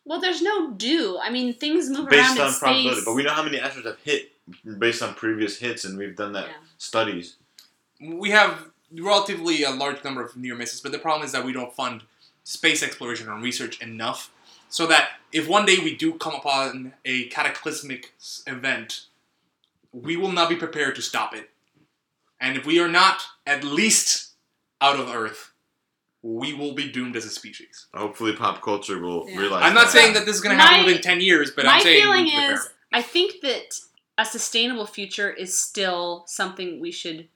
well, 0.09 0.21
there's 0.21 0.41
no 0.41 0.71
due. 0.71 1.19
I 1.21 1.31
mean, 1.31 1.53
things 1.55 1.89
move 1.91 2.07
around. 2.07 2.11
Based 2.11 2.37
around 2.39 2.41
on 2.47 2.53
in 2.53 2.59
probability, 2.61 2.91
space. 2.93 3.05
but 3.05 3.15
we 3.15 3.23
know 3.25 3.33
how 3.33 3.43
many 3.43 3.59
asteroids 3.59 3.89
have 3.89 3.99
hit 4.05 4.31
based 4.79 5.03
on 5.03 5.15
previous 5.15 5.59
hits, 5.59 5.85
and 5.85 5.99
we've 5.99 6.15
done 6.15 6.33
that 6.35 6.47
Yeah. 6.47 6.55
studies. 6.79 7.37
we 8.01 8.31
have 8.31 8.67
relatively 8.93 9.65
a 9.65 9.71
large 9.71 10.05
number 10.05 10.23
of 10.25 10.37
near 10.37 10.55
misses, 10.55 10.81
but 10.81 10.93
the 10.93 10.99
problem 10.99 11.25
is 11.27 11.33
that 11.33 11.45
we 11.45 11.53
don't 11.53 11.75
fund 11.75 12.03
space 12.45 12.83
exploration 12.83 13.29
and 13.29 13.43
research 13.43 13.81
enough 13.81 14.31
so 14.69 14.87
that 14.87 15.19
if 15.33 15.49
one 15.49 15.65
day 15.67 15.79
we 15.79 15.97
do 15.97 16.13
come 16.15 16.35
upon 16.35 16.93
a 17.05 17.25
cataclysmic 17.29 18.13
s- 18.21 18.43
event, 18.47 19.07
we 19.93 20.17
will 20.17 20.31
not 20.31 20.49
be 20.49 20.55
prepared 20.57 20.95
to 20.95 21.03
stop 21.03 21.35
it. 21.35 21.51
And 22.41 22.57
if 22.57 22.65
we 22.67 22.79
are 22.79 22.89
not 22.89 23.23
at 23.47 23.65
least 23.65 24.33
out 24.81 25.01
of 25.01 25.09
Earth, 25.09 25.53
we 26.27 26.53
will 26.53 26.73
be 26.73 26.91
doomed 26.91 27.15
as 27.15 27.25
a 27.25 27.31
species. 27.31 27.87
Hopefully, 27.95 28.33
pop 28.35 28.61
culture 28.61 28.99
will 28.99 29.29
Yeah. 29.29 29.39
realize. 29.39 29.63
I'm 29.65 29.75
not 29.75 29.85
that. 29.85 29.93
saying 29.93 30.15
that 30.15 30.27
this 30.27 30.35
is 30.37 30.41
going 30.43 30.57
to 30.57 30.63
happen 30.63 30.81
My- 30.81 30.87
within 30.87 31.03
10 31.03 31.21
years, 31.21 31.53
but 31.53 31.65
My 31.65 31.75
I'm 31.75 31.81
saying 31.83 32.03
feeling 32.03 32.25
prepare. 32.25 32.55
is, 32.55 32.69
I 32.93 33.03
think 33.03 33.41
that 33.43 33.79
a 34.19 34.25
sustainable 34.25 34.87
future 34.87 35.31
is 35.31 35.59
still 35.59 36.25
something 36.27 36.81
we 36.81 36.91
should 36.91 37.29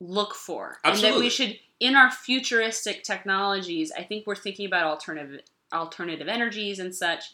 look 0.00 0.34
for, 0.34 0.78
and 0.84 0.96
that 1.00 1.16
we 1.18 1.28
should, 1.28 1.58
in 1.80 1.96
our 1.96 2.10
futuristic 2.10 3.02
technologies, 3.02 3.90
I 3.96 4.04
think 4.04 4.26
we're 4.26 4.36
thinking 4.36 4.66
about 4.66 4.84
alternative 4.86 5.40
alternative 5.72 6.28
energies 6.28 6.78
and 6.78 6.94
such, 6.94 7.32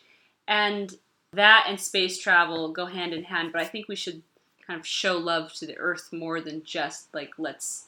and 0.48 0.98
that 1.32 1.64
and 1.68 1.80
space 1.80 2.18
travel 2.18 2.70
go 2.70 2.86
hand 2.86 3.12
in 3.14 3.24
hand. 3.24 3.50
But 3.52 3.60
I 3.62 3.64
think 3.64 3.88
we 3.88 3.96
should 3.96 4.22
kind 4.66 4.78
of 4.80 4.86
show 4.86 5.16
love 5.18 5.52
to 5.54 5.66
the 5.66 5.76
Earth 5.78 6.12
more 6.12 6.40
than 6.40 6.62
just 6.64 7.12
like 7.14 7.32
let's 7.38 7.85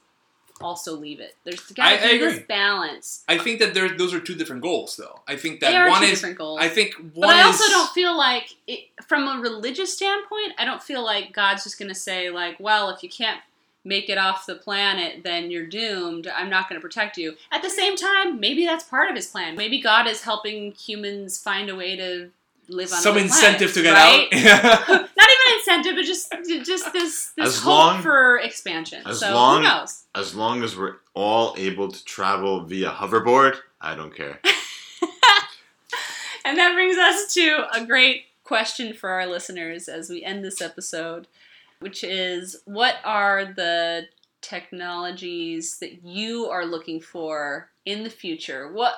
also 0.61 0.95
leave 0.97 1.21
it. 1.21 1.37
There's 1.45 1.61
got 1.73 2.01
to 2.01 2.09
be 2.09 2.19
this 2.19 2.41
balance. 2.47 3.25
I 3.29 3.39
think 3.39 3.59
that 3.61 3.75
there, 3.75 3.89
those 3.97 4.13
are 4.15 4.21
two 4.21 4.35
different 4.35 4.63
goals, 4.63 4.97
though. 4.97 5.21
I 5.27 5.37
think 5.37 5.61
They 5.61 5.73
that 5.73 5.75
are 5.83 5.89
one 5.91 6.01
two 6.01 6.07
is. 6.09 6.11
different 6.19 6.39
goals. 6.39 6.61
I 6.61 6.69
think 6.69 6.95
one 6.95 7.29
But 7.29 7.31
I 7.37 7.43
also 7.43 7.65
is- 7.65 7.71
don't 7.71 7.91
feel 7.91 8.17
like, 8.17 8.55
it, 8.67 8.81
from 9.07 9.27
a 9.29 9.41
religious 9.41 9.93
standpoint, 9.95 10.53
I 10.59 10.65
don't 10.65 10.83
feel 10.83 11.05
like 11.05 11.33
God's 11.33 11.65
just 11.65 11.79
going 11.79 11.89
to 11.91 11.95
say, 11.95 12.31
like, 12.31 12.57
well, 12.61 12.91
if 12.91 13.03
you 13.03 13.09
can't 13.09 13.41
make 13.85 14.09
it 14.11 14.19
off 14.19 14.45
the 14.47 14.55
planet, 14.57 15.23
then 15.25 15.51
you're 15.51 15.67
doomed. 15.67 16.27
I'm 16.27 16.51
not 16.51 16.69
going 16.69 16.79
to 16.81 16.83
protect 16.83 17.17
you. 17.17 17.35
At 17.51 17.63
the 17.63 17.71
same 17.71 17.97
time, 17.97 18.39
maybe 18.41 18.67
that's 18.67 18.85
part 18.85 19.09
of 19.09 19.17
his 19.17 19.27
plan. 19.29 19.57
Maybe 19.57 19.81
God 19.81 20.07
is 20.07 20.23
helping 20.23 20.73
humans 20.73 21.39
find 21.39 21.71
a 21.71 21.77
way 21.77 21.97
to 21.97 22.31
live 22.69 22.93
on 22.93 23.01
some 23.01 23.17
incentive 23.17 23.73
planets, 23.73 23.75
to 23.75 23.83
get 23.83 23.95
right? 23.95 24.29
out. 24.89 24.89
not 25.17 25.28
incentive, 25.59 25.95
but 25.97 26.05
just 26.05 26.33
just 26.65 26.93
this 26.93 27.33
this 27.37 27.47
As 27.57 27.59
hope 27.61 27.67
long- 27.79 28.03
for 28.03 28.39
expansion. 28.39 29.03
as 29.07 29.21
so 29.21 29.33
long- 29.35 29.63
who 29.63 29.69
knows? 29.69 30.05
As 30.15 30.35
long 30.35 30.63
as 30.63 30.77
we're 30.77 30.97
all 31.15 31.55
able 31.59 31.89
to 31.91 32.05
travel 32.05 32.65
via 32.65 32.91
hoverboard, 32.91 33.57
I 33.81 33.95
don't 33.95 34.15
care. 34.15 34.41
And 36.45 36.57
that 36.57 36.73
brings 36.73 36.97
us 36.97 37.35
to 37.35 37.67
a 37.75 37.85
great 37.85 38.25
question 38.43 38.95
for 38.95 39.11
our 39.11 39.27
listeners 39.27 39.87
as 39.87 40.09
we 40.09 40.25
end 40.25 40.43
this 40.43 40.63
episode, 40.63 41.27
which 41.81 42.03
is 42.03 42.57
what 42.65 42.97
are 43.05 43.45
the 43.45 44.07
technologies 44.41 45.79
that 45.81 46.03
you 46.05 46.47
are 46.47 46.65
looking 46.65 47.01
for 47.01 47.69
in 47.85 48.03
the 48.03 48.09
future? 48.09 48.73
What 48.73 48.95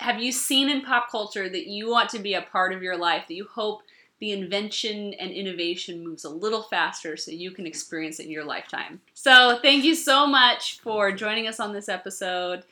have 0.00 0.20
you 0.20 0.32
seen 0.32 0.68
in 0.68 0.82
pop 0.82 1.10
culture 1.10 1.48
that 1.48 1.66
you 1.66 1.88
want 1.88 2.10
to 2.10 2.18
be 2.18 2.34
a 2.34 2.42
part 2.42 2.74
of 2.74 2.82
your 2.82 2.98
life 2.98 3.24
that 3.28 3.34
you 3.34 3.46
hope 3.46 3.80
the 4.22 4.30
invention 4.30 5.12
and 5.14 5.32
innovation 5.32 6.04
moves 6.04 6.24
a 6.24 6.30
little 6.30 6.62
faster 6.62 7.16
so 7.16 7.32
you 7.32 7.50
can 7.50 7.66
experience 7.66 8.20
it 8.20 8.26
in 8.26 8.30
your 8.30 8.44
lifetime? 8.44 9.00
So, 9.14 9.58
thank 9.60 9.82
you 9.82 9.96
so 9.96 10.28
much 10.28 10.78
for 10.78 11.10
joining 11.10 11.48
us 11.48 11.58
on 11.58 11.72
this 11.72 11.88
episode. 11.88 12.62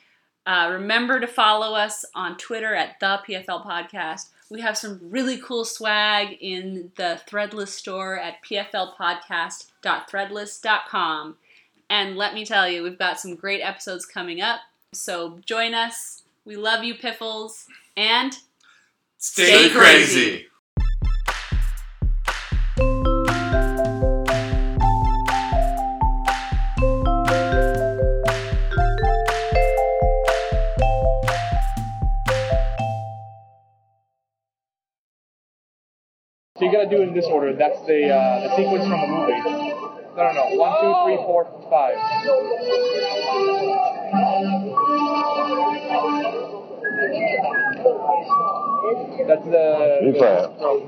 Uh, 0.46 0.68
remember 0.70 1.18
to 1.18 1.26
follow 1.26 1.74
us 1.74 2.04
on 2.14 2.36
Twitter 2.36 2.76
at 2.76 3.00
the 3.00 3.20
PFL 3.26 3.66
Podcast. 3.66 4.28
We 4.48 4.60
have 4.60 4.78
some 4.78 5.00
really 5.02 5.38
cool 5.38 5.64
swag 5.64 6.38
in 6.40 6.92
the 6.94 7.20
Threadless 7.28 7.70
store 7.70 8.16
at 8.16 8.44
pflpodcast.threadless.com. 8.44 11.36
And 11.90 12.16
let 12.16 12.32
me 12.32 12.44
tell 12.44 12.68
you, 12.68 12.84
we've 12.84 12.96
got 12.96 13.18
some 13.18 13.34
great 13.34 13.60
episodes 13.60 14.06
coming 14.06 14.40
up. 14.40 14.60
So 14.92 15.40
join 15.44 15.74
us. 15.74 16.22
We 16.44 16.54
love 16.54 16.84
you, 16.84 16.94
Piffles. 16.94 17.66
And 17.96 18.38
Stay 19.18 19.68
crazy. 19.70 20.46
So 36.60 36.66
you 36.66 36.72
gotta 36.72 36.90
do 36.90 37.00
it 37.00 37.08
in 37.08 37.14
this 37.14 37.24
order. 37.24 37.56
That's 37.56 37.80
the 37.86 38.12
uh, 38.12 38.40
the 38.44 38.54
sequence 38.54 38.84
from 38.84 39.00
the 39.00 39.06
movie. 39.08 39.32
No, 40.12 40.28
no, 40.28 40.32
no. 40.36 40.44
One, 40.60 40.76
two, 40.76 40.92
three, 41.08 41.16
four, 41.24 41.48
five. 41.70 41.96
That's 49.26 49.44
the. 49.48 50.00
You 50.04 50.12
play 50.12 50.36
it. 50.36 50.52
From, 50.60 50.84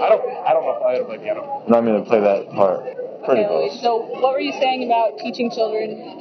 I 0.00 0.08
don't. 0.08 0.22
I 0.46 0.52
don't 0.52 0.62
know 0.62 0.76
if 0.78 0.82
I 0.86 0.94
ever 0.94 1.04
play 1.06 1.18
piano. 1.18 1.64
I'm 1.66 1.72
not 1.72 1.80
going 1.82 2.04
to 2.04 2.08
play 2.08 2.20
that 2.20 2.50
part. 2.52 2.84
Pretty 3.24 3.42
Okay, 3.42 3.48
close. 3.48 3.82
so 3.82 4.06
what 4.20 4.32
were 4.32 4.40
you 4.40 4.52
saying 4.52 4.84
about 4.84 5.18
teaching 5.18 5.50
children 5.50 6.20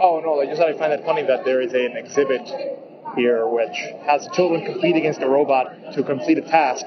Oh 0.00 0.20
no, 0.24 0.40
I 0.40 0.46
just 0.46 0.60
I 0.60 0.72
find 0.76 0.92
it 0.92 1.04
funny 1.04 1.22
that 1.22 1.44
there 1.44 1.60
is 1.60 1.72
an 1.72 1.96
exhibit 1.96 2.42
here 3.16 3.46
which 3.46 3.76
has 4.06 4.26
children 4.34 4.64
compete 4.64 4.96
against 4.96 5.20
a 5.20 5.28
robot 5.28 5.92
to 5.94 6.02
complete 6.02 6.38
a 6.38 6.42
task, 6.42 6.84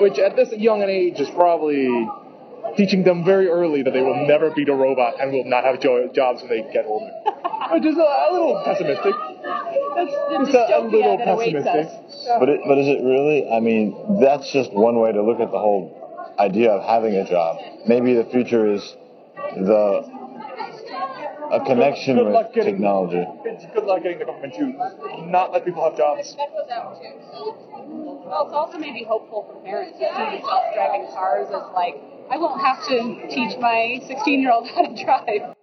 which 0.00 0.18
at 0.18 0.36
this 0.36 0.52
young 0.52 0.82
an 0.82 0.90
age 0.90 1.20
is 1.20 1.28
probably 1.30 1.88
teaching 2.76 3.02
them 3.04 3.24
very 3.24 3.48
early 3.48 3.82
that 3.82 3.92
they 3.92 4.00
will 4.00 4.26
never 4.26 4.50
beat 4.50 4.68
a 4.68 4.74
robot 4.74 5.20
and 5.20 5.32
will 5.32 5.44
not 5.44 5.64
have 5.64 5.80
jo- 5.80 6.08
jobs 6.12 6.42
when 6.42 6.50
they 6.50 6.72
get 6.72 6.84
older. 6.86 7.10
Which 7.72 7.84
is 7.84 7.96
a, 7.96 8.00
a 8.00 8.28
little 8.32 8.62
pessimistic. 8.64 9.14
That's 9.94 10.12
the 10.12 10.38
It's 10.40 10.54
a, 10.54 10.78
a 10.78 10.80
little 10.80 11.18
pessimistic. 11.18 11.88
But 12.38 12.48
it, 12.48 12.60
but 12.66 12.78
is 12.78 12.88
it 12.88 13.02
really? 13.04 13.50
I 13.50 13.60
mean, 13.60 14.20
that's 14.20 14.50
just 14.52 14.72
one 14.72 14.98
way 14.98 15.12
to 15.12 15.22
look 15.22 15.40
at 15.40 15.50
the 15.50 15.58
whole 15.58 16.34
idea 16.38 16.70
of 16.70 16.84
having 16.84 17.14
a 17.14 17.28
job. 17.28 17.58
Maybe 17.86 18.14
the 18.14 18.24
future 18.24 18.72
is 18.72 18.96
the 19.56 20.17
a 21.52 21.60
connection 21.64 22.16
Good 22.16 22.32
luck 22.32 22.46
with 22.46 22.54
getting- 22.54 22.74
technology. 22.74 23.24
It's 23.44 23.64
good 23.74 23.84
luck 23.84 24.02
getting 24.02 24.18
the 24.18 24.24
government 24.26 24.54
to 24.54 25.26
not 25.26 25.52
let 25.52 25.64
people 25.64 25.82
have 25.84 25.96
jobs. 25.96 26.36
Well, 26.38 28.44
it's 28.44 28.54
also 28.54 28.78
maybe 28.78 29.04
hopeful 29.04 29.46
for 29.50 29.60
parents 29.64 29.98
to 29.98 30.04
see 30.04 30.40
self-driving 30.44 31.06
cars 31.14 31.48
as 31.48 31.62
like, 31.74 31.96
I 32.30 32.36
won't 32.36 32.60
have 32.60 32.84
to 32.88 33.26
teach 33.28 33.56
my 33.58 34.00
16-year-old 34.06 34.68
how 34.74 34.82
to 34.82 35.04
drive. 35.04 35.54